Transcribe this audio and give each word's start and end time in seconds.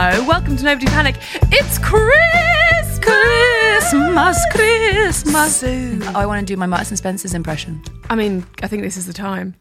Hello, 0.00 0.24
welcome 0.28 0.56
to 0.56 0.62
Nobody 0.62 0.86
Panic. 0.86 1.16
It's 1.50 1.76
Chris! 1.76 3.00
Christmas, 3.00 4.38
Christmas. 4.52 5.64
I 6.14 6.24
want 6.24 6.38
to 6.38 6.46
do 6.46 6.56
my 6.56 6.66
Marks 6.66 6.90
and 6.90 6.96
Spencer's 6.96 7.34
impression. 7.34 7.82
I 8.08 8.14
mean, 8.14 8.46
I 8.62 8.68
think 8.68 8.84
this 8.84 8.96
is 8.96 9.06
the 9.06 9.12
time. 9.12 9.56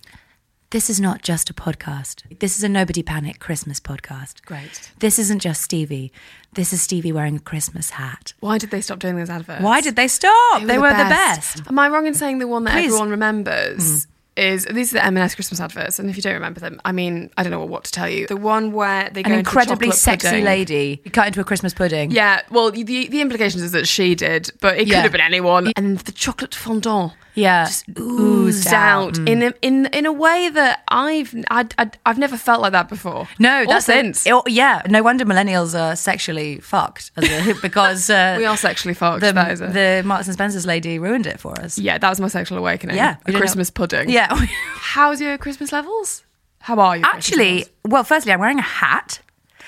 This 0.70 0.92
is 0.92 1.02
not 1.02 1.24
just 1.24 1.50
a 1.50 1.56
podcast. 1.56 2.22
This 2.40 2.56
is 2.56 2.64
a 2.64 2.70
Nobody 2.70 3.02
Panic 3.02 3.40
Christmas 3.40 3.80
podcast. 3.80 4.46
Great. 4.46 4.92
This 5.00 5.18
isn't 5.18 5.40
just 5.40 5.64
Stevie. 5.64 6.12
This 6.54 6.72
is 6.72 6.84
Stevie 6.84 7.12
wearing 7.12 7.38
a 7.38 7.40
Christmas 7.40 7.90
hat. 7.90 8.34
Why 8.40 8.60
did 8.60 8.70
they 8.70 8.82
stop 8.82 9.00
doing 9.00 9.16
those 9.16 9.32
adverts? 9.32 9.64
Why 9.64 9.82
did 9.82 9.96
they 9.96 10.08
stop? 10.08 10.62
They 10.62 10.78
were, 10.78 10.90
the 10.90 10.98
best. 10.98 11.64
Am 11.68 11.80
I 11.80 11.90
wrong 11.90 12.06
in 12.06 12.14
saying 12.14 12.38
the 12.38 12.48
one 12.48 12.64
that 12.66 12.74
Please. 12.74 12.86
everyone 12.86 13.10
remembers? 13.10 14.04
Hmm. 14.04 14.12
Is 14.38 14.66
these 14.66 14.92
are 14.94 15.00
the 15.00 15.06
M&S 15.06 15.34
Christmas 15.36 15.60
adverts? 15.60 15.98
And 15.98 16.10
if 16.10 16.16
you 16.16 16.22
don't 16.22 16.36
remember 16.36 16.60
them, 16.60 16.80
I 16.86 16.92
mean, 16.92 17.32
I 17.38 17.44
don't 17.44 17.52
know 17.52 17.66
what 17.66 17.84
to 17.86 17.92
tell 17.92 18.08
you. 18.08 18.28
The 18.28 18.38
one 18.38 18.72
where 18.72 19.10
they 19.10 19.24
go 19.24 19.32
An 19.32 19.40
into 19.40 19.50
incredibly 19.50 19.92
sexy 19.92 20.28
pudding. 20.28 20.46
lady 20.46 20.98
cut 21.12 21.28
into 21.28 21.42
a 21.42 21.44
Christmas 21.44 21.74
pudding. 21.74 22.12
Yeah, 22.12 22.42
well, 22.52 22.70
the 22.72 22.84
the 22.84 23.22
implications 23.22 23.64
is 23.64 23.72
that 23.72 23.88
she 23.88 24.14
did, 24.14 24.52
but 24.62 24.78
it 24.78 24.86
could 24.86 24.94
have 24.96 25.12
been 25.12 25.22
anyone. 25.22 25.72
And 25.76 25.98
the 26.00 26.12
chocolate 26.12 26.54
fondant 26.54 27.14
Yeah. 27.38 27.66
just 27.66 27.86
oozed 28.00 28.68
out 28.74 29.14
mm. 29.14 29.30
in 29.30 29.44
a, 29.44 29.54
in 29.62 29.86
in 29.88 30.06
a 30.06 30.12
way 30.12 30.50
that 30.50 30.84
I've 30.88 31.34
I'd, 31.52 31.74
I'd, 31.78 31.98
I've 32.06 32.18
never 32.18 32.36
felt 32.36 32.62
like 32.62 32.72
that 32.72 32.90
before. 32.90 33.28
No, 33.38 33.62
Or 33.62 33.68
that's 33.68 33.86
since. 33.86 34.26
it. 34.26 34.34
Yeah, 34.48 34.82
no 34.90 35.04
wonder 35.04 35.24
millennials 35.24 35.80
are 35.80 35.96
sexually 35.96 36.60
fucked 36.60 37.12
as 37.16 37.30
a, 37.30 37.54
because 37.62 38.10
uh, 38.10 38.36
we 38.38 38.46
are 38.46 38.58
sexually 38.58 38.96
fucked. 38.96 39.22
the, 39.22 39.32
that 39.32 39.52
is 39.52 39.62
it. 39.62 39.74
the 39.74 40.04
Marks 40.06 40.28
and 40.28 40.34
Spencer's 40.34 40.66
lady 40.66 40.98
ruined 40.98 41.28
it 41.28 41.40
for 41.40 41.60
us. 41.62 41.78
yeah, 41.78 41.98
that 41.98 42.10
was 42.10 42.20
my 42.20 42.28
sexual 42.28 42.58
awakening. 42.58 42.96
Yeah, 42.96 43.18
a 43.26 43.34
Christmas 43.34 43.70
know- 43.70 43.74
pudding. 43.74 44.10
Yeah. 44.10 44.34
How's 44.74 45.22
your 45.22 45.38
Christmas 45.38 45.72
levels? 45.72 46.24
How 46.60 46.80
are 46.80 46.98
you? 46.98 47.04
Actually, 47.06 47.66
well, 47.86 48.04
firstly, 48.04 48.34
I'm 48.34 48.40
wearing 48.40 48.60
a 48.60 48.64
hat. 48.64 49.22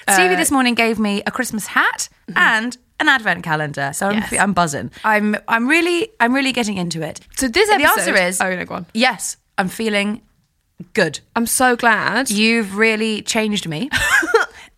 Stevie 0.10 0.34
uh, 0.34 0.38
this 0.38 0.50
morning 0.50 0.74
gave 0.74 0.98
me 0.98 1.22
a 1.28 1.32
Christmas 1.32 1.68
hat 1.68 2.10
mm-hmm. 2.28 2.38
and 2.38 2.78
an 3.00 3.08
advent 3.10 3.44
calendar, 3.44 3.92
so 3.94 4.08
I'm, 4.08 4.16
Yes. 4.16 4.34
I'm 4.40 4.54
buzzing. 4.54 4.92
I'm 5.04 5.36
I'm 5.48 5.68
really 5.68 6.10
I'm 6.20 6.34
really 6.34 6.52
getting 6.52 6.78
into 6.78 7.02
it. 7.02 7.20
So 7.38 7.48
this 7.48 7.68
the 7.70 7.76
episode- 7.76 8.00
answer 8.00 8.16
is 8.16 8.42
Oh, 8.42 8.56
no, 8.56 8.66
go 8.66 8.76
on. 8.76 8.86
Yes, 8.94 9.38
I'm 9.58 9.70
feeling 9.70 10.22
good. 10.94 11.20
I'm 11.36 11.46
so 11.46 11.76
glad. 11.76 12.30
You've 12.30 12.78
really 12.78 13.22
changed 13.22 13.68
me, 13.68 13.90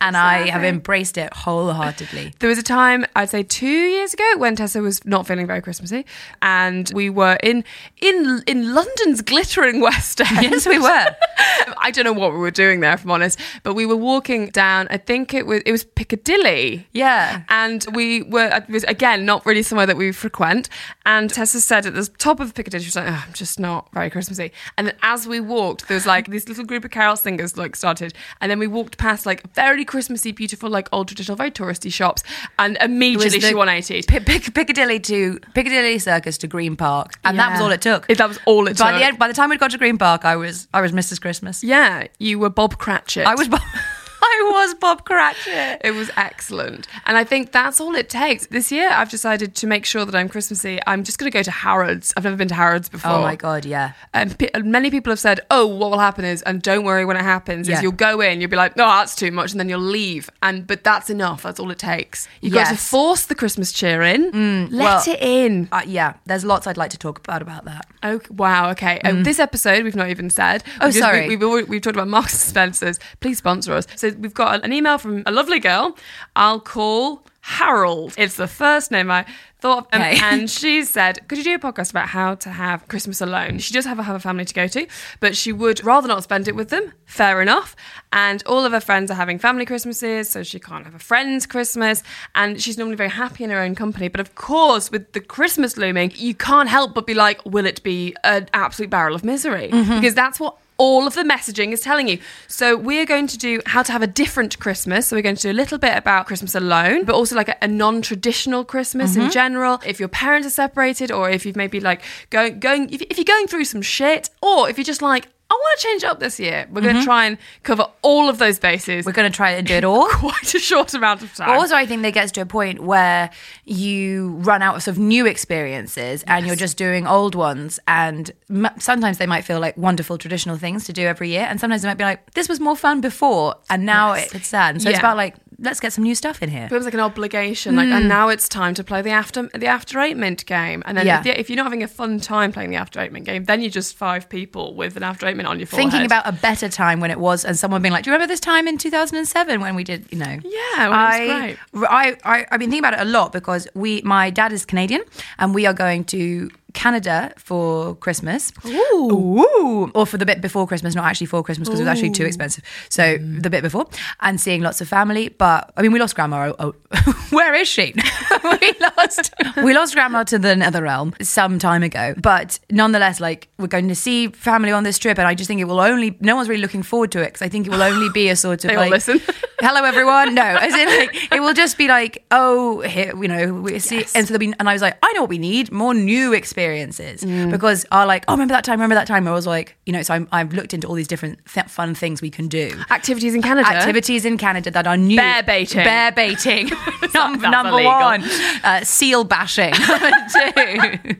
and 0.01 0.17
I 0.17 0.49
have 0.49 0.63
embraced 0.63 1.17
it 1.17 1.33
wholeheartedly. 1.33 2.33
There 2.39 2.49
was 2.49 2.57
a 2.57 2.63
time, 2.63 3.05
I'd 3.15 3.29
say 3.29 3.43
two 3.43 3.67
years 3.67 4.13
ago, 4.13 4.33
when 4.37 4.55
Tessa 4.55 4.81
was 4.81 5.05
not 5.05 5.27
feeling 5.27 5.47
very 5.47 5.61
Christmassy, 5.61 6.05
and 6.41 6.91
we 6.93 7.09
were 7.09 7.37
in 7.41 7.63
in 8.01 8.43
in 8.47 8.73
London's 8.73 9.21
glittering 9.21 9.79
West 9.79 10.19
End. 10.19 10.41
Yes, 10.41 10.67
we 10.67 10.79
were. 10.79 10.87
I 11.77 11.91
don't 11.91 12.05
know 12.05 12.13
what 12.13 12.33
we 12.33 12.39
were 12.39 12.51
doing 12.51 12.79
there, 12.81 12.93
if 12.93 13.03
I'm 13.03 13.11
honest, 13.11 13.39
but 13.63 13.73
we 13.75 13.85
were 13.85 13.95
walking 13.95 14.49
down. 14.49 14.87
I 14.89 14.97
think 14.97 15.33
it 15.33 15.45
was 15.45 15.61
it 15.65 15.71
was 15.71 15.83
Piccadilly. 15.83 16.87
Yeah. 16.91 17.43
and 17.49 17.85
we 17.93 18.23
were 18.23 18.63
was 18.69 18.83
again 18.85 19.25
not 19.25 19.45
really 19.45 19.63
somewhere 19.63 19.85
that 19.85 19.97
we 19.97 20.11
frequent. 20.11 20.67
And 21.05 21.29
Tessa 21.29 21.61
said 21.61 21.85
at 21.85 21.93
the 21.93 22.07
top 22.17 22.39
of 22.39 22.53
Piccadilly, 22.53 22.83
she 22.83 22.87
was 22.87 22.95
like, 22.95 23.07
"Oh, 23.07 23.23
"I'm 23.27 23.33
just 23.33 23.59
not 23.59 23.89
very 23.93 24.09
Christmassy." 24.09 24.51
And 24.77 24.87
then 24.87 24.95
as 25.03 25.27
we 25.27 25.39
walked, 25.39 25.87
there 25.87 25.95
was 25.95 26.05
like 26.05 26.27
this 26.27 26.47
little 26.47 26.65
group 26.65 26.83
of 26.85 26.91
carol 26.91 27.15
singers 27.15 27.57
like 27.57 27.75
started, 27.75 28.13
and 28.39 28.49
then 28.49 28.59
we 28.59 28.67
walked 28.67 28.97
past 28.97 29.25
like 29.25 29.41
very 29.53 29.85
Christmassy, 29.91 30.31
beautiful, 30.31 30.69
like 30.69 30.87
old 30.91 31.07
traditional, 31.07 31.35
very 31.35 31.51
touristy 31.51 31.91
shops, 31.91 32.23
and 32.57 32.77
immediately 32.81 33.39
she 33.41 33.53
180'd. 33.53 34.07
Pic- 34.07 34.25
Pic- 34.25 34.53
Piccadilly 34.53 34.99
to 35.01 35.39
Piccadilly 35.53 35.99
Circus 35.99 36.37
to 36.39 36.47
Green 36.47 36.75
Park, 36.75 37.13
and 37.23 37.37
that 37.37 37.51
was 37.51 37.61
all 37.61 37.71
it 37.71 37.81
took. 37.81 38.07
That 38.07 38.27
was 38.27 38.39
all 38.45 38.67
it 38.67 38.77
by 38.77 38.91
took. 38.91 38.99
The 39.01 39.05
end, 39.05 39.19
by 39.19 39.27
the 39.27 39.33
time 39.33 39.49
we'd 39.49 39.59
got 39.59 39.71
to 39.71 39.77
Green 39.77 39.97
Park, 39.97 40.25
I 40.25 40.35
was 40.37 40.67
I 40.73 40.81
was 40.81 40.91
Mrs. 40.93 41.19
Christmas. 41.21 41.63
yeah, 41.63 42.07
you 42.19 42.39
were 42.39 42.49
Bob 42.49 42.77
Cratchit. 42.77 43.27
I 43.27 43.35
was 43.35 43.47
Bob, 43.47 43.61
was 44.51 44.73
Bob 44.75 45.05
Cratchit. 45.05 45.81
It 45.83 45.91
was 45.91 46.09
excellent. 46.17 46.87
And 47.05 47.17
I 47.17 47.23
think 47.23 47.51
that's 47.51 47.79
all 47.79 47.95
it 47.95 48.09
takes. 48.09 48.47
This 48.47 48.71
year, 48.71 48.89
I've 48.91 49.09
decided 49.09 49.55
to 49.55 49.67
make 49.67 49.85
sure 49.85 50.05
that 50.05 50.15
I'm 50.15 50.29
Christmassy. 50.29 50.79
I'm 50.87 51.03
just 51.03 51.17
going 51.17 51.31
to 51.31 51.37
go 51.37 51.43
to 51.43 51.51
Harrods. 51.51 52.13
I've 52.17 52.23
never 52.23 52.35
been 52.35 52.47
to 52.49 52.53
Harrods 52.55 52.89
before. 52.89 53.11
Oh 53.11 53.21
my 53.21 53.35
god, 53.35 53.65
yeah. 53.65 53.93
And 54.13 54.37
pe- 54.37 54.49
many 54.63 54.91
people 54.91 55.11
have 55.11 55.19
said, 55.19 55.39
oh, 55.49 55.65
what 55.67 55.91
will 55.91 55.99
happen 55.99 56.25
is, 56.25 56.41
and 56.43 56.61
don't 56.61 56.83
worry 56.83 57.05
when 57.05 57.17
it 57.17 57.23
happens, 57.23 57.67
Yeah. 57.67 57.77
is 57.77 57.83
you'll 57.83 57.91
go 57.93 58.21
in, 58.21 58.41
you'll 58.41 58.49
be 58.49 58.57
like, 58.57 58.75
no, 58.75 58.85
that's 58.85 59.15
too 59.15 59.31
much, 59.31 59.51
and 59.51 59.59
then 59.59 59.69
you'll 59.69 59.79
leave. 59.79 60.29
And 60.43 60.65
But 60.67 60.83
that's 60.83 61.09
enough. 61.09 61.43
That's 61.43 61.59
all 61.59 61.71
it 61.71 61.79
takes. 61.79 62.27
You've 62.41 62.53
got 62.53 62.69
to 62.69 62.77
force 62.77 63.25
the 63.25 63.35
Christmas 63.35 63.71
cheer 63.71 64.01
in. 64.01 64.69
Let 64.71 64.83
well- 64.83 65.03
it 65.07 65.21
in. 65.21 65.69
Uh, 65.71 65.81
yeah, 65.85 66.13
there's 66.25 66.45
lots 66.45 66.67
I'd 66.67 66.77
like 66.77 66.91
to 66.91 66.97
talk 66.97 67.19
about 67.19 67.41
about 67.41 67.65
that. 67.65 67.85
Okay, 68.03 68.27
wow. 68.33 68.69
Okay. 68.71 68.99
Um, 69.01 69.23
this 69.23 69.39
episode 69.39 69.83
we've 69.83 69.95
not 69.95 70.09
even 70.09 70.29
said. 70.29 70.63
Mm. 70.63 70.67
Oh, 70.81 70.85
We've 70.85 70.93
just- 70.93 70.99
sorry. 71.05 71.27
We, 71.35 71.59
have 71.59 71.69
we've 71.69 71.81
talked 71.81 71.95
about 71.95 72.07
Marks 72.07 72.33
and 72.33 72.41
Spencers. 72.41 72.99
Please 73.19 73.37
sponsor 73.37 73.73
us. 73.73 73.85
So 73.95 74.11
we've 74.21 74.33
got 74.33 74.63
an 74.63 74.71
email 74.73 74.97
from 74.97 75.23
a 75.25 75.31
lovely 75.31 75.59
girl. 75.59 75.97
I'll 76.35 76.59
call 76.59 77.23
Harold. 77.41 78.13
It's 78.17 78.35
the 78.35 78.47
first 78.47 78.91
name 78.91 79.09
I 79.09 79.25
thought 79.59 79.79
of. 79.79 79.87
Um, 79.93 80.01
Okay. 80.01 80.19
and 80.23 80.47
she 80.49 80.83
said, 80.83 81.27
"Could 81.27 81.39
you 81.39 81.43
do 81.43 81.55
a 81.55 81.59
podcast 81.59 81.89
about 81.89 82.07
how 82.09 82.35
to 82.35 82.49
have 82.51 82.87
Christmas 82.87 83.19
alone?" 83.19 83.57
She 83.57 83.73
does 83.73 83.85
have 83.85 83.97
a, 83.97 84.03
have 84.03 84.15
a 84.15 84.19
family 84.19 84.45
to 84.45 84.53
go 84.53 84.67
to, 84.67 84.85
but 85.19 85.35
she 85.35 85.51
would 85.51 85.83
rather 85.83 86.07
not 86.07 86.21
spend 86.23 86.47
it 86.47 86.55
with 86.55 86.69
them. 86.69 86.93
Fair 87.05 87.41
enough. 87.41 87.75
And 88.13 88.43
all 88.45 88.63
of 88.63 88.71
her 88.73 88.79
friends 88.79 89.09
are 89.09 89.15
having 89.15 89.39
family 89.39 89.65
Christmases, 89.65 90.29
so 90.29 90.43
she 90.43 90.59
can't 90.59 90.85
have 90.85 90.93
a 90.93 90.99
friend's 90.99 91.47
Christmas. 91.47 92.03
And 92.35 92.61
she's 92.61 92.77
normally 92.77 92.95
very 92.97 93.09
happy 93.09 93.43
in 93.43 93.49
her 93.49 93.59
own 93.59 93.73
company. 93.73 94.07
But 94.07 94.21
of 94.21 94.35
course, 94.35 94.91
with 94.91 95.13
the 95.13 95.19
Christmas 95.21 95.77
looming, 95.77 96.11
you 96.15 96.35
can't 96.35 96.69
help 96.69 96.93
but 96.93 97.07
be 97.07 97.15
like, 97.15 97.43
"Will 97.45 97.65
it 97.65 97.81
be 97.81 98.15
an 98.23 98.49
absolute 98.53 98.91
barrel 98.91 99.15
of 99.15 99.23
misery?" 99.23 99.69
Because 99.71 100.13
that's 100.13 100.39
what 100.39 100.57
all 100.81 101.05
of 101.05 101.13
the 101.13 101.21
messaging 101.21 101.71
is 101.73 101.79
telling 101.79 102.07
you. 102.07 102.17
So 102.47 102.75
we're 102.75 103.05
going 103.05 103.27
to 103.27 103.37
do 103.37 103.61
how 103.67 103.83
to 103.83 103.91
have 103.91 104.01
a 104.01 104.07
different 104.07 104.57
Christmas. 104.57 105.07
So 105.07 105.15
we're 105.15 105.21
going 105.21 105.35
to 105.35 105.41
do 105.43 105.51
a 105.51 105.59
little 105.61 105.77
bit 105.77 105.95
about 105.95 106.25
Christmas 106.25 106.55
alone, 106.55 107.05
but 107.05 107.13
also 107.13 107.35
like 107.35 107.49
a, 107.49 107.57
a 107.61 107.67
non-traditional 107.67 108.65
Christmas 108.65 109.15
in 109.15 109.21
mm-hmm. 109.21 109.31
general. 109.31 109.79
If 109.85 109.99
your 109.99 110.09
parents 110.09 110.47
are 110.47 110.55
separated, 110.65 111.11
or 111.11 111.29
if 111.29 111.45
you've 111.45 111.55
maybe 111.55 111.79
like 111.79 112.01
going 112.31 112.59
going 112.59 112.89
if, 112.89 113.03
if 113.03 113.17
you're 113.17 113.25
going 113.25 113.45
through 113.45 113.65
some 113.65 113.83
shit, 113.83 114.31
or 114.41 114.69
if 114.69 114.77
you're 114.77 114.91
just 114.93 115.03
like. 115.03 115.27
I 115.51 115.53
want 115.53 115.79
to 115.79 115.85
change 115.85 116.03
up 116.05 116.19
this 116.21 116.39
year. 116.39 116.65
We're 116.71 116.79
going 116.79 116.93
to 116.93 116.99
mm-hmm. 117.01 117.05
try 117.05 117.25
and 117.25 117.37
cover 117.63 117.85
all 118.03 118.29
of 118.29 118.37
those 118.37 118.57
bases. 118.57 119.05
We're 119.05 119.11
going 119.11 119.29
to 119.29 119.35
try 119.35 119.51
and 119.51 119.67
do 119.67 119.73
it 119.73 119.83
all. 119.91 120.07
quite 120.07 120.53
a 120.55 120.59
short 120.59 120.93
amount 120.93 121.23
of 121.23 121.33
time. 121.35 121.49
But 121.49 121.57
also, 121.57 121.75
I 121.75 121.85
think 121.85 122.03
there 122.03 122.11
gets 122.11 122.31
to 122.33 122.41
a 122.41 122.45
point 122.45 122.79
where 122.79 123.29
you 123.65 124.29
run 124.39 124.61
out 124.61 124.75
of 124.77 124.83
sort 124.83 124.95
of 124.95 124.99
new 125.03 125.25
experiences 125.25 126.23
and 126.25 126.47
you're 126.47 126.55
just 126.55 126.77
doing 126.77 127.05
old 127.05 127.35
ones. 127.35 127.79
And 127.85 128.31
m- 128.49 128.69
sometimes 128.79 129.17
they 129.17 129.27
might 129.27 129.41
feel 129.43 129.59
like 129.59 129.75
wonderful 129.75 130.17
traditional 130.17 130.57
things 130.57 130.85
to 130.85 130.93
do 130.93 131.05
every 131.05 131.29
year. 131.29 131.45
And 131.49 131.59
sometimes 131.59 131.81
they 131.81 131.89
might 131.89 131.97
be 131.97 132.05
like, 132.05 132.31
this 132.31 132.47
was 132.47 132.61
more 132.61 132.77
fun 132.77 133.01
before. 133.01 133.55
And 133.69 133.85
now 133.85 134.13
Yes. 134.13 134.27
it- 134.27 134.35
it's 134.35 134.47
sad. 134.47 134.75
And 134.75 134.81
so 134.81 134.89
it's 134.89 134.95
Yeah. 134.95 135.01
about 135.01 135.17
like 135.17 135.35
let's 135.61 135.79
get 135.79 135.93
some 135.93 136.03
new 136.03 136.15
stuff 136.15 136.41
in 136.41 136.49
here. 136.49 136.67
feels 136.67 136.85
like 136.85 136.93
an 136.93 136.99
obligation. 136.99 137.75
Like, 137.75 137.89
and 137.89 138.03
hmm. 138.03 138.09
now 138.09 138.29
it's 138.29 138.49
time 138.49 138.73
to 138.73 138.83
play 138.83 139.01
the 139.01 139.11
after 139.11 139.43
the 139.53 139.67
after 139.67 139.99
eight 139.99 140.17
mint 140.17 140.45
game. 140.45 140.81
And 140.85 140.97
then 140.97 141.05
Yeah. 141.05 141.19
if, 141.19 141.23
the- 141.23 141.39
if 141.39 141.49
you're 141.49 141.57
not 141.57 141.65
having 141.65 141.83
a 141.83 141.87
fun 141.87 142.19
time 142.19 142.51
playing 142.51 142.71
the 142.71 142.77
after 142.77 142.99
eight 142.99 143.11
mint 143.11 143.25
game, 143.25 143.45
then 143.45 143.61
you're 143.61 143.69
just 143.69 143.95
five 143.95 144.27
people 144.27 144.75
with 144.75 144.97
an 144.97 145.03
after 145.03 145.27
eight 145.27 145.37
mint 145.37 145.47
on 145.47 145.59
your 145.59 145.67
forehead. 145.67 145.91
Thinking 145.91 146.05
about 146.05 146.27
a 146.27 146.31
better 146.31 146.67
time 146.67 146.99
when 146.99 147.11
it 147.11 147.19
was, 147.19 147.45
and 147.45 147.57
someone 147.57 147.81
being 147.81 147.93
like, 147.93 148.03
"Do 148.03 148.09
you 148.09 148.13
remember 148.13 148.31
this 148.31 148.39
time 148.39 148.67
in 148.67 148.77
2007 148.77 149.61
when 149.61 149.75
we 149.75 149.83
did?" 149.83 150.05
You 150.11 150.17
know, 150.17 150.37
Yeah, 150.43 150.89
well, 150.89 151.21
it 151.21 151.57
was 151.73 151.87
I, 151.89 152.07
I, 152.07 152.17
I, 152.23 152.45
I've 152.51 152.59
been 152.59 152.69
thinking 152.71 152.79
about 152.79 152.93
it 152.93 153.01
a 153.01 153.05
lot 153.05 153.31
because 153.31 153.67
we, 153.73 154.01
my 154.01 154.29
dad 154.29 154.51
is 154.51 154.65
Canadian, 154.65 155.03
and 155.37 155.53
we 155.53 155.65
are 155.65 155.73
going 155.73 156.03
to 156.05 156.49
Canada 156.73 157.33
for 157.37 157.95
Christmas. 157.95 158.51
Ooh. 158.65 159.91
Or 159.93 160.05
for 160.05 160.17
the 160.17 160.25
bit 160.25 160.41
before 160.41 160.67
Christmas, 160.67 160.95
not 160.95 161.05
actually 161.05 161.27
for 161.27 161.43
Christmas 161.43 161.67
because 161.67 161.79
it 161.79 161.83
was 161.83 161.89
actually 161.89 162.11
too 162.11 162.25
expensive. 162.25 162.63
So 162.89 163.17
the 163.17 163.49
bit 163.49 163.61
before, 163.61 163.87
and 164.19 164.39
seeing 164.39 164.61
lots 164.61 164.81
of 164.81 164.87
family. 164.87 165.29
But 165.29 165.71
I 165.77 165.81
mean, 165.81 165.91
we 165.91 165.99
lost 165.99 166.15
grandma. 166.15 166.53
Oh, 166.59 166.73
oh. 166.91 167.25
where 167.31 167.53
is 167.53 167.67
she? 167.67 167.93
we 168.43 168.73
lost 168.97 169.33
we 169.63 169.73
lost 169.73 169.93
grandma 169.93 170.23
to 170.23 170.39
the 170.39 170.55
nether 170.55 170.83
realm 170.83 171.13
some 171.21 171.59
time 171.59 171.83
ago. 171.83 172.13
But 172.17 172.59
nonetheless, 172.69 173.19
like 173.19 173.49
we're 173.57 173.67
going 173.67 173.87
to 173.87 173.95
see 173.95 174.27
family 174.27 174.71
on 174.71 174.83
this 174.83 174.99
trip, 174.99 175.17
and 175.17 175.27
I 175.27 175.35
just 175.35 175.47
think 175.47 175.61
it 175.61 175.65
will 175.65 175.79
only. 175.79 176.17
No 176.19 176.35
one's 176.35 176.49
really 176.49 176.61
looking 176.61 176.83
forward 176.83 177.11
to 177.13 177.21
it 177.21 177.27
because 177.27 177.41
I 177.41 177.49
think 177.49 177.67
it 177.67 177.69
will 177.69 177.83
only 177.83 178.09
be 178.09 178.29
a 178.29 178.35
sort 178.35 178.63
of 178.65 178.71
They 178.71 178.77
like, 178.77 178.91
listen. 178.91 179.21
hello 179.59 179.83
everyone. 179.83 180.33
No, 180.33 180.43
as 180.43 180.73
in 180.73 180.87
like 180.87 181.31
it 181.31 181.41
will 181.41 181.53
just 181.53 181.77
be 181.77 181.87
like, 181.87 182.25
oh, 182.31 182.81
here, 182.81 183.15
you 183.21 183.27
know, 183.27 183.53
we 183.53 183.79
see, 183.79 183.99
and 184.15 184.27
so 184.27 184.33
there'll 184.33 184.39
be, 184.39 184.53
and 184.57 184.69
I 184.69 184.73
was 184.73 184.81
like, 184.81 184.97
I 185.03 185.11
know 185.13 185.21
what 185.21 185.29
we 185.29 185.37
need 185.37 185.71
more 185.71 185.93
new 185.93 186.33
experiences 186.61 187.21
Mm. 187.21 187.51
because 187.51 187.85
are 187.91 188.05
like, 188.05 188.23
oh, 188.27 188.33
remember 188.33 188.53
that 188.53 188.63
time, 188.63 188.73
remember 188.79 188.95
that 188.95 189.07
time. 189.07 189.27
I 189.27 189.31
was 189.31 189.47
like, 189.47 189.75
you 189.85 189.93
know, 189.93 190.01
so 190.03 190.13
I'm, 190.13 190.27
I've 190.31 190.53
looked 190.53 190.73
into 190.73 190.87
all 190.87 190.93
these 190.95 191.07
different 191.07 191.39
th- 191.51 191.65
fun 191.67 191.95
things 191.95 192.21
we 192.21 192.29
can 192.29 192.47
do. 192.47 192.71
activities 192.89 193.33
in 193.35 193.41
Canada. 193.41 193.67
Activities 193.69 194.25
in 194.25 194.37
Canada 194.37 194.71
that 194.71 194.87
are 194.87 194.97
new. 194.97 195.17
Bear 195.17 195.43
baiting. 195.43 195.83
Bear 195.83 196.11
baiting. 196.11 196.69
Num- 197.13 197.41
number 197.41 197.69
illegal. 197.73 197.91
one. 197.91 198.23
Uh, 198.63 198.83
seal 198.83 199.23
bashing. 199.23 199.71
Number 199.87 200.11
two. 200.33 201.15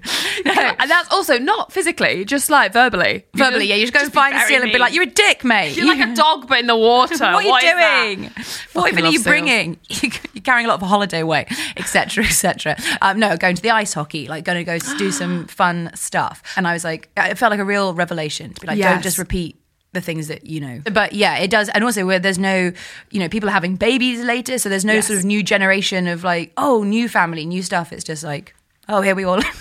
No. 0.46 0.54
And 0.80 0.90
that's 0.90 1.12
also 1.12 1.38
not 1.38 1.72
physically, 1.74 2.24
just 2.26 2.50
like 2.50 2.72
verbally. 2.74 3.26
You 3.34 3.44
Verbally, 3.44 3.66
yeah, 3.66 3.76
you 3.76 3.84
just 3.86 3.94
go 3.94 4.00
and 4.02 4.14
find 4.14 4.36
a 4.36 4.40
seal 4.48 4.62
and 4.62 4.72
be 4.72 4.78
like, 4.80 4.94
you're 4.94 5.04
a 5.04 5.08
dick, 5.08 5.44
mate. 5.44 5.76
You're 5.76 5.88
like 5.88 6.00
a 6.08 6.14
dog, 6.16 6.48
but 6.48 6.60
in 6.60 6.68
the 6.68 6.76
water. 6.78 7.16
what 7.18 7.22
are 7.36 7.42
you 7.44 7.50
What 7.50 7.62
that? 7.64 8.06
doing? 8.16 8.32
What 8.74 8.92
even 8.92 9.06
are 9.06 9.08
you 9.10 9.14
seals. 9.20 9.24
bringing? 9.28 9.80
You're 9.90 10.44
carrying 10.44 10.66
a 10.66 10.70
lot 10.70 10.82
of 10.82 10.88
holiday 10.88 11.24
weight, 11.24 11.48
etc., 11.78 12.24
etc. 12.26 12.78
Um, 13.02 13.20
no, 13.20 13.36
going 13.38 13.56
to 13.56 13.62
the 13.62 13.72
ice 13.72 13.94
hockey, 13.94 14.28
like 14.28 14.44
going 14.44 14.58
to 14.58 14.64
go 14.64 14.78
do 14.98 15.12
some 15.12 15.31
fun 15.48 15.92
stuff. 15.96 16.42
And 16.56 16.68
I 16.68 16.74
was 16.74 16.84
like, 16.84 17.10
it 17.18 17.38
felt 17.38 17.52
like 17.52 17.60
a 17.60 17.66
real 17.66 17.94
revelation 17.94 18.54
to 18.54 18.62
be 18.62 18.68
like, 18.68 18.80
don't 18.80 19.02
just 19.04 19.18
repeat 19.18 19.58
the 19.94 20.02
things 20.02 20.28
that 20.30 20.46
you 20.46 20.62
know. 20.62 20.82
But 20.92 21.12
yeah, 21.14 21.38
it 21.38 21.50
does. 21.52 21.68
And 21.70 21.84
also, 21.84 22.06
where 22.06 22.20
there's 22.20 22.40
no, 22.40 22.72
you 23.10 23.20
know, 23.20 23.28
people 23.28 23.50
are 23.50 23.54
having 23.54 23.76
babies 23.76 24.22
later, 24.22 24.58
so 24.58 24.70
there's 24.70 24.86
no 24.86 24.94
Yes. 24.94 25.08
sort 25.08 25.20
of 25.20 25.26
new 25.26 25.44
generation 25.44 26.08
of 26.08 26.24
like, 26.24 26.54
oh, 26.58 26.84
new 26.84 27.10
family, 27.10 27.46
new 27.46 27.62
stuff. 27.62 27.92
It's 27.92 28.04
just 28.06 28.24
like, 28.24 28.56
oh, 28.88 29.02
here 29.02 29.16
we 29.16 29.24
all. 29.26 29.42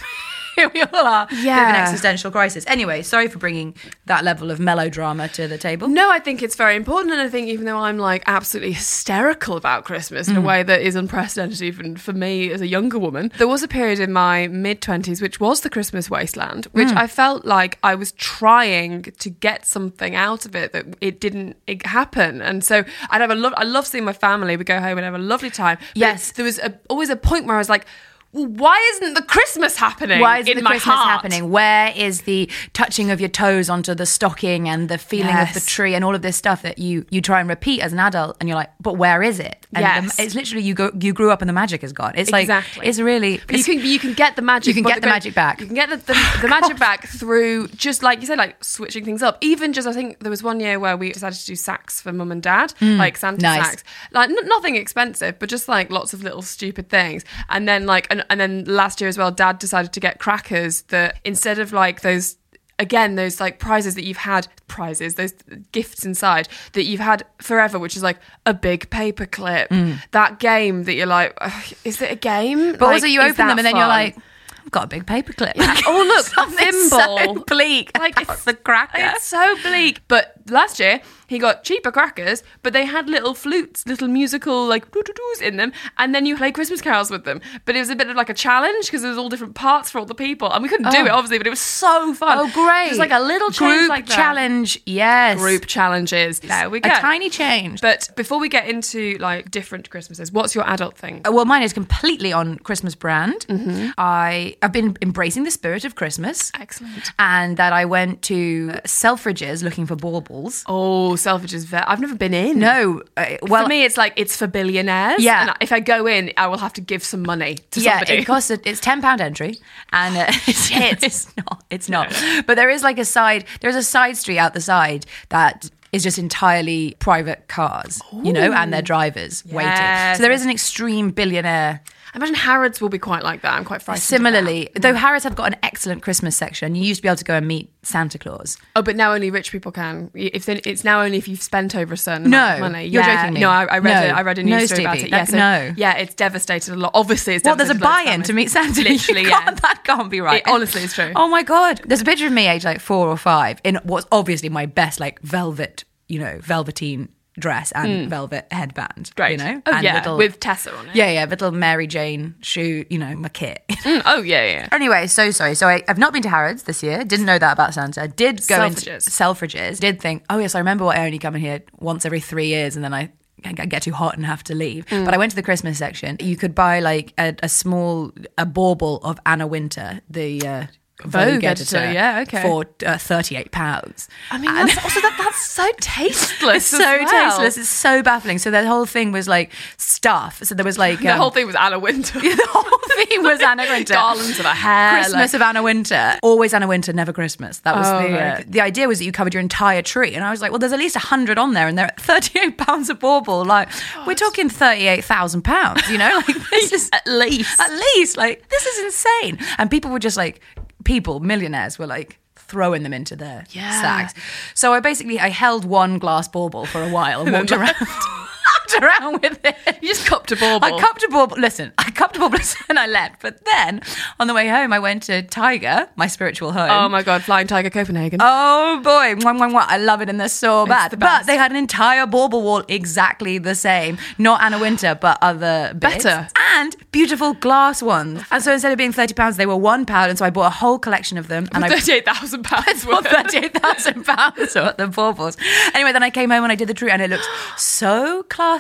Here 0.61 0.71
we 0.75 0.83
all 0.83 1.07
are. 1.07 1.23
Of 1.25 1.33
an 1.33 1.77
existential 1.83 2.31
crisis. 2.31 2.65
Anyway, 2.67 3.01
sorry 3.03 3.29
for 3.29 3.39
bringing 3.39 3.75
that 4.07 4.25
level 4.25 4.51
of 4.51 4.61
melodrama 4.61 5.29
to 5.29 5.49
the 5.49 5.57
table. 5.59 5.89
No, 5.89 6.11
I 6.11 6.19
think 6.19 6.43
it's 6.43 6.55
very 6.57 6.77
important. 6.77 7.13
And 7.13 7.21
I 7.23 7.29
think 7.29 7.49
even 7.49 7.65
though 7.65 7.79
I'm 7.79 7.97
like 7.99 8.23
absolutely 8.27 8.73
hysterical 8.73 9.57
about 9.57 9.85
Christmas 9.85 10.29
Mm. 10.29 10.31
in 10.33 10.37
a 10.37 10.41
way 10.43 10.63
that 10.63 10.83
is 10.83 10.97
unprecedented 10.97 11.63
even 11.63 11.97
for 11.97 12.13
me 12.13 12.51
as 12.53 12.61
a 12.61 12.67
younger 12.67 12.99
woman, 12.99 13.33
there 13.39 13.49
was 13.49 13.63
a 13.63 13.69
period 13.69 13.99
in 14.01 14.13
my 14.13 14.49
mid 14.49 14.81
20s, 14.83 15.23
which 15.23 15.41
was 15.41 15.63
the 15.63 15.71
Christmas 15.71 16.11
wasteland, 16.11 16.67
which 16.73 16.89
Mm. 16.89 16.97
I 16.99 17.07
felt 17.07 17.45
like 17.47 17.79
I 17.83 17.95
was 17.95 18.13
trying 18.13 19.03
to 19.03 19.31
get 19.31 19.67
something 19.67 20.15
out 20.15 20.45
of 20.45 20.55
it 20.55 20.73
that 20.73 20.85
it 21.01 21.21
didn't 21.21 21.57
it 21.67 21.87
happen. 21.87 22.43
And 22.43 22.63
so 22.65 22.85
I'd 23.11 23.21
have 23.21 23.31
a 23.31 23.35
love, 23.35 23.55
I 23.57 23.65
love 23.65 23.87
seeing 23.87 24.05
my 24.05 24.13
family. 24.13 24.57
We 24.57 24.65
go 24.65 24.79
home 24.81 24.99
and 24.99 25.05
have 25.05 25.15
a 25.15 25.19
lovely 25.19 25.51
time. 25.51 25.79
But 25.81 25.97
Yes. 25.97 26.33
There 26.33 26.45
was 26.45 26.59
a, 26.59 26.75
always 26.89 27.09
a 27.11 27.17
point 27.17 27.47
where 27.47 27.57
I 27.57 27.59
was 27.59 27.69
like, 27.69 27.87
well, 28.33 28.47
why 28.47 28.79
isn't 28.95 29.15
the 29.15 29.23
Christmas 29.23 29.77
happening? 29.77 30.21
Why 30.21 30.39
is 30.39 30.49
in 30.49 30.57
the 30.57 30.63
Christmas 30.63 30.85
heart? 30.95 31.09
happening? 31.09 31.51
Where 31.51 31.93
is 31.97 32.23
the 32.23 32.49
touching 32.73 33.11
of 33.11 33.21
your 33.21 33.29
toes 33.29 33.69
onto 33.69 33.95
the 33.95 34.07
stocking 34.07 34.69
and 34.69 34.89
the 34.89 34.99
feeling 34.99 35.35
of 35.37 35.53
the 35.55 35.61
tree 35.61 35.95
and 35.95 36.05
all 36.05 36.15
of 36.15 36.23
this 36.23 36.37
stuff 36.37 36.63
that 36.63 36.79
you 36.79 37.05
you 37.11 37.21
try 37.21 37.41
and 37.41 37.49
repeat 37.49 37.81
as 37.81 37.93
an 37.93 37.99
adult 37.99 38.37
and 38.41 38.49
you're 38.49 38.57
like, 38.57 38.71
but 38.81 38.95
where 38.95 39.23
is 39.23 39.41
it? 39.41 39.67
And 39.73 39.83
Yes. 39.83 40.17
the, 40.17 40.23
it's 40.23 40.35
literally 40.35 40.63
you 40.65 40.75
go 40.75 40.91
you 41.01 41.13
grew 41.13 41.31
up 41.31 41.43
and 41.43 41.49
the 41.49 41.53
magic 41.53 41.83
is 41.83 41.93
gone. 41.93 42.13
It's 42.17 42.31
like 42.31 42.43
Exactly. 42.45 42.87
it's 42.87 42.99
really 43.01 43.41
you 43.51 43.65
can 43.65 43.81
you 43.81 43.99
can 43.99 44.13
get 44.15 44.37
the 44.37 44.43
magic. 44.43 44.75
You 44.77 44.83
can 44.83 44.89
get 44.89 44.97
the 44.97 45.01
the 45.03 45.07
magic 45.09 45.35
back. 45.35 45.61
You 45.61 45.67
can 45.67 45.75
get 45.75 45.91
the, 45.91 45.97
the, 45.97 46.39
the 46.43 46.49
magic 46.57 46.79
back 46.79 47.09
through 47.09 47.69
just 47.69 48.03
like 48.03 48.21
you 48.21 48.27
said, 48.27 48.39
like 48.39 48.63
switching 48.63 49.05
things 49.05 49.23
up. 49.23 49.39
Even 49.41 49.73
just 49.73 49.89
I 49.89 49.93
think 49.93 50.21
there 50.21 50.31
was 50.31 50.43
one 50.43 50.61
year 50.61 50.79
where 50.79 50.97
we 50.97 51.13
decided 51.13 51.39
to 51.39 51.47
do 51.47 51.57
sacks 51.57 52.01
for 52.01 52.13
mum 52.13 52.31
and 52.33 52.43
dad, 52.43 52.73
like 52.81 53.17
Santa 53.17 53.39
Mm. 53.39 53.43
nice. 53.43 53.67
sacks, 53.71 53.85
like 54.13 54.31
n- 54.31 54.37
nothing 54.49 54.77
expensive, 54.77 55.39
but 55.39 55.49
just 55.49 55.69
like 55.69 55.91
lots 55.91 56.13
of 56.15 56.23
little 56.23 56.43
stupid 56.43 56.89
things. 56.89 57.25
And 57.49 57.67
then 57.69 57.87
like 57.87 58.07
and, 58.21 58.25
and 58.31 58.41
then 58.41 58.65
last 58.65 59.01
year 59.01 59.09
as 59.09 59.19
well, 59.19 59.31
dad 59.31 59.59
decided 59.59 59.93
to 59.93 60.01
get 60.01 60.19
crackers 60.19 60.83
that 60.83 61.17
instead 61.25 61.59
of 61.59 61.73
like 61.73 62.03
those. 62.03 62.37
Again, 62.79 63.15
those 63.15 63.41
like 63.43 63.59
prizes 63.59 63.95
that 63.97 64.05
you've 64.07 64.17
had, 64.17 64.49
prizes, 64.67 65.17
those 65.17 65.33
gifts 65.71 66.07
inside 66.07 66.49
that 66.73 66.85
you've 66.85 66.99
had 66.99 67.25
forever, 67.43 67.79
which 67.79 67.95
is 67.95 68.03
like 68.03 68.17
a 68.47 68.55
big 68.55 68.89
paper 68.89 69.27
clip. 69.27 69.69
That 70.13 70.39
game 70.39 70.85
that 70.85 70.95
you're 70.95 71.05
like, 71.05 71.37
is 71.85 72.01
it 72.01 72.11
a 72.11 72.15
game? 72.15 72.59
Mm. 72.59 72.79
but 72.79 72.87
Like, 72.87 72.95
also 72.95 73.07
you 73.07 73.21
open 73.21 73.49
them 73.49 73.59
and 73.59 73.67
then 73.67 73.77
you're 73.77 73.87
like, 73.87 74.17
I've 74.65 74.71
got 74.71 74.85
a 74.85 74.87
big 74.87 75.05
paperclip. 75.05 75.53
oh 75.59 76.05
look, 76.07 76.27
a 76.27 76.31
Something 76.31 76.73
so 76.89 77.17
thimble. 77.19 77.45
bleak. 77.47 77.91
Like 77.99 78.19
it's 78.19 78.45
the 78.45 78.55
cracker. 78.55 78.97
It's 78.97 79.27
so 79.27 79.57
bleak. 79.63 80.01
But 80.09 80.37
last 80.51 80.79
year 80.81 81.01
he 81.27 81.39
got 81.39 81.63
cheaper 81.63 81.93
crackers, 81.93 82.43
but 82.63 82.73
they 82.73 82.85
had 82.85 83.09
little 83.09 83.35
flutes, 83.35 83.87
little 83.87 84.09
musical 84.09 84.67
like 84.67 84.91
doo-doo-doos 84.91 85.41
in 85.41 85.57
them, 85.57 85.73
and 85.99 86.13
then 86.15 86.27
you 86.27 86.37
play 86.37 86.51
Christmas 86.51 86.81
carols 86.81 87.11
with 87.11 87.25
them. 87.25 87.41
But 87.65 87.77
it 87.77 87.79
was 87.81 87.91
a 87.91 87.95
bit 87.97 88.09
of 88.09 88.17
like 88.17 88.29
a 88.29 88.35
challenge 88.35 88.87
because 88.87 89.03
there 89.03 89.11
was 89.11 89.19
all 89.19 89.29
different 89.29 89.55
parts 89.55 89.91
for 89.91 89.99
all 90.01 90.07
the 90.07 90.15
people, 90.15 90.51
and 90.53 90.63
we 90.63 90.69
couldn't 90.69 90.91
do 90.91 90.99
Oh. 90.99 91.05
it 91.05 91.11
obviously, 91.11 91.39
but 91.39 91.47
it 91.47 91.51
was 91.51 91.61
so 91.61 92.13
fun. 92.15 92.37
Oh, 92.39 92.51
great! 92.53 92.89
Just 92.89 92.99
like 92.99 93.13
a 93.13 93.21
little 93.21 93.51
change 93.51 93.79
group 93.79 93.89
like 93.91 94.07
that. 94.07 94.15
challenge. 94.17 94.81
Yes, 94.87 95.39
Group 95.39 95.67
challenges. 95.67 96.41
There 96.41 96.69
we 96.69 96.81
go. 96.81 96.91
A 96.91 96.95
tiny 96.95 97.31
change. 97.31 97.81
But 97.81 98.11
before 98.17 98.41
we 98.41 98.49
get 98.49 98.69
into 98.69 99.17
like 99.19 99.51
different 99.51 99.89
Christmases, 99.91 100.33
what's 100.33 100.55
your 100.55 100.69
adult 100.69 100.99
thing? 100.99 101.21
Uh, 101.27 101.33
Well, 101.33 101.45
mine 101.45 101.63
is 101.63 101.73
completely 101.73 102.33
on 102.33 102.59
Christmas 102.59 102.95
brand. 102.97 103.47
Mm-hmm. 103.49 103.91
I 103.99 104.57
have 104.63 104.73
been 104.73 104.97
embracing 105.01 105.45
the 105.45 105.51
spirit 105.51 105.85
of 105.85 105.95
Christmas. 105.95 106.51
Excellent. 106.59 107.13
And 107.19 107.57
that 107.57 107.73
I 107.73 107.85
went 107.85 108.23
to 108.23 108.73
Selfridges 108.85 109.63
looking 109.63 109.87
for 109.87 109.95
baubles. 109.97 110.40
Oh, 110.67 111.13
Selfridges. 111.15 111.73
I've 111.73 112.01
never 112.01 112.15
been 112.15 112.35
in. 112.35 112.59
No, 112.59 113.03
uh, 113.17 113.37
well, 113.43 113.65
for 113.65 113.69
me, 113.69 113.85
it's 113.85 113.97
like 113.97 114.15
it's 114.17 114.37
for 114.37 114.47
billionaires. 114.47 115.23
Yeah. 115.23 115.43
and 115.43 115.57
if 115.61 115.73
I 115.73 115.81
go 115.81 116.07
in, 116.07 116.33
I 116.37 116.47
will 116.47 116.59
have 116.59 116.73
to 116.75 116.81
give 116.81 117.05
some 117.05 117.23
money 117.23 117.57
to 117.73 117.81
yeah, 117.81 117.99
somebody. 117.99 118.19
it 118.19 118.25
costs 118.25 118.51
a, 118.51 118.69
it's 118.69 118.81
ten 118.81 119.01
pound 119.01 119.21
entry, 119.21 119.59
and 119.93 120.17
uh, 120.17 120.27
it's, 120.47 120.71
it's 121.03 121.37
not. 121.37 121.65
It's 121.71 121.89
not. 121.89 122.09
But 122.47 122.55
there 122.55 122.71
is 122.71 122.83
like 122.83 122.99
a 122.99 123.05
side. 123.05 123.45
There's 123.61 123.77
a 123.77 123.83
side 123.83 124.17
street 124.17 124.39
out 124.39 124.55
the 124.55 124.61
side 124.61 125.07
that 125.29 125.71
is 125.93 126.03
just 126.03 126.19
entirely 126.19 126.97
private 127.01 127.49
cars, 127.49 128.01
you 128.23 128.33
know, 128.33 128.53
and 128.53 128.73
their 128.73 128.83
drivers 128.83 129.45
waiting. 129.45 129.73
So 130.15 130.23
there 130.23 130.31
is 130.31 130.45
an 130.45 130.51
extreme 130.51 131.11
billionaire 131.11 131.83
I 132.13 132.19
imagine 132.19 132.35
Harrods 132.35 132.81
will 132.81 132.89
be 132.89 132.99
quite 132.99 133.23
like 133.23 133.43
that. 133.43 133.55
I'm 133.55 133.65
quite 133.65 133.83
frightened. 133.83 134.03
Similarly, 134.03 134.69
though 134.75 134.95
Harrods 134.95 135.23
have 135.25 135.37
got 135.37 135.53
an 135.53 135.59
excellent 135.63 136.03
Christmas 136.03 136.37
section, 136.37 136.75
you 136.75 136.83
used 136.85 136.99
to 136.99 137.03
be 137.03 137.09
able 137.09 137.17
to 137.17 137.25
go 137.25 137.35
and 137.37 137.47
meet 137.47 137.71
Santa 137.83 138.19
Claus. 138.19 138.59
oh, 138.75 138.83
but 138.83 138.97
now 138.97 139.13
only 139.15 139.31
rich 139.31 139.53
people 139.53 139.71
can. 139.71 140.11
If 140.15 140.49
it's 140.49 140.83
now 140.85 141.03
only 141.03 141.19
if 141.19 141.29
you've 141.29 141.41
spent 141.43 141.75
over 141.77 141.95
a 141.95 141.97
certain 141.97 142.29
No, 142.29 142.39
amount 142.39 142.55
of 142.55 142.61
money. 142.73 142.85
you're 142.87 143.03
yeah, 143.03 143.23
joking 143.23 143.35
me. 143.35 143.41
No, 143.41 143.49
I, 143.51 143.65
I 143.65 143.79
read 143.79 144.01
No. 144.01 144.07
it. 144.09 144.11
I 144.19 144.23
read 144.23 144.39
a 144.39 144.43
No, 144.43 144.59
news 144.59 144.71
story 144.71 144.85
about 144.85 144.97
Stevie, 144.97 145.09
it. 145.09 145.13
Yeah, 145.17 145.25
so, 145.25 145.37
no. 145.37 145.73
yeah, 145.77 145.97
it's 145.99 146.15
devastated 146.15 146.75
a 146.75 146.77
lot. 146.77 146.91
Obviously, 146.95 147.35
it's 147.37 147.45
Well, 147.45 147.55
there's 147.57 147.71
a 147.71 147.75
devastated 147.75 147.89
loads 147.97 148.01
of 148.03 148.07
buy-in 148.07 148.23
to 148.25 148.33
meet. 148.33 148.51
Santa. 148.51 148.83
Literally, 148.83 149.23
yeah. 149.29 149.51
that 149.53 149.85
can't 149.85 150.11
be 150.11 150.21
right. 150.21 150.43
It 150.45 150.49
honestly 150.49 150.83
it's 150.83 150.95
true. 150.95 151.13
Oh 151.15 151.29
my 151.29 151.43
god, 151.45 151.81
there's 151.85 152.01
a 152.01 152.05
picture 152.05 152.27
of 152.27 152.33
me 152.33 152.49
age 152.49 152.65
like 152.65 152.81
four 152.81 153.07
or 153.09 153.17
five 153.17 153.61
in 153.65 153.77
what's 153.85 154.07
obviously 154.11 154.49
my 154.49 154.67
best 154.67 154.99
like 155.01 155.21
velvet, 155.21 155.85
you 156.09 156.19
know, 156.19 156.39
velveteen 156.43 157.09
dress 157.41 157.73
and 157.73 158.09
velvet 158.09 158.47
headband. 158.53 159.11
Great. 159.17 159.33
you 159.33 159.37
know, 159.39 159.63
Oh, 159.67 159.73
and 159.75 159.83
yeah, 159.85 159.95
little- 159.95 160.17
with 160.17 160.39
Tessa 160.39 160.75
on 160.77 160.89
it. 160.89 160.95
yeah, 160.95 161.11
yeah, 161.11 161.25
little 161.25 161.51
Mary 161.51 161.87
Jane 161.87 162.35
shoe, 162.43 162.85
you 162.91 162.99
know, 162.99 163.15
my 163.17 163.29
kit. 163.29 163.65
Mm, 163.69 164.03
oh, 164.05 164.23
yeah, 164.23 164.45
yeah. 164.47 164.69
Anyway, 164.73 165.07
so 165.07 165.31
sorry. 165.31 165.55
So 165.55 165.67
I, 165.67 165.83
I've 165.89 165.99
not 165.99 166.13
been 166.13 166.23
to 166.23 166.29
Harrods 166.29 166.65
this 166.65 166.83
year. 166.83 167.03
Didn't 167.05 167.27
know 167.27 167.39
that 167.39 167.53
about 167.55 167.73
Santa. 167.75 168.07
Did 168.09 168.47
go 168.47 168.63
into 168.63 168.83
Selfridges. 168.91 169.09
Selfridges. 169.09 169.81
Did 169.81 170.01
think, 170.01 170.25
oh 170.31 170.39
yes, 170.39 170.55
I 170.55 170.59
remember 170.59 170.85
what 170.85 170.97
I 170.99 171.07
only 171.07 171.19
come 171.19 171.35
in 171.35 171.41
here 171.41 171.63
once 171.79 172.05
every 172.07 172.21
three 172.21 172.47
years, 172.47 172.77
and 172.77 172.85
then 172.85 172.95
I. 172.95 173.11
I 173.43 173.53
get 173.55 173.81
too 173.85 173.93
hot 173.95 174.19
and 174.19 174.27
have 174.27 174.45
to 174.45 174.55
leave. 174.55 174.85
Mm. 174.89 175.07
But 175.07 175.15
I 175.15 175.17
went 175.17 175.31
to 175.33 175.37
the 175.37 175.43
Christmas 175.43 175.79
section. 175.79 176.19
You 176.21 176.37
could 176.37 176.55
buy 176.55 176.81
like 176.81 177.15
a, 177.17 177.35
a 177.43 177.49
small 177.49 178.13
a 178.37 178.45
bauble 178.45 178.99
of 178.99 179.19
Anna 179.25 179.47
Wintour, 179.47 180.01
the 180.11 180.47
uh, 180.47 180.67
Vogue, 181.03 181.13
Vogue 181.35 181.45
editor, 181.45 181.77
editor, 181.79 181.93
yeah, 181.93 182.21
okay. 182.27 182.43
for 182.43 182.65
uh, 182.87 182.99
thirty 182.99 183.37
eight 183.37 183.51
pounds. 183.53 184.09
I 184.31 184.39
mean, 184.39 184.55
that's, 184.55 184.77
also 184.85 185.01
that, 185.01 185.17
that's 185.19 185.45
so 185.47 185.67
tasteless. 185.81 186.57
It's 186.57 186.67
so 186.67 186.79
well. 186.79 187.07
tasteless. 187.29 187.59
It's 187.59 187.69
so 187.69 188.03
baffling. 188.03 188.39
So 188.39 188.51
the 188.51 188.67
whole 188.67 188.87
thing 188.87 189.13
was 189.13 189.29
like 189.29 189.53
stuff. 189.77 190.43
So 190.45 190.55
there 190.55 190.65
was 190.65 190.79
like 190.79 191.01
The 191.01 191.09
um, 191.09 191.19
whole 191.19 191.31
thing 191.31 191.47
was 191.47 191.55
Anna 191.57 191.79
Wintour. 191.79 192.21
the 192.21 192.47
whole 192.51 193.05
thing 193.07 193.23
was 193.23 193.41
Anna 193.41 193.67
Winter. 193.71 193.95
Garlands 193.95 194.39
of 194.39 194.45
her 194.47 194.53
hair. 194.53 195.03
Christmas 195.03 195.33
like- 195.33 195.35
of 195.35 195.43
Anna 195.43 195.63
Wintour. 195.63 196.19
Always 196.23 196.53
Anna 196.55 196.67
Wintour, 196.67 196.93
never 196.95 197.13
Christmas. 197.13 197.59
That 197.61 197.77
was 197.77 197.87
Oh, 197.87 198.03
the 198.09 198.19
uh, 198.21 198.43
the 198.47 198.61
idea 198.61 198.87
was 198.89 198.99
that 198.99 199.05
you 199.05 199.13
covered 199.13 199.35
your 199.35 199.41
entire 199.41 199.83
tree, 199.83 200.15
and 200.15 200.25
I 200.25 200.31
was 200.31 200.41
like, 200.43 200.51
well, 200.53 200.59
there's 200.59 200.73
at 200.73 200.79
least 200.79 200.97
hundred 200.97 201.39
on 201.39 201.55
there, 201.55 201.67
and 201.69 201.77
they're 201.79 201.87
at 201.87 202.01
thirty 202.01 202.39
eight 202.41 202.59
pounds 202.59 202.89
a 202.91 202.95
bauble. 202.95 203.45
Like 203.45 203.69
we're 204.07 204.15
talking 204.15 204.49
thirty 204.49 204.87
eight 204.87 205.05
thousand 205.05 205.43
pounds. 205.43 205.89
You 205.89 205.99
know, 205.99 206.21
like 206.29 206.51
this 206.51 206.73
is 206.73 206.91
At 206.93 207.07
least. 207.07 207.59
at 207.61 207.71
least 207.97 208.17
like 208.17 208.49
this 208.49 208.67
is 208.67 208.85
insane. 208.85 209.39
And 209.59 209.71
people 209.71 209.91
were 209.91 209.99
just 209.99 210.17
like 210.17 210.41
people, 210.85 211.21
millionaires 211.21 211.79
were 211.79 211.87
like 211.87 212.19
throwing 212.37 212.83
them 212.83 212.93
into 212.93 213.15
their 213.17 213.45
Yeah. 213.51 213.81
sacks. 213.81 214.15
So 214.55 214.73
I 214.75 214.81
basically 214.81 215.21
I 215.21 215.29
held 215.29 215.65
one 215.65 215.99
glass 215.99 216.27
bauble 216.29 216.67
for 216.67 216.83
a 216.83 216.89
while 216.89 217.23
and 217.23 217.33
walked 217.33 217.53
around. 217.59 217.75
around 218.75 219.21
with 219.23 219.39
it. 219.45 219.57
You 219.83 219.89
just 219.89 220.07
cupped 220.07 220.33
a 220.33 220.37
bauble. 220.37 220.65
I 220.65 220.79
cupped 220.79 221.03
a 221.03 221.09
bauble. 221.09 221.37
Listen, 221.39 221.73
I 221.79 221.91
cupped 221.91 222.17
a 222.17 222.21
bauble 222.21 222.39
and 222.69 222.79
I 222.79 222.87
left. 222.87 223.21
But 223.23 223.45
then 223.45 223.81
on 224.19 224.27
the 224.27 224.35
way 224.35 224.49
home, 224.49 224.73
I 224.73 224.79
went 224.79 225.03
to 225.05 225.23
Tiger, 225.23 225.89
my 225.97 226.07
spiritual 226.07 226.53
home. 226.53 226.71
Oh 226.71 226.89
my 226.89 227.03
god, 227.03 227.23
Flying 227.23 227.47
Tiger 227.47 227.71
Copenhagen. 227.71 228.21
Oh 228.23 228.81
boy, 228.83 229.15
mwah, 229.21 229.37
mwah, 229.37 229.51
mwah. 229.53 229.65
I 229.69 229.79
love 229.79 230.01
it, 230.03 230.09
and 230.09 230.21
they're 230.21 230.29
so 230.29 230.67
bad. 230.67 230.91
the 230.93 230.97
But 230.97 231.27
they 231.27 231.37
had 231.37 231.51
an 231.51 231.57
entire 231.57 232.07
bauble 232.07 232.43
wall 232.43 232.63
exactly 232.69 233.39
the 233.39 233.55
same. 233.55 233.99
Not 234.19 234.43
Anna 234.43 234.59
Wintour, 234.59 234.95
but 234.95 235.19
other 235.23 235.73
bits. 235.79 236.05
Better. 236.05 236.29
and 236.57 236.77
beautiful 236.93 237.35
glass 237.35 237.83
ones. 237.83 238.23
And 238.31 238.43
so 238.43 238.53
instead 238.53 238.73
of 238.73 238.79
being 238.79 238.93
thirty 238.93 239.15
pounds, 239.15 239.37
they 239.37 239.47
were 239.47 239.57
one 239.57 239.87
pound. 239.87 240.11
And 240.11 240.19
so 240.19 240.25
I 240.25 240.31
bought 240.31 240.47
a 240.47 240.51
whole 240.51 240.79
collection 240.79 241.19
of 241.19 241.29
them. 241.29 241.49
And 241.53 241.65
Thirty-eight 241.65 242.05
thousand 242.05 242.43
pounds 242.53 242.87
worth. 242.87 243.07
thirty-eight 243.07 243.55
thousand 243.55 244.05
pounds 244.05 244.55
worth 244.55 244.79
of 244.81 244.95
baubles. 244.95 245.37
Anyway, 245.75 245.93
then 245.93 246.03
I 246.03 246.11
came 246.11 246.31
home 246.31 246.43
and 246.45 246.53
I 246.53 246.55
did 246.57 246.69
the 246.69 246.75
tree, 246.75 246.91
and 246.91 247.01
it 247.03 247.11
looked 247.11 247.29
so 247.61 248.23
classy. 248.25 248.60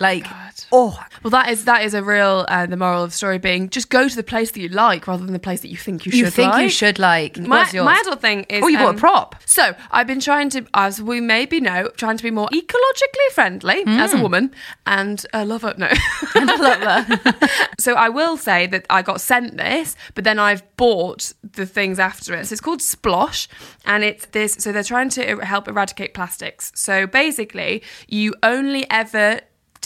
Like, 0.00 0.26
oh, 0.72 0.98
Well, 1.22 1.30
that 1.30 1.48
is 1.50 1.64
that 1.64 1.82
is 1.84 1.94
a 1.94 2.02
real 2.02 2.44
uh, 2.48 2.66
the 2.66 2.76
moral 2.76 3.04
of 3.04 3.10
the 3.10 3.16
story 3.16 3.38
being 3.38 3.68
just 3.68 3.90
go 3.90 4.08
to 4.08 4.16
the 4.16 4.22
place 4.22 4.50
that 4.52 4.60
you 4.60 4.68
like 4.68 5.06
rather 5.06 5.24
than 5.24 5.32
the 5.32 5.38
place 5.38 5.60
that 5.60 5.68
you 5.68 5.76
think 5.76 6.06
you 6.06 6.12
should. 6.12 6.18
you 6.18 6.30
think 6.30 6.54
you 6.54 6.62
like. 6.62 6.70
should 6.70 6.98
like? 6.98 7.38
My, 7.38 7.70
my 7.72 7.98
adult 8.00 8.20
thing 8.20 8.44
is. 8.48 8.62
Oh, 8.62 8.68
you 8.68 8.78
bought 8.78 8.86
a 8.86 8.90
um, 8.90 8.96
prop. 8.98 9.36
So 9.44 9.74
I've 9.90 10.06
been 10.06 10.20
trying 10.20 10.50
to, 10.50 10.66
as 10.74 11.00
we 11.00 11.20
maybe 11.20 11.60
know, 11.60 11.88
trying 11.96 12.16
to 12.16 12.22
be 12.22 12.30
more 12.30 12.48
ecologically 12.48 13.32
friendly 13.32 13.82
as 13.86 14.12
a 14.12 14.20
woman 14.20 14.54
and 14.86 15.24
a 15.32 15.44
lover. 15.44 15.74
No, 15.76 15.88
And 16.34 16.50
a 16.50 16.56
lover. 16.56 17.20
so 17.78 17.94
I 17.94 18.08
will 18.08 18.36
say 18.36 18.66
that 18.66 18.86
I 18.90 19.02
got 19.02 19.20
sent 19.20 19.56
this, 19.56 19.96
but 20.14 20.24
then 20.24 20.38
I've 20.38 20.62
bought 20.76 21.32
the 21.42 21.66
things 21.66 21.98
after 21.98 22.34
it. 22.34 22.46
So 22.46 22.52
it's 22.52 22.60
called 22.60 22.80
Splosh, 22.80 23.48
and 23.84 24.04
it's 24.04 24.26
this. 24.26 24.54
So 24.54 24.72
they're 24.72 24.82
trying 24.82 25.10
to 25.10 25.32
er- 25.32 25.44
help 25.44 25.68
eradicate 25.68 26.14
plastics. 26.14 26.72
So 26.74 27.06
basically, 27.06 27.82
you 28.08 28.34
only 28.42 28.88
ever 28.90 29.35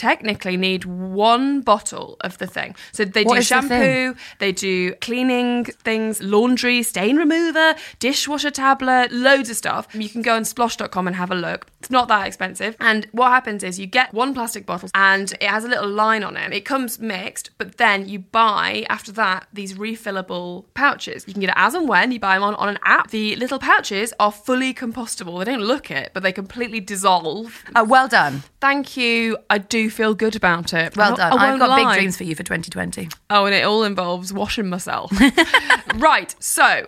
technically 0.00 0.56
need 0.56 0.86
one 0.86 1.60
bottle 1.60 2.16
of 2.22 2.38
the 2.38 2.46
thing. 2.46 2.74
So 2.90 3.04
they 3.04 3.22
What 3.22 3.34
do 3.34 3.40
is 3.40 3.48
the 3.50 3.54
shampoo, 3.54 4.16
they 4.38 4.50
do 4.50 4.94
cleaning 4.94 5.66
things, 5.66 6.22
laundry, 6.22 6.82
stain 6.82 7.16
remover, 7.16 7.74
dishwasher 7.98 8.50
tablet, 8.50 9.12
loads 9.12 9.50
of 9.50 9.56
stuff. 9.56 9.88
You 9.92 10.08
can 10.08 10.22
go 10.22 10.36
on 10.36 10.44
splosh.com 10.44 11.06
and 11.06 11.16
have 11.16 11.30
a 11.30 11.34
look. 11.34 11.66
It's 11.80 11.90
not 11.90 12.08
that 12.08 12.26
expensive. 12.26 12.76
And 12.80 13.08
what 13.12 13.28
happens 13.28 13.62
is 13.62 13.78
you 13.78 13.86
get 13.86 14.14
one 14.14 14.32
plastic 14.32 14.64
bottle 14.64 14.88
and 14.94 15.32
it 15.32 15.50
has 15.50 15.66
a 15.66 15.68
little 15.68 15.88
line 15.88 16.24
on 16.24 16.34
it. 16.34 16.54
It 16.54 16.64
comes 16.64 16.98
mixed, 16.98 17.50
but 17.58 17.76
then 17.76 18.08
you 18.08 18.20
buy 18.20 18.86
after 18.88 19.12
that 19.12 19.48
these 19.52 19.74
refillable 19.74 20.64
pouches. 20.72 21.26
You 21.26 21.34
can 21.34 21.42
get 21.42 21.50
it 21.50 21.56
as 21.58 21.74
and 21.74 21.86
when 21.86 22.10
you 22.10 22.18
buy 22.18 22.36
them 22.36 22.42
on, 22.44 22.54
on 22.54 22.70
an 22.70 22.78
app. 22.84 23.10
The 23.10 23.36
little 23.36 23.58
pouches 23.58 24.14
are 24.18 24.32
fully 24.32 24.72
compostable. 24.72 25.38
They 25.38 25.52
don't 25.52 25.60
look 25.60 25.90
it, 25.90 26.12
but 26.14 26.22
they 26.22 26.32
completely 26.32 26.80
dissolve. 26.80 27.62
Uh, 27.74 27.84
well 27.86 28.08
done. 28.08 28.44
Thank 28.62 28.96
you. 28.96 29.36
I 29.50 29.58
do 29.58 29.89
feel 29.90 30.14
good 30.14 30.36
about 30.36 30.72
it. 30.72 30.96
Well 30.96 31.12
I- 31.12 31.16
done. 31.16 31.32
I 31.38 31.52
I've 31.52 31.58
got 31.58 31.68
lie. 31.70 31.84
big 31.92 31.98
dreams 32.00 32.16
for 32.16 32.24
you 32.24 32.34
for 32.34 32.42
2020. 32.42 33.08
Oh, 33.30 33.44
and 33.46 33.54
it 33.54 33.64
all 33.64 33.84
involves 33.84 34.32
washing 34.32 34.68
myself. 34.68 35.12
right, 35.96 36.34
so. 36.38 36.86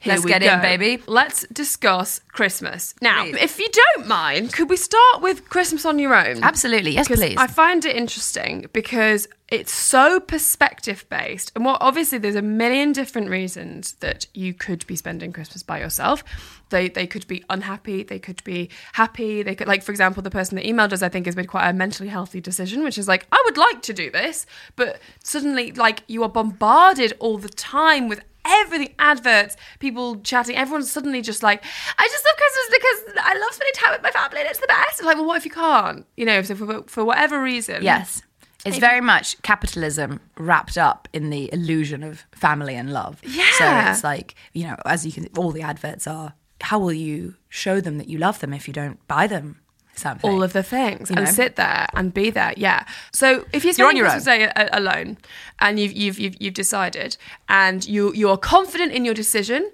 Here 0.00 0.14
Let's 0.14 0.24
get 0.24 0.42
in, 0.42 0.62
baby. 0.62 1.02
Let's 1.06 1.46
discuss 1.48 2.20
Christmas. 2.28 2.94
Now, 3.02 3.24
Please. 3.24 3.36
if 3.36 3.58
you 3.58 3.68
don't 3.70 4.08
mind, 4.08 4.50
could 4.50 4.70
we 4.70 4.78
start 4.78 5.20
with 5.20 5.50
Christmas 5.50 5.84
on 5.84 5.98
your 5.98 6.14
own? 6.14 6.42
Absolutely. 6.42 6.92
yes, 6.92 7.06
please. 7.06 7.36
I 7.36 7.46
find 7.46 7.84
it 7.84 7.94
interesting 7.94 8.64
because 8.72 9.28
it's 9.50 9.72
so 9.72 10.18
perspective 10.18 11.04
based. 11.10 11.52
And 11.54 11.66
what 11.66 11.82
obviously 11.82 12.16
there's 12.16 12.34
a 12.34 12.40
million 12.40 12.92
different 12.92 13.28
reasons 13.28 13.92
that 13.94 14.26
you 14.32 14.54
could 14.54 14.86
be 14.86 14.96
spending 14.96 15.34
Christmas 15.34 15.62
by 15.62 15.80
yourself. 15.80 16.24
They 16.70 16.88
they 16.88 17.06
could 17.06 17.26
be 17.26 17.44
unhappy, 17.50 18.02
they 18.02 18.20
could 18.20 18.42
be 18.44 18.70
happy, 18.94 19.42
they 19.42 19.54
could 19.54 19.68
like 19.68 19.82
for 19.82 19.90
example, 19.90 20.22
the 20.22 20.30
person 20.30 20.56
that 20.56 20.64
emailed 20.64 20.94
us 20.94 21.02
I 21.02 21.10
think 21.10 21.26
has 21.26 21.36
made 21.36 21.48
quite 21.48 21.68
a 21.68 21.72
mentally 21.74 22.08
healthy 22.08 22.40
decision, 22.40 22.84
which 22.84 22.96
is 22.96 23.06
like, 23.06 23.26
I 23.32 23.42
would 23.44 23.58
like 23.58 23.82
to 23.82 23.92
do 23.92 24.10
this, 24.10 24.46
but 24.76 24.98
suddenly 25.22 25.72
like 25.72 26.04
you 26.06 26.22
are 26.22 26.28
bombarded 26.28 27.12
all 27.18 27.36
the 27.36 27.50
time 27.50 28.08
with 28.08 28.24
everything 28.44 28.94
adverts 28.98 29.56
people 29.78 30.16
chatting 30.20 30.56
everyone's 30.56 30.90
suddenly 30.90 31.20
just 31.20 31.42
like 31.42 31.62
i 31.98 32.08
just 32.08 32.24
love 32.24 32.36
christmas 32.36 32.66
because 32.70 33.24
i 33.24 33.38
love 33.38 33.52
spending 33.52 33.74
time 33.74 33.92
with 33.92 34.02
my 34.02 34.10
family 34.10 34.40
and 34.40 34.48
it's 34.48 34.60
the 34.60 34.66
best 34.66 34.98
it's 34.98 35.02
like 35.02 35.16
well 35.16 35.26
what 35.26 35.36
if 35.36 35.44
you 35.44 35.50
can't 35.50 36.06
you 36.16 36.24
know 36.24 36.40
so 36.42 36.54
for, 36.54 36.82
for 36.84 37.04
whatever 37.04 37.40
reason 37.42 37.82
Yes. 37.82 38.22
It's 38.64 38.76
very 38.76 39.00
much 39.00 39.40
capitalism 39.40 40.20
wrapped 40.36 40.76
up 40.76 41.08
in 41.14 41.30
the 41.30 41.48
illusion 41.50 42.02
of 42.02 42.26
family 42.32 42.74
and 42.74 42.92
love. 42.92 43.18
Yeah. 43.22 43.46
So 43.52 43.90
it's 43.90 44.04
like, 44.04 44.34
you 44.52 44.64
know, 44.64 44.76
as 44.84 45.06
you 45.06 45.12
can, 45.12 45.28
all 45.36 45.50
the 45.50 45.62
adverts 45.62 46.06
are, 46.06 46.34
how 46.60 46.78
will 46.78 46.92
you 46.92 47.36
show 47.48 47.80
them 47.80 47.96
that 47.96 48.08
you 48.08 48.18
love 48.18 48.40
them 48.40 48.52
if 48.52 48.68
you 48.68 48.74
don't 48.74 49.06
buy 49.08 49.26
them 49.26 49.60
something? 49.94 50.30
all 50.30 50.42
of 50.42 50.52
the 50.52 50.62
things 50.62 51.10
You 51.10 51.16
and 51.16 51.26
know? 51.26 51.30
sit 51.32 51.56
there 51.56 51.86
and 51.94 52.12
be 52.14 52.30
there. 52.30 52.54
Yeah. 52.56 52.84
So 53.12 53.44
if 53.52 53.64
you're, 53.64 53.74
You're 53.76 53.88
on 53.88 53.96
your 53.96 54.08
Day 54.20 54.50
alone 54.72 55.18
and 55.58 55.78
you've, 55.78 55.92
you've 55.92 56.18
you've 56.18 56.36
you've 56.40 56.54
decided 56.54 57.16
and 57.48 57.86
you 57.86 58.12
you 58.14 58.28
are 58.30 58.38
confident 58.38 58.92
in 58.92 59.04
your 59.04 59.14
decision, 59.14 59.70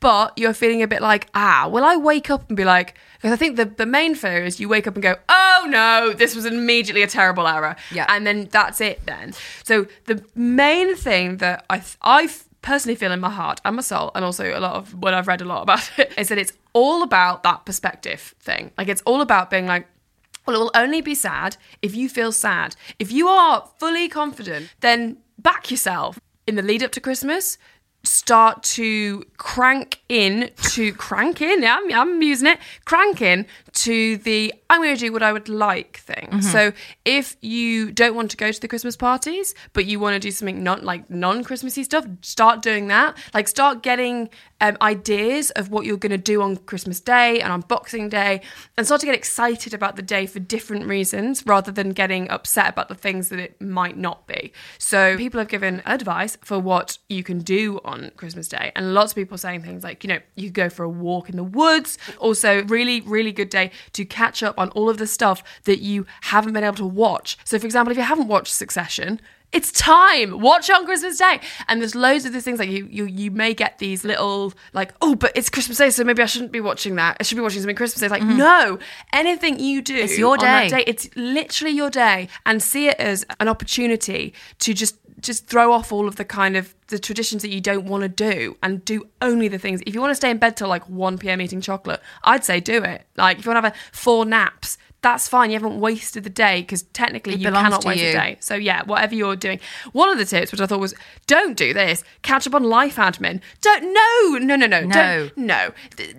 but 0.00 0.32
you're 0.36 0.54
feeling 0.54 0.82
a 0.82 0.88
bit 0.88 1.00
like 1.02 1.28
ah, 1.34 1.68
will 1.70 1.84
I 1.84 1.96
wake 1.96 2.30
up 2.30 2.48
and 2.48 2.56
be 2.56 2.64
like? 2.64 2.94
Because 3.16 3.32
I 3.32 3.36
think 3.36 3.56
the 3.56 3.64
the 3.64 3.86
main 3.86 4.14
fear 4.14 4.44
is 4.44 4.60
you 4.60 4.68
wake 4.68 4.86
up 4.86 4.94
and 4.94 5.02
go, 5.02 5.16
oh 5.28 5.66
no, 5.68 6.12
this 6.12 6.34
was 6.36 6.44
immediately 6.44 7.02
a 7.02 7.08
terrible 7.08 7.46
error. 7.48 7.74
Yeah. 7.90 8.06
And 8.08 8.24
then 8.26 8.48
that's 8.50 8.80
it. 8.80 9.04
Then. 9.06 9.32
So 9.64 9.86
the 10.06 10.24
main 10.36 10.94
thing 10.94 11.38
that 11.38 11.64
I 11.68 11.82
I 12.02 12.28
personally 12.68 12.96
feel 12.96 13.12
in 13.12 13.20
my 13.20 13.30
heart 13.30 13.60
and 13.64 13.76
my 13.76 13.82
soul, 13.82 14.10
and 14.14 14.24
also 14.24 14.44
a 14.56 14.60
lot 14.60 14.76
of 14.76 14.94
what 15.02 15.14
I've 15.14 15.26
read 15.26 15.40
a 15.40 15.44
lot 15.44 15.62
about 15.62 15.90
it, 15.98 16.12
is 16.18 16.28
that 16.28 16.38
it's 16.38 16.52
all 16.74 17.02
about 17.02 17.42
that 17.42 17.64
perspective 17.64 18.34
thing. 18.40 18.72
Like 18.76 18.88
it's 18.88 19.02
all 19.02 19.20
about 19.20 19.50
being 19.50 19.66
like. 19.66 19.86
Well, 20.46 20.56
it 20.56 20.60
will 20.60 20.70
only 20.74 21.02
be 21.02 21.14
sad 21.14 21.58
if 21.82 21.94
you 21.94 22.08
feel 22.08 22.32
sad. 22.32 22.74
If 22.98 23.12
you 23.12 23.28
are 23.28 23.68
fully 23.78 24.08
confident, 24.08 24.70
then 24.80 25.18
back 25.38 25.70
yourself. 25.70 26.18
In 26.46 26.54
the 26.54 26.62
lead 26.62 26.82
up 26.82 26.90
to 26.92 27.02
Christmas, 27.02 27.58
start 28.02 28.62
to 28.62 29.24
crank 29.36 30.00
in 30.08 30.50
to 30.72 30.94
crank 30.94 31.42
in. 31.42 31.62
Yeah, 31.62 31.76
I'm, 31.78 31.92
I'm 31.92 32.22
using 32.22 32.48
it. 32.48 32.58
Crank 32.86 33.20
in 33.20 33.46
to 33.78 34.16
the 34.18 34.52
I'm 34.70 34.82
going 34.82 34.94
to 34.94 35.00
do 35.00 35.12
what 35.12 35.22
I 35.22 35.32
would 35.32 35.48
like 35.48 35.98
thing. 35.98 36.42
So 36.42 36.72
if 37.04 37.36
you 37.40 37.92
don't 37.92 38.14
want 38.14 38.30
to 38.32 38.36
go 38.36 38.50
to 38.50 38.60
the 38.60 38.68
Christmas 38.68 38.96
parties, 38.96 39.54
but 39.72 39.86
you 39.86 40.00
want 40.00 40.14
to 40.14 40.20
do 40.20 40.30
something 40.30 40.62
not 40.62 40.82
like 40.82 41.08
non 41.08 41.44
Christmassy 41.44 41.84
stuff, 41.84 42.06
start 42.20 42.60
doing 42.60 42.88
that. 42.88 43.16
Like 43.32 43.46
start 43.48 43.82
getting 43.82 44.30
um, 44.60 44.76
ideas 44.82 45.50
of 45.52 45.70
what 45.70 45.86
you're 45.86 45.96
going 45.96 46.10
to 46.10 46.18
do 46.18 46.42
on 46.42 46.56
Christmas 46.56 47.00
Day 47.00 47.40
and 47.40 47.52
on 47.52 47.60
Boxing 47.62 48.08
Day, 48.08 48.40
and 48.76 48.84
start 48.84 49.00
to 49.00 49.06
get 49.06 49.14
excited 49.14 49.72
about 49.72 49.96
the 49.96 50.02
day 50.02 50.26
for 50.26 50.40
different 50.40 50.86
reasons 50.86 51.46
rather 51.46 51.70
than 51.70 51.90
getting 51.90 52.28
upset 52.28 52.68
about 52.68 52.88
the 52.88 52.94
things 52.94 53.28
that 53.28 53.38
it 53.38 53.60
might 53.62 53.96
not 53.96 54.26
be. 54.26 54.52
So 54.78 55.16
people 55.16 55.38
have 55.38 55.48
given 55.48 55.82
advice 55.86 56.36
for 56.42 56.58
what 56.58 56.98
you 57.08 57.22
can 57.22 57.38
do 57.38 57.80
on 57.84 58.10
Christmas 58.16 58.48
Day, 58.48 58.72
and 58.74 58.92
lots 58.92 59.12
of 59.12 59.16
people 59.16 59.36
are 59.36 59.38
saying 59.38 59.62
things 59.62 59.84
like, 59.84 60.02
you 60.02 60.08
know, 60.08 60.18
you 60.34 60.50
go 60.50 60.68
for 60.68 60.82
a 60.82 60.88
walk 60.90 61.30
in 61.30 61.36
the 61.36 61.44
woods. 61.44 61.96
Also, 62.18 62.64
really, 62.64 63.00
really 63.02 63.32
good 63.32 63.48
day 63.48 63.67
to 63.92 64.04
catch 64.04 64.42
up 64.42 64.58
on 64.58 64.68
all 64.70 64.88
of 64.88 64.98
the 64.98 65.06
stuff 65.06 65.42
that 65.64 65.80
you 65.80 66.06
haven't 66.22 66.52
been 66.52 66.64
able 66.64 66.76
to 66.76 66.86
watch. 66.86 67.38
So, 67.44 67.58
for 67.58 67.66
example, 67.66 67.92
if 67.92 67.98
you 67.98 68.04
haven't 68.04 68.28
watched 68.28 68.52
Succession, 68.52 69.20
it's 69.50 69.72
time. 69.72 70.40
Watch 70.40 70.68
on 70.68 70.84
Christmas 70.84 71.18
Day. 71.18 71.40
And 71.68 71.80
there's 71.80 71.94
loads 71.94 72.26
of 72.26 72.32
these 72.32 72.44
things 72.44 72.58
like 72.58 72.68
you 72.68 72.86
you 72.90 73.06
you 73.06 73.30
may 73.30 73.54
get 73.54 73.78
these 73.78 74.04
little 74.04 74.52
like, 74.72 74.92
oh, 75.00 75.14
but 75.14 75.32
it's 75.34 75.48
Christmas 75.48 75.78
Day, 75.78 75.90
so 75.90 76.04
maybe 76.04 76.22
I 76.22 76.26
shouldn't 76.26 76.52
be 76.52 76.60
watching 76.60 76.96
that. 76.96 77.16
I 77.18 77.22
should 77.22 77.36
be 77.36 77.40
watching 77.40 77.60
something 77.60 77.76
Christmas 77.76 78.00
Day. 78.00 78.06
It's 78.06 78.12
like, 78.12 78.22
no. 78.22 78.78
Anything 79.12 79.58
you 79.58 79.82
do 79.82 79.94
Mm-hmm. 79.98 80.04
It's 80.04 80.18
your 80.18 80.36
day. 80.36 80.68
day, 80.68 80.84
it's 80.86 81.08
literally 81.16 81.74
your 81.74 81.90
day. 81.90 82.28
And 82.46 82.62
see 82.62 82.88
it 82.88 83.00
as 83.00 83.26
an 83.40 83.48
opportunity 83.48 84.34
to 84.60 84.74
just 84.74 84.96
just 85.20 85.46
throw 85.46 85.72
off 85.72 85.92
all 85.92 86.06
of 86.06 86.16
the 86.16 86.24
kind 86.24 86.56
of 86.56 86.74
the 86.88 86.98
traditions 86.98 87.42
that 87.42 87.50
you 87.50 87.60
don't 87.60 87.86
want 87.86 88.02
to 88.02 88.08
do 88.08 88.56
and 88.62 88.84
do 88.84 89.06
only 89.20 89.48
the 89.48 89.58
things. 89.58 89.82
If 89.86 89.94
you 89.94 90.00
want 90.00 90.10
to 90.12 90.16
stay 90.16 90.30
in 90.30 90.38
bed 90.38 90.56
till 90.56 90.68
like 90.68 90.88
1 90.88 91.18
p.m 91.18 91.40
eating 91.40 91.60
chocolate 91.60 92.00
i'd 92.24 92.44
say 92.44 92.60
do 92.60 92.82
it. 92.82 93.06
Like 93.16 93.38
if 93.38 93.44
you 93.44 93.50
want 93.50 93.64
to 93.64 93.68
have 93.68 93.74
a, 93.74 93.96
four 93.96 94.24
naps 94.24 94.78
that's 95.00 95.28
fine. 95.28 95.50
You 95.50 95.54
haven't 95.58 95.78
wasted 95.80 96.24
the 96.24 96.30
day 96.30 96.62
because 96.62 96.82
technically 96.82 97.34
It 97.34 97.40
you 97.40 97.50
cannot 97.52 97.84
waste 97.84 98.02
you. 98.02 98.08
a 98.08 98.12
day. 98.12 98.36
So 98.40 98.56
yeah, 98.56 98.82
whatever 98.84 99.14
you're 99.14 99.36
doing. 99.36 99.60
One 99.92 100.08
of 100.10 100.18
the 100.18 100.24
tips, 100.24 100.50
which 100.50 100.60
I 100.60 100.66
thought 100.66 100.80
was, 100.80 100.92
don't 101.28 101.56
do 101.56 101.72
this. 101.72 102.02
Catch 102.22 102.46
up 102.48 102.54
on 102.54 102.64
life 102.64 102.96
admin. 102.96 103.40
Don't 103.60 103.92
no 103.92 104.38
no 104.38 104.56
no 104.56 104.66
no 104.66 104.80
No. 104.80 104.90
don't 104.92 105.36
no. 105.36 105.70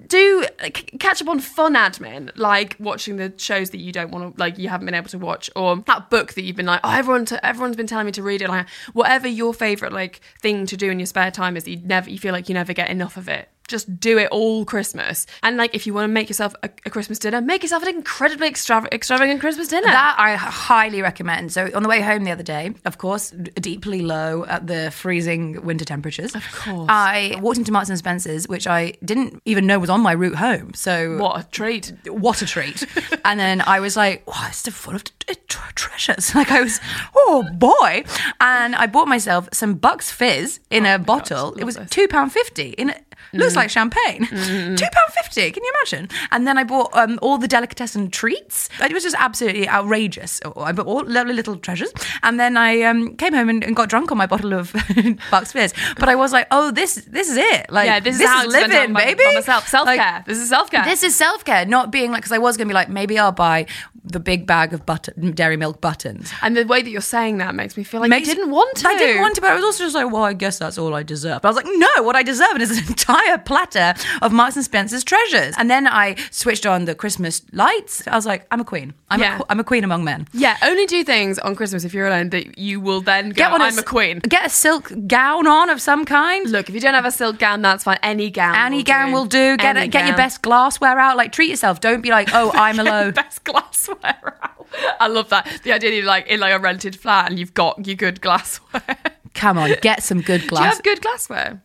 Do 0.07 0.45
c- 0.63 0.71
catch 0.97 1.21
up 1.21 1.27
on 1.27 1.39
fun 1.39 1.73
admin, 1.75 2.31
like 2.35 2.77
watching 2.79 3.17
the 3.17 3.33
shows 3.37 3.71
that 3.71 3.79
you 3.79 3.91
don't 3.91 4.11
want 4.11 4.35
to 4.35 4.39
like 4.39 4.57
you 4.57 4.69
haven't 4.69 4.85
been 4.85 4.95
able 4.95 5.09
to 5.09 5.19
watch, 5.19 5.49
or 5.55 5.77
that 5.87 6.09
book 6.09 6.33
that 6.35 6.43
you've 6.43 6.55
been 6.55 6.65
like, 6.65 6.79
oh 6.83 6.91
everyone 6.91 7.27
everyone's 7.43 7.75
been 7.75 7.87
telling 7.87 8.05
me 8.05 8.11
to 8.13 8.23
read 8.23 8.41
it. 8.41 8.49
Like 8.49 8.67
whatever 8.93 9.27
your 9.27 9.53
favorite 9.53 9.91
like 9.91 10.21
thing 10.41 10.65
to 10.67 10.77
do 10.77 10.89
in 10.89 10.99
your 10.99 11.05
spare 11.05 11.31
time 11.31 11.57
is, 11.57 11.67
you 11.67 11.77
never 11.83 12.09
you 12.09 12.17
feel 12.17 12.31
like 12.31 12.47
you 12.47 12.53
never 12.53 12.73
get 12.73 12.89
enough 12.89 13.17
of 13.17 13.27
it. 13.27 13.49
Just 13.69 13.99
do 13.99 14.17
it 14.17 14.27
all 14.31 14.65
Christmas. 14.65 15.25
And 15.43 15.55
like, 15.55 15.73
if 15.73 15.87
you 15.87 15.93
want 15.93 16.03
to 16.05 16.13
make 16.13 16.27
yourself 16.27 16.53
a, 16.63 16.69
a 16.85 16.89
Christmas 16.89 17.19
dinner, 17.19 17.39
make 17.39 17.63
yourself 17.63 17.83
an 17.83 17.89
incredibly 17.89 18.49
extrav- 18.51 18.91
extravagant 18.91 19.39
Christmas 19.39 19.69
dinner. 19.69 19.87
That 19.87 20.15
I 20.17 20.35
highly 20.35 21.01
recommend. 21.01 21.53
So 21.53 21.69
on 21.73 21.83
the 21.83 21.89
way 21.89 22.01
home 22.01 22.23
the 22.25 22.31
other 22.31 22.43
day, 22.43 22.73
of 22.83 22.97
course, 22.97 23.29
deeply 23.29 24.01
low 24.01 24.43
at 24.45 24.67
the 24.67 24.91
freezing 24.91 25.63
winter 25.65 25.85
temperatures. 25.85 26.35
Of 26.35 26.43
course. 26.51 26.87
I 26.89 27.37
walked 27.39 27.59
into 27.59 27.71
Marks 27.71 27.89
and 27.89 27.97
Spencers, 27.97 28.47
which 28.47 28.67
I 28.67 28.93
didn't 29.05 29.41
even 29.45 29.65
know 29.67 29.79
was 29.79 29.89
on 29.89 30.01
my 30.01 30.11
route 30.11 30.35
home. 30.35 30.73
So 30.73 31.17
what 31.17 31.39
a 31.39 31.47
treat. 31.49 31.93
what 32.07 32.41
a 32.41 32.45
treat. 32.45 32.85
and 33.25 33.39
then 33.39 33.61
I 33.61 33.79
was 33.79 33.95
like, 33.95 34.27
wow, 34.27 34.47
it's 34.49 34.57
so 34.57 34.71
full 34.71 34.95
of 34.95 35.03
t- 35.03 35.35
t- 35.35 35.59
treasures. 35.75 36.33
Like 36.39 36.51
I 36.51 36.61
was, 36.61 36.79
oh 37.15 37.43
boy. 37.53 38.03
And 38.39 38.73
I 38.75 38.87
bought 38.87 39.07
myself 39.09 39.49
some 39.51 39.73
Bucks 39.75 40.09
Fizz 40.11 40.59
in 40.69 40.85
oh 40.85 40.95
a 40.95 40.99
bottle. 40.99 41.53
it 41.55 41.65
was 41.65 41.77
love 41.77 41.89
£2.50 41.89 42.73
in 42.75 42.89
a, 42.91 42.95
looks 43.33 43.55
like 43.55 43.69
champagne. 43.69 44.25
£2.50, 44.25 45.53
can 45.53 45.63
you 45.63 45.73
imagine? 45.81 46.09
And 46.31 46.47
then 46.47 46.57
I 46.57 46.63
bought 46.63 46.89
um, 46.93 47.19
all 47.21 47.37
the 47.37 47.47
delicatessen 47.47 48.09
treats. 48.09 48.69
It 48.81 48.93
was 48.93 49.03
just 49.03 49.15
absolutely 49.19 49.67
outrageous. 49.69 50.39
Oh, 50.45 50.61
I 50.61 50.71
bought 50.71 50.87
all 50.87 51.03
lovely 51.05 51.33
little 51.33 51.55
treasures. 51.57 51.91
And 52.23 52.39
then 52.39 52.57
I 52.57 52.81
um, 52.83 53.15
came 53.17 53.33
home 53.33 53.49
and, 53.49 53.63
and 53.63 53.75
got 53.75 53.89
drunk 53.89 54.11
on 54.11 54.17
my 54.17 54.25
bottle 54.25 54.53
of 54.53 54.73
Bucks 55.31 55.51
Fizz. 55.51 55.73
But 55.97 56.09
I 56.09 56.15
was 56.15 56.31
like, 56.31 56.47
oh, 56.51 56.71
this 56.71 56.95
this 56.95 57.29
is 57.29 57.37
it. 57.37 57.71
Like, 57.71 57.87
Yeah, 57.87 57.99
this, 57.99 58.19
is 58.19 58.25
how 58.27 58.43
to 58.43 58.49
living, 58.49 58.93
by, 58.93 59.05
baby. 59.05 59.23
by 59.25 59.33
myself. 59.35 59.67
Self 59.67 59.87
care. 59.87 59.97
Like, 59.97 60.25
this 60.25 60.37
is 60.37 60.49
self 60.49 60.71
care. 60.71 60.83
this 60.85 61.03
is 61.03 61.15
self 61.15 61.45
care, 61.45 61.65
not 61.65 61.91
being 61.91 62.11
like 62.11 62.21
because 62.21 62.31
I 62.31 62.37
was 62.37 62.57
going 62.57 62.67
to 62.67 62.71
be 62.71 62.75
like 62.75 62.89
maybe 62.89 63.17
I'll 63.19 63.31
buy 63.31 63.65
the 64.11 64.19
big 64.19 64.45
bag 64.47 64.73
of 64.73 64.85
butter, 64.85 65.11
dairy 65.13 65.55
milk 65.57 65.81
buttons. 65.81 66.31
and 66.41 66.55
the 66.57 66.65
way 66.65 66.81
that 66.81 66.89
you're 66.89 67.01
saying 67.01 67.37
that 67.37 67.55
makes 67.55 67.77
me 67.77 67.83
feel 67.83 67.99
like 68.01 68.09
Makes- 68.09 68.27
you 68.27 68.35
didn't 68.35 68.51
want 68.51 68.77
to. 68.77 68.87
I 68.87 68.97
didn't 68.97 69.21
want 69.21 69.35
to, 69.35 69.41
but 69.41 69.51
I 69.51 69.55
was 69.55 69.63
also 69.63 69.83
just 69.83 69.95
like, 69.95 70.11
well, 70.11 70.23
I 70.23 70.33
guess 70.33 70.57
that's 70.59 70.77
all 70.77 70.93
I 70.95 71.03
deserve. 71.03 71.41
But 71.41 71.49
I 71.49 71.51
was 71.51 71.57
like, 71.57 71.67
no, 71.77 72.03
what 72.03 72.15
I 72.15 72.23
deserve 72.23 72.59
is 72.59 72.71
an 72.77 72.87
entire 72.87 73.37
platter 73.37 73.93
of 74.21 74.31
Marks 74.31 74.55
and 74.55 74.65
Spencer's 74.65 75.03
treasures. 75.03 75.53
And 75.57 75.69
then 75.69 75.87
I 75.87 76.15
switched 76.31 76.65
on 76.65 76.85
the 76.85 76.95
Christmas 76.95 77.41
lights. 77.53 78.07
I 78.07 78.15
was 78.15 78.25
like, 78.25 78.45
I'm 78.51 78.59
a 78.61 78.65
queen. 78.65 78.93
I'm, 79.09 79.19
Yeah. 79.21 79.39
a, 79.39 79.43
I'm 79.49 79.59
a 79.59 79.63
queen 79.63 79.83
among 79.83 80.03
men. 80.03 80.27
Yeah, 80.33 80.57
only 80.63 80.85
do 80.85 81.03
things 81.03 81.37
on 81.39 81.55
Christmas 81.55 81.83
if 81.83 81.93
you're 81.93 82.07
alone 82.07 82.29
that 82.31 82.57
you 82.57 82.79
will 82.79 83.01
then 83.01 83.29
go, 83.29 83.49
one 83.51 83.61
of 83.61 83.67
I'm 83.67 83.73
a 83.77 83.81
s- 83.81 83.83
queen. 83.83 84.19
Get 84.19 84.45
a 84.45 84.49
silk 84.49 84.91
gown 85.07 85.47
on 85.47 85.69
of 85.69 85.81
some 85.81 86.05
kind. 86.05 86.49
Look, 86.49 86.69
if 86.69 86.75
you 86.75 86.81
don't 86.81 86.93
have 86.93 87.05
a 87.05 87.11
silk 87.11 87.37
gown, 87.39 87.61
that's 87.61 87.83
fine. 87.83 87.99
Any 88.03 88.29
gown. 88.31 88.55
Any 88.55 88.77
will 88.77 88.83
gown 88.83 89.07
do. 89.09 89.13
will 89.13 89.25
do. 89.25 89.57
Get 89.57 89.77
a, 89.77 89.87
get 89.87 90.07
your 90.07 90.17
best 90.17 90.41
glassware 90.41 90.99
out. 90.99 91.17
Like 91.17 91.31
treat 91.31 91.49
yourself. 91.49 91.79
Don't 91.79 92.01
be 92.01 92.09
like, 92.09 92.29
oh, 92.33 92.51
I'm 92.55 92.79
alone. 92.79 93.11
best 93.11 93.43
glassware 93.43 93.97
out. 94.03 94.67
I 94.99 95.07
love 95.07 95.29
that. 95.29 95.61
The 95.63 95.71
idea 95.71 95.89
that 95.91 95.95
you're 95.95 96.05
like 96.05 96.27
in 96.27 96.39
like 96.39 96.53
a 96.53 96.59
rented 96.59 96.95
flat 96.95 97.29
and 97.29 97.39
you've 97.39 97.53
got 97.53 97.85
your 97.87 97.95
good 97.95 98.21
glassware. 98.21 98.97
Come 99.33 99.57
on, 99.57 99.71
get 99.81 100.03
some 100.03 100.21
good 100.21 100.39
Do 100.41 100.43
you 100.45 100.49
glass. 100.49 100.75
have 100.75 100.83
good 100.83 101.01
glassware? 101.01 101.61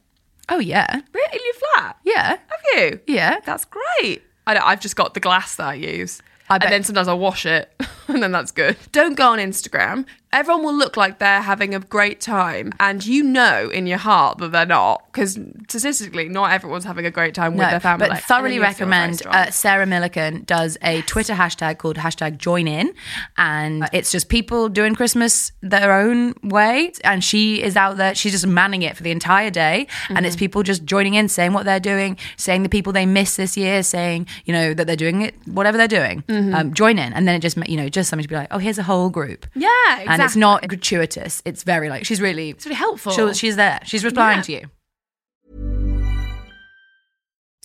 oh 0.50 0.58
yeah, 0.58 1.00
Really, 1.14 1.32
in 1.32 1.40
your 1.44 1.54
flat? 1.74 1.96
yeah. 2.04 2.28
Have 2.28 2.38
you? 2.76 3.00
Yeah. 3.06 3.40
That's 3.46 3.64
great. 3.64 4.22
I 4.46 4.52
don't, 4.54 4.62
I've 4.66 4.80
just 4.80 4.94
got 4.96 5.14
the 5.14 5.20
glass 5.20 5.56
that 5.56 5.66
I 5.68 5.74
use. 5.74 6.20
I 6.50 6.58
bet- 6.58 6.66
And 6.66 6.72
then 6.74 6.84
sometimes 6.84 7.08
I 7.08 7.14
wash 7.14 7.46
it, 7.46 7.72
and 8.08 8.22
then 8.22 8.30
that's 8.32 8.50
good. 8.50 8.76
Don't 8.92 9.14
go 9.16 9.28
on 9.32 9.38
Instagram. 9.38 10.04
Everyone 10.34 10.64
will 10.64 10.74
look 10.74 10.96
like 10.96 11.18
they're 11.20 11.40
having 11.40 11.74
a 11.74 11.80
great 11.80 12.20
time, 12.20 12.72
and 12.80 13.04
you 13.06 13.22
know 13.22 13.70
in 13.70 13.86
your 13.86 13.98
heart 13.98 14.38
that 14.38 14.52
they're 14.52 14.66
not, 14.66 15.04
because 15.12 15.38
statistically, 15.68 16.28
not 16.28 16.50
everyone's 16.52 16.84
having 16.84 17.06
a 17.06 17.10
great 17.10 17.34
time 17.34 17.56
with 17.56 17.70
their 17.70 17.80
family. 17.80 18.08
But 18.08 18.20
thoroughly 18.24 18.58
then 18.58 18.60
you'll 18.60 18.72
feel 18.72 18.88
very 18.88 19.00
recommend 19.10 19.26
uh, 19.26 19.50
Sarah 19.50 19.86
Millican 19.86 20.44
does 20.44 20.76
a 20.82 21.02
Twitter 21.02 21.34
hashtag 21.34 21.78
called 21.78 21.96
hashtag 21.96 22.38
join 22.38 22.66
in. 22.66 22.92
And 23.38 23.88
it's 23.92 24.10
just 24.10 24.28
people 24.28 24.68
doing 24.68 24.94
Christmas 24.94 25.52
their 25.62 25.92
own 25.92 26.34
way. 26.42 26.92
And 27.04 27.22
she 27.22 27.62
is 27.62 27.76
out 27.76 27.96
there, 27.96 28.14
she's 28.14 28.32
just 28.32 28.46
manning 28.46 28.82
it 28.82 28.96
for 28.96 29.02
the 29.02 29.10
entire 29.10 29.50
day. 29.50 29.86
And 30.08 30.14
Mm-hmm. 30.24 30.26
it's 30.26 30.36
people 30.36 30.62
just 30.62 30.84
joining 30.84 31.14
in, 31.14 31.28
saying 31.28 31.52
what 31.52 31.64
they're 31.64 31.80
doing, 31.80 32.16
saying 32.36 32.62
the 32.62 32.68
people 32.68 32.92
they 32.92 33.06
miss 33.06 33.36
this 33.36 33.56
year, 33.56 33.82
saying, 33.82 34.26
you 34.46 34.52
know, 34.52 34.74
that 34.74 34.86
they're 34.86 34.96
doing 34.96 35.22
it, 35.22 35.34
whatever 35.46 35.76
they're 35.76 35.86
doing. 35.88 36.22
Mm-hmm. 36.28 36.54
Um, 36.54 36.74
join 36.74 36.98
in. 36.98 37.12
And 37.12 37.28
then 37.28 37.36
it 37.36 37.40
just, 37.40 37.56
you 37.68 37.76
know, 37.76 37.88
just 37.88 38.08
something 38.10 38.22
to 38.24 38.28
be 38.28 38.34
like, 38.34 38.48
oh, 38.50 38.58
here's 38.58 38.78
a 38.78 38.82
whole 38.82 39.10
group. 39.10 39.46
Yeah, 39.54 39.68
And 40.08 40.23
it's 40.24 40.36
not 40.36 40.66
gratuitous. 40.68 41.42
It's 41.44 41.62
very 41.62 41.88
like, 41.88 42.04
she's 42.04 42.20
really, 42.20 42.50
It's 42.50 42.66
really 42.66 42.76
helpful. 42.76 43.12
she'll- 43.12 43.32
she's 43.32 43.56
there. 43.56 43.80
She's 43.84 44.04
replying 44.04 44.38
Yeah. 44.38 44.42
to 44.42 44.52
you. 44.52 44.70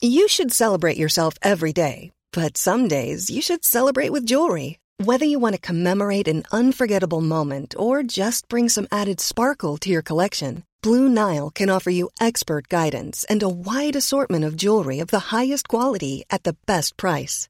You 0.02 0.28
should 0.28 0.52
celebrate 0.54 0.98
yourself 0.98 1.34
every 1.42 1.74
day, 1.74 2.12
but 2.32 2.58
some 2.58 2.88
days 2.88 3.30
you 3.30 3.42
should 3.42 3.66
celebrate 3.66 4.12
with 4.12 4.26
jewelry. 4.26 4.80
Whether 5.04 5.26
you 5.26 5.40
want 5.40 5.56
to 5.56 5.62
commemorate 5.62 6.28
an 6.28 6.44
unforgettable 6.52 7.22
moment 7.22 7.74
or 7.78 8.04
just 8.04 8.48
bring 8.50 8.70
some 8.70 8.88
added 8.92 9.20
sparkle 9.22 9.78
to 9.78 9.90
your 9.90 10.02
collection, 10.02 10.64
Blue 10.82 11.08
Nile 11.10 11.50
can 11.52 11.70
offer 11.70 11.90
you 11.90 12.10
expert 12.22 12.68
guidance 12.70 13.26
and 13.30 13.44
a 13.44 13.50
wide 13.50 13.96
assortment 13.96 14.46
of 14.46 14.56
jewelry 14.58 15.00
of 15.00 15.08
the 15.08 15.20
highest 15.36 15.68
quality 15.68 16.24
at 16.30 16.44
the 16.44 16.56
best 16.66 16.96
price. 16.98 17.50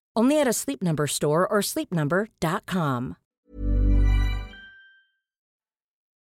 Only 0.15 0.39
at 0.39 0.47
a 0.47 0.53
Sleep 0.53 0.81
Number 0.81 1.07
store 1.07 1.47
or 1.47 1.61
sleepnumber.com. 1.61 3.15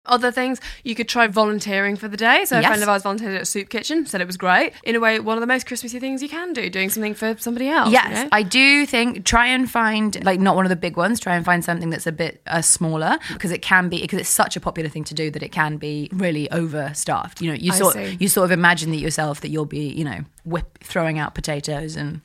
Other 0.10 0.32
things, 0.32 0.62
you 0.86 0.96
could 0.96 1.10
try 1.10 1.28
volunteering 1.28 1.98
for 1.98 2.08
the 2.08 2.16
day. 2.16 2.46
So 2.46 2.56
a 2.58 2.62
Yes. 2.62 2.70
friend 2.70 2.82
of 2.82 2.88
ours 2.88 3.04
volunteered 3.04 3.36
at 3.36 3.42
a 3.42 3.46
soup 3.46 3.68
kitchen, 3.68 4.06
said 4.06 4.22
it 4.22 4.26
was 4.28 4.38
great. 4.38 4.72
In 4.86 4.96
a 4.96 5.02
way, 5.02 5.20
one 5.20 5.36
of 5.36 5.42
the 5.42 5.48
most 5.48 5.68
Christmassy 5.68 6.00
things 6.00 6.24
you 6.24 6.30
can 6.30 6.54
do, 6.54 6.70
doing 6.70 6.90
something 6.90 7.14
for 7.14 7.36
somebody 7.38 7.68
else. 7.68 7.92
Yes, 7.92 8.08
you 8.08 8.24
know? 8.24 8.30
I 8.32 8.42
do 8.44 8.86
think 8.86 9.26
try 9.26 9.48
and 9.48 9.70
find 9.70 10.24
like 10.24 10.40
not 10.40 10.56
one 10.56 10.66
of 10.66 10.70
the 10.70 10.78
big 10.78 10.96
ones. 10.96 11.20
Try 11.20 11.36
and 11.36 11.44
find 11.44 11.62
something 11.62 11.90
that's 11.90 12.08
a 12.08 12.14
bit 12.14 12.42
uh, 12.48 12.62
smaller 12.62 13.18
because 13.34 13.52
it 13.52 13.62
can 13.62 13.90
be 13.90 14.00
because 14.00 14.20
it's 14.22 14.30
such 14.30 14.56
a 14.56 14.62
popular 14.62 14.88
thing 14.90 15.04
to 15.04 15.14
do 15.14 15.30
that 15.30 15.44
it 15.44 15.52
can 15.52 15.76
be 15.76 16.08
really 16.14 16.48
overstaffed. 16.52 17.42
You 17.42 17.50
know, 17.52 17.58
you 17.58 17.74
I 17.74 17.76
sort 17.78 17.96
see. 17.96 18.16
you 18.18 18.30
sort 18.30 18.46
of 18.46 18.52
imagine 18.52 18.92
that 18.92 19.00
yourself 19.00 19.42
that 19.42 19.50
you'll 19.50 19.66
be 19.66 19.90
you 19.90 20.06
know 20.06 20.22
whip 20.48 20.80
throwing 20.84 21.20
out 21.20 21.36
potatoes 21.36 21.96
and 21.96 22.22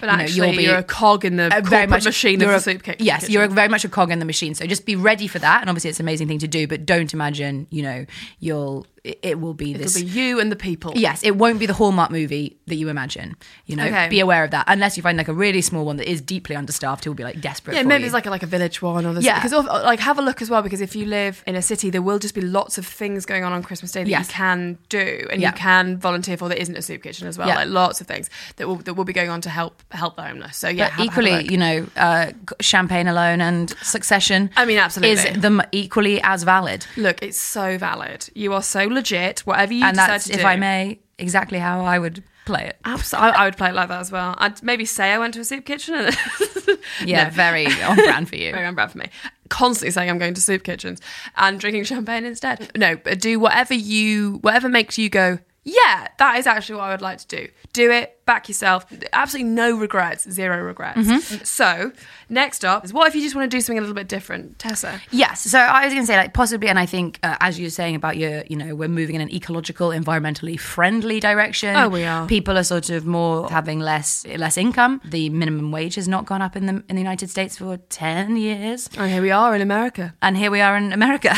But 0.00 0.10
you 0.10 0.16
know, 0.16 0.22
actually, 0.22 0.46
you'll 0.48 0.56
be 0.56 0.62
you're 0.64 0.76
a 0.76 0.82
cog 0.82 1.24
in 1.24 1.36
the 1.36 1.48
corporate 1.50 2.04
machine 2.04 2.36
of 2.36 2.42
you're 2.42 2.52
the 2.52 2.60
soup 2.60 2.82
kitchen. 2.82 3.04
Yes, 3.04 3.28
you're 3.28 3.44
a, 3.44 3.48
very 3.48 3.68
much 3.68 3.84
a 3.84 3.88
cog 3.88 4.10
in 4.10 4.18
the 4.18 4.24
machine. 4.24 4.54
So 4.54 4.66
just 4.66 4.84
be 4.84 4.96
ready 4.96 5.26
for 5.26 5.38
that. 5.38 5.60
And 5.60 5.70
obviously, 5.70 5.90
it's 5.90 6.00
an 6.00 6.04
amazing 6.04 6.28
thing 6.28 6.38
to 6.40 6.48
do. 6.48 6.66
But 6.66 6.84
don't 6.84 7.12
imagine, 7.12 7.66
you 7.70 7.82
know, 7.82 8.06
you'll 8.40 8.86
it, 9.04 9.40
will 9.40 9.52
be 9.54 9.72
It'll 9.72 9.82
this. 9.82 10.00
be 10.00 10.06
you 10.06 10.38
and 10.38 10.52
the 10.52 10.56
people. 10.56 10.92
Yes, 10.94 11.24
it 11.24 11.32
won't 11.36 11.58
be 11.58 11.66
the 11.66 11.74
Hallmark 11.74 12.12
movie 12.12 12.56
that 12.68 12.76
you 12.76 12.88
imagine. 12.88 13.34
You 13.66 13.74
know, 13.74 13.86
Okay. 13.86 14.08
be 14.08 14.20
aware 14.20 14.44
of 14.44 14.52
that. 14.52 14.64
Unless 14.68 14.96
you 14.96 15.02
find 15.02 15.18
like 15.18 15.26
a 15.26 15.32
really 15.34 15.60
small 15.60 15.84
one 15.84 15.96
that 15.96 16.08
is 16.08 16.20
deeply 16.20 16.54
understaffed, 16.54 17.04
it 17.04 17.08
will 17.08 17.16
be 17.16 17.24
like 17.24 17.40
desperate. 17.40 17.74
Yeah, 17.74 17.82
maybe 17.82 18.02
you. 18.02 18.06
it's 18.06 18.14
like 18.14 18.26
a, 18.26 18.30
like 18.30 18.44
a 18.44 18.46
village 18.46 18.80
one 18.80 19.04
or 19.04 19.12
the 19.12 19.20
Yeah. 19.22 19.42
because 19.42 19.52
like 19.66 19.98
have 19.98 20.18
a 20.18 20.22
look 20.22 20.40
as 20.40 20.50
well 20.50 20.62
because 20.62 20.80
if 20.80 20.94
you 20.94 21.06
live 21.06 21.42
in 21.48 21.56
a 21.56 21.62
city 21.62 21.90
there 21.90 22.00
will 22.02 22.20
just 22.20 22.34
be 22.34 22.40
lots 22.42 22.78
of 22.78 22.86
things 22.86 23.26
going 23.26 23.42
on 23.42 23.52
on 23.52 23.64
Christmas 23.64 23.90
Day 23.90 24.04
that 24.04 24.08
Yes. 24.10 24.28
you 24.28 24.34
can 24.34 24.78
do 24.88 25.26
and 25.32 25.42
Yeah. 25.42 25.48
you 25.50 25.54
can 25.56 25.98
volunteer 25.98 26.36
for. 26.36 26.48
There 26.48 26.58
isn't 26.58 26.76
a 26.76 26.82
soup 26.82 27.02
kitchen 27.02 27.26
as 27.26 27.36
well, 27.36 27.48
Yeah. 27.48 27.56
like 27.56 27.68
lots 27.70 28.00
of 28.00 28.06
things 28.06 28.30
that 28.56 28.68
will 28.68 28.76
that 28.76 28.94
will 28.94 29.04
be 29.04 29.12
going 29.12 29.30
on 29.30 29.40
to 29.40 29.50
help 29.50 29.82
help 29.90 30.14
the 30.14 30.22
homeless. 30.22 30.56
So 30.56 30.68
yeah, 30.68 30.84
have- 30.84 30.92
have 30.92 31.06
equally, 31.06 31.32
look. 31.42 31.50
you 31.50 31.58
know, 31.58 31.86
uh, 31.96 32.26
Champagne 32.60 33.08
Alone 33.08 33.40
and 33.40 33.70
Succession. 33.82 34.50
I 34.56 34.64
mean, 34.64 34.78
absolutely. 34.78 35.30
is 35.30 35.40
them 35.40 35.60
equally 35.72 36.20
as 36.22 36.44
valid. 36.44 36.86
look, 36.96 37.20
it's 37.20 37.38
so 37.38 37.78
valid. 37.78 38.28
You 38.34 38.52
are 38.52 38.62
so 38.62 38.86
legit. 38.94 39.40
Whatever 39.40 39.72
you 39.72 39.84
and 39.84 39.94
decide 39.94 40.10
that's, 40.10 40.24
to 40.26 40.32
do. 40.32 40.38
if. 40.40 40.44
I 40.44 40.56
may, 40.56 41.00
exactly 41.18 41.58
how 41.58 41.84
I 41.84 41.98
would 41.98 42.22
play 42.44 42.64
it. 42.66 42.76
Absolutely, 42.84 43.30
I, 43.30 43.42
I 43.42 43.44
would 43.46 43.56
play 43.56 43.68
it 43.68 43.74
like 43.74 43.88
that 43.88 44.00
as 44.00 44.10
well. 44.10 44.34
I'd 44.38 44.62
maybe 44.62 44.84
say 44.84 45.12
I 45.12 45.18
went 45.18 45.34
to 45.34 45.40
a 45.40 45.44
soup 45.44 45.64
kitchen. 45.64 45.94
And 45.94 46.16
Yeah, 47.04 47.24
No. 47.24 47.30
very 47.30 47.66
on 47.82 47.96
brand 47.96 48.28
for 48.28 48.36
you. 48.36 48.50
very 48.52 48.66
on 48.66 48.74
brand 48.74 48.90
for 48.92 48.98
me. 48.98 49.06
Constantly 49.48 49.90
saying 49.92 50.10
I'm 50.10 50.18
going 50.18 50.34
to 50.34 50.40
soup 50.40 50.64
kitchens 50.64 51.00
and 51.36 51.60
drinking 51.60 51.84
champagne 51.84 52.24
instead. 52.24 52.70
No, 52.76 52.96
but 52.96 53.20
do 53.20 53.38
whatever 53.38 53.74
you, 53.74 54.38
whatever 54.42 54.68
makes 54.68 54.98
you 54.98 55.08
go. 55.08 55.38
Yeah, 55.64 55.72
that 56.18 56.38
is 56.38 56.46
actually 56.46 56.76
what 56.76 56.84
I 56.84 56.90
would 56.90 57.02
like 57.02 57.18
to 57.18 57.26
do. 57.26 57.48
Do 57.72 57.90
it, 57.90 58.22
back 58.24 58.48
yourself. 58.48 58.86
Absolutely 59.12 59.50
no 59.50 59.76
regrets, 59.76 60.28
zero 60.30 60.62
regrets. 60.62 60.98
Mm-hmm. 60.98 61.44
So, 61.44 61.92
next 62.28 62.64
up 62.64 62.84
is 62.84 62.92
what 62.92 63.08
if 63.08 63.14
you 63.14 63.22
just 63.22 63.34
want 63.34 63.50
to 63.50 63.56
do 63.56 63.60
something 63.60 63.78
a 63.78 63.80
little 63.80 63.94
bit 63.94 64.08
different, 64.08 64.58
Tessa? 64.58 65.00
Yes. 65.10 65.40
So 65.42 65.58
I 65.58 65.84
was 65.84 65.92
going 65.92 66.02
to 66.02 66.06
say, 66.06 66.16
like, 66.16 66.32
possibly, 66.32 66.68
and 66.68 66.78
I 66.78 66.86
think, 66.86 67.18
uh, 67.22 67.36
as 67.40 67.58
you 67.58 67.66
were 67.66 67.70
saying 67.70 67.94
about 67.94 68.16
your, 68.16 68.44
you 68.48 68.56
know, 68.56 68.74
we're 68.74 68.88
moving 68.88 69.16
in 69.16 69.20
an 69.20 69.32
ecological, 69.32 69.90
environmentally 69.90 70.58
friendly 70.58 71.20
direction. 71.20 71.74
Oh, 71.76 71.88
we 71.88 72.04
are. 72.04 72.26
People 72.26 72.56
are 72.56 72.64
sort 72.64 72.90
of 72.90 73.06
more 73.06 73.48
having 73.50 73.80
less 73.80 74.24
less 74.26 74.56
income. 74.56 75.00
The 75.04 75.28
minimum 75.30 75.70
wage 75.72 75.96
has 75.96 76.08
not 76.08 76.26
gone 76.26 76.42
up 76.42 76.56
in 76.56 76.66
the 76.66 76.84
in 76.88 76.96
the 76.96 77.02
United 77.02 77.30
States 77.30 77.58
for 77.58 77.76
ten 77.76 78.36
years. 78.36 78.88
And 78.96 79.10
here 79.10 79.22
we 79.22 79.30
are 79.30 79.54
in 79.54 79.62
America. 79.62 80.14
And 80.22 80.36
here 80.36 80.50
we 80.50 80.60
are 80.60 80.76
in 80.76 80.92
America. 80.92 81.30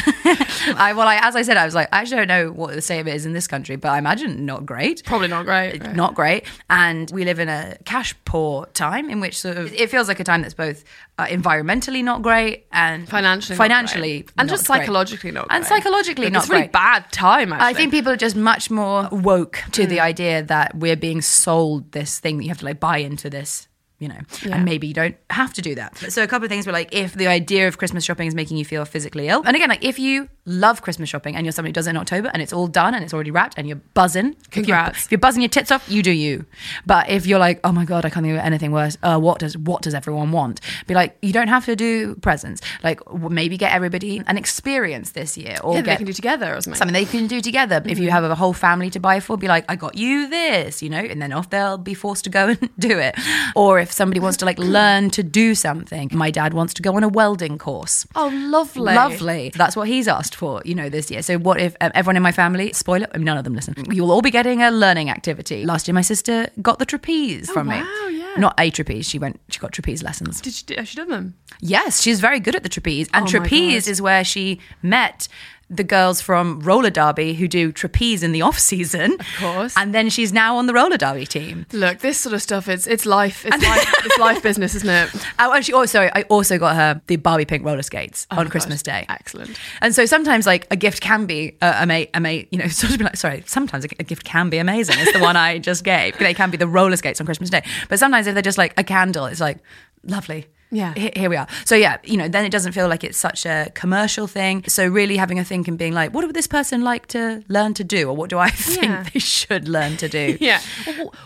I 0.76 0.92
well, 0.96 1.08
I, 1.08 1.16
as 1.22 1.36
I 1.36 1.42
said, 1.42 1.56
I 1.56 1.64
was 1.64 1.74
like, 1.74 1.88
I 1.92 2.00
actually 2.00 2.18
don't 2.18 2.28
know 2.28 2.52
what 2.52 2.74
the 2.74 2.82
state 2.82 3.00
of 3.00 3.08
it 3.08 3.14
is 3.14 3.26
in 3.26 3.32
this 3.32 3.46
country, 3.46 3.76
but 3.76 3.90
I 3.90 3.98
imagine 3.98 4.43
not 4.44 4.64
great. 4.66 5.02
Probably 5.04 5.28
not 5.28 5.44
great. 5.46 5.82
Not 5.94 6.14
great. 6.14 6.44
And 6.70 7.10
we 7.12 7.24
live 7.24 7.38
in 7.38 7.48
a 7.48 7.76
cash 7.84 8.14
poor 8.24 8.66
time 8.66 9.10
in 9.10 9.20
which 9.20 9.38
sort 9.38 9.56
of 9.56 9.72
it 9.72 9.90
feels 9.90 10.08
like 10.08 10.20
a 10.20 10.24
time 10.24 10.42
that's 10.42 10.54
both 10.54 10.84
uh, 11.18 11.26
environmentally 11.26 12.02
not 12.04 12.22
great 12.22 12.66
and 12.72 13.08
Financially, 13.08 13.56
not 13.56 13.64
financially, 13.64 14.18
great. 14.20 14.32
and 14.38 14.48
not 14.48 14.54
just 14.54 14.66
great. 14.66 14.78
psychologically 14.80 15.30
not, 15.30 15.46
and 15.50 15.64
psychologically 15.64 16.30
not 16.30 16.42
It's 16.42 16.48
a 16.50 16.52
really 16.52 16.62
great. 16.64 16.72
bad 16.72 17.10
time. 17.12 17.52
Actually, 17.52 17.68
I 17.68 17.72
think 17.74 17.90
people 17.92 18.12
are 18.12 18.16
just 18.16 18.36
much 18.36 18.70
more 18.70 19.08
woke 19.12 19.62
to 19.72 19.82
Mm. 19.84 19.88
the 19.88 20.00
idea 20.00 20.42
that 20.42 20.74
we're 20.74 20.96
being 20.96 21.20
sold 21.22 21.92
this 21.92 22.18
thing 22.20 22.38
that 22.38 22.44
you 22.44 22.48
have 22.50 22.58
to 22.58 22.64
like 22.64 22.80
buy 22.80 22.98
into 22.98 23.30
this, 23.30 23.68
you 24.04 24.08
know, 24.12 24.20
Yeah. 24.44 24.54
and 24.56 24.64
maybe 24.64 24.86
you 24.86 24.94
don't 25.02 25.16
have 25.30 25.52
to 25.54 25.62
do 25.62 25.74
that. 25.80 25.96
So 26.14 26.22
a 26.22 26.26
couple 26.26 26.44
of 26.46 26.50
things 26.50 26.66
were 26.66 26.72
like 26.80 26.90
if 26.94 27.14
the 27.14 27.26
idea 27.40 27.66
of 27.68 27.78
Christmas 27.78 28.04
shopping 28.04 28.28
is 28.28 28.34
making 28.34 28.56
you 28.58 28.64
feel 28.64 28.84
physically 28.84 29.28
ill, 29.28 29.42
and 29.46 29.56
again, 29.56 29.70
like 29.74 29.84
if 29.84 29.98
you 29.98 30.28
love 30.46 30.82
Christmas 30.82 31.08
shopping 31.08 31.34
and 31.36 31.46
you're 31.46 31.52
somebody 31.52 31.70
who 31.70 31.78
does 31.80 31.86
it 31.86 31.90
in 31.90 31.96
October 31.96 32.30
and 32.34 32.42
it's 32.42 32.52
all 32.52 32.66
done 32.68 32.92
and 32.94 33.02
it's 33.02 33.14
already 33.14 33.30
wrapped 33.30 33.54
and 33.58 33.66
you're 33.66 33.80
buzzing, 33.94 34.28
if 34.28 34.56
you're- 34.56 34.64
Congrats. 34.66 35.06
If 35.06 35.10
you're, 35.12 35.18
buzzing 35.18 35.40
your 35.42 35.48
tits 35.48 35.70
off, 35.70 35.88
you 35.88 36.02
do 36.02 36.10
you. 36.10 36.44
But 36.84 37.08
if 37.08 37.26
you're 37.26 37.38
like, 37.38 37.60
oh 37.64 37.72
my 37.72 37.84
god, 37.86 38.04
I 38.04 38.10
can't 38.10 38.24
think 38.26 38.38
of 38.38 38.44
anything 38.44 38.70
worse. 38.72 38.98
Uh, 39.02 39.18
what 39.18 39.38
does 39.38 39.56
what 39.56 39.80
does 39.82 39.94
everyone 39.94 40.30
want? 40.32 40.60
Be 40.86 40.94
like, 40.94 41.16
you 41.22 41.32
don't 41.32 41.48
have 41.48 41.64
to 41.64 41.74
do 41.76 42.14
presents. 42.16 42.60
Like 42.82 43.00
maybe 43.40 43.56
get 43.56 43.72
everybody 43.72 44.22
an 44.26 44.36
experience 44.36 45.12
this 45.12 45.38
year, 45.38 45.56
or 45.64 45.74
yeah, 45.74 45.80
they 45.80 45.86
get 45.92 45.96
can 45.98 46.06
do 46.06 46.12
together 46.12 46.54
or 46.54 46.60
something. 46.60 46.74
something 46.78 46.92
they 46.92 47.06
can 47.06 47.26
do 47.26 47.40
together. 47.40 47.82
If 47.86 47.98
you 47.98 48.10
have 48.10 48.24
a 48.24 48.34
whole 48.34 48.52
family 48.52 48.90
to 48.90 49.00
buy 49.00 49.20
for, 49.20 49.36
be 49.38 49.48
like, 49.48 49.64
I 49.68 49.76
got 49.76 49.96
you 49.96 50.28
this, 50.28 50.82
you 50.82 50.90
know, 50.90 50.98
and 51.12 51.20
then 51.22 51.32
off 51.32 51.48
they'll 51.50 51.78
be 51.78 51.94
forced 51.94 52.24
to 52.24 52.30
go 52.30 52.48
and 52.60 52.70
do 52.78 52.98
it. 52.98 53.14
Or 53.54 53.78
if 53.78 53.92
somebody 53.94 54.20
wants 54.20 54.36
to 54.38 54.44
like 54.44 54.58
learn 54.78 55.10
to 55.10 55.22
do 55.22 55.54
something, 55.54 56.10
my 56.12 56.30
dad 56.30 56.54
wants 56.54 56.74
to 56.74 56.82
go 56.82 56.94
on 56.96 57.02
a 57.02 57.08
welding 57.08 57.58
course. 57.58 58.06
Oh, 58.14 58.28
lovely. 58.50 58.94
Lovely. 58.94 59.52
That's 59.54 59.76
what 59.76 59.88
he's 59.88 60.08
asked 60.08 60.34
for, 60.34 60.60
you 60.64 60.74
know, 60.74 60.88
this 60.88 61.10
year. 61.10 61.22
So 61.22 61.38
what 61.38 61.60
if 61.60 61.76
um, 61.80 61.92
everyone 61.94 62.16
in 62.16 62.22
my 62.22 62.32
family, 62.32 62.72
spoiler, 62.72 63.06
I 63.14 63.18
mean, 63.18 63.24
none 63.24 63.38
of 63.38 63.44
them 63.44 63.54
listen, 63.54 63.74
you'll 63.90 64.10
all 64.10 64.22
be 64.22 64.30
getting 64.30 64.62
a 64.62 64.70
learning 64.70 65.10
activity. 65.10 65.64
Last 65.64 65.88
year, 65.88 65.94
my 65.94 66.02
sister 66.02 66.48
got 66.60 66.78
the 66.78 66.86
trapeze 66.86 67.50
from 67.50 67.68
me. 67.68 67.76
wow, 67.76 68.08
yeah. 68.08 68.34
Not 68.36 68.54
a 68.58 68.70
trapeze. 68.70 69.08
She 69.08 69.18
went, 69.18 69.40
she 69.48 69.60
got 69.60 69.72
trapeze 69.72 70.02
lessons. 70.02 70.40
Did 70.40 70.52
she, 70.52 70.64
has 70.76 70.88
she 70.88 70.96
done 70.96 71.08
them? 71.08 71.34
Yes, 71.60 72.02
she's 72.02 72.20
very 72.20 72.40
good 72.40 72.56
at 72.56 72.62
the 72.64 72.68
trapeze. 72.68 73.08
And 73.14 73.26
Oh 73.26 73.28
trapeze 73.28 73.86
is 73.86 74.02
where 74.02 74.24
she 74.24 74.60
met 74.82 75.28
the 75.70 75.84
girls 75.84 76.20
from 76.20 76.60
roller 76.60 76.90
derby 76.90 77.34
who 77.34 77.48
do 77.48 77.72
trapeze 77.72 78.22
in 78.22 78.32
the 78.32 78.42
off 78.48 78.58
season. 78.58 79.14
Of 79.18 79.26
course. 79.38 79.74
And 79.76 79.94
then 79.94 80.10
she's 80.10 80.32
now 80.32 80.56
on 80.56 80.66
the 80.66 80.74
roller 80.74 80.96
derby 80.96 81.26
team. 81.26 81.66
Look, 81.72 81.98
this 82.00 82.18
sort 82.20 82.34
of 82.34 82.42
stuff, 82.42 82.68
it's 82.68 82.86
it's 82.86 83.06
life. 83.06 83.44
It's 83.46 83.62
life, 83.66 83.94
it's 84.04 84.18
life 84.18 84.42
business, 84.42 84.74
isn't 84.74 84.88
it? 84.88 85.10
Oh, 85.38 85.52
and 85.52 85.64
she 85.64 85.72
also, 85.72 86.02
I 86.14 86.22
also 86.28 86.58
got 86.58 86.76
her 86.76 87.00
the 87.06 87.16
Barbie 87.16 87.44
pink 87.46 87.64
roller 87.64 87.82
skates 87.82 88.26
Oh 88.30 88.38
on 88.40 88.48
Christmas 88.48 88.82
gosh, 88.82 89.00
Day. 89.02 89.06
excellent. 89.08 89.58
And 89.80 89.94
so 89.94 90.06
sometimes, 90.06 90.46
like 90.46 90.66
a 90.70 90.76
gift 90.76 91.00
can 91.00 91.26
be 91.26 91.56
uh, 91.62 91.72
ama- 91.76 92.06
ama- 92.14 92.44
you 92.50 92.58
know, 92.58 92.68
sort 92.68 92.92
of 92.92 92.98
be 92.98 93.04
like, 93.04 93.16
sorry, 93.16 93.42
sometimes 93.46 93.84
a, 93.84 93.88
a 93.98 94.04
gift 94.04 94.24
can 94.24 94.50
be 94.50 94.58
amazing. 94.58 94.96
It's 94.98 95.12
the 95.12 95.20
one 95.20 95.36
I 95.36 95.58
just 95.58 95.84
gave. 95.84 96.18
They 96.18 96.34
can 96.34 96.50
be 96.50 96.56
the 96.56 96.68
roller 96.68 96.96
skates 96.96 97.20
on 97.20 97.26
Christmas 97.26 97.50
Day. 97.50 97.62
But 97.88 97.98
sometimes 97.98 98.26
if 98.26 98.34
they're 98.34 98.42
just 98.42 98.58
like 98.58 98.74
a 98.78 98.84
candle, 98.84 99.26
it's 99.26 99.40
like 99.40 99.58
lovely. 100.04 100.46
Yeah. 100.74 100.92
He- 100.94 101.12
Here 101.14 101.30
we 101.30 101.36
are. 101.36 101.46
So 101.64 101.74
yeah, 101.76 101.98
you 102.04 102.16
know, 102.16 102.28
then 102.28 102.44
it 102.44 102.50
doesn't 102.50 102.72
feel 102.72 102.88
like 102.88 103.04
it's 103.04 103.18
such 103.18 103.46
a 103.46 103.70
commercial 103.74 104.26
thing. 104.26 104.64
So 104.68 104.86
really 104.86 105.16
having 105.16 105.38
a 105.38 105.44
think 105.44 105.68
and 105.68 105.78
being 105.78 105.92
like, 105.94 106.12
what 106.12 106.26
would 106.26 106.34
this 106.34 106.46
person 106.48 106.82
like 106.82 107.06
to 107.08 107.42
learn 107.48 107.74
to 107.74 107.84
do, 107.84 108.08
or 108.08 108.16
what 108.16 108.30
do 108.30 108.38
I 108.38 108.50
think 108.66 108.82
Yeah. 108.82 109.06
they 109.12 109.20
should 109.20 109.68
learn 109.68 109.96
to 109.98 110.08
do? 110.08 110.36
Yeah. 110.44 110.60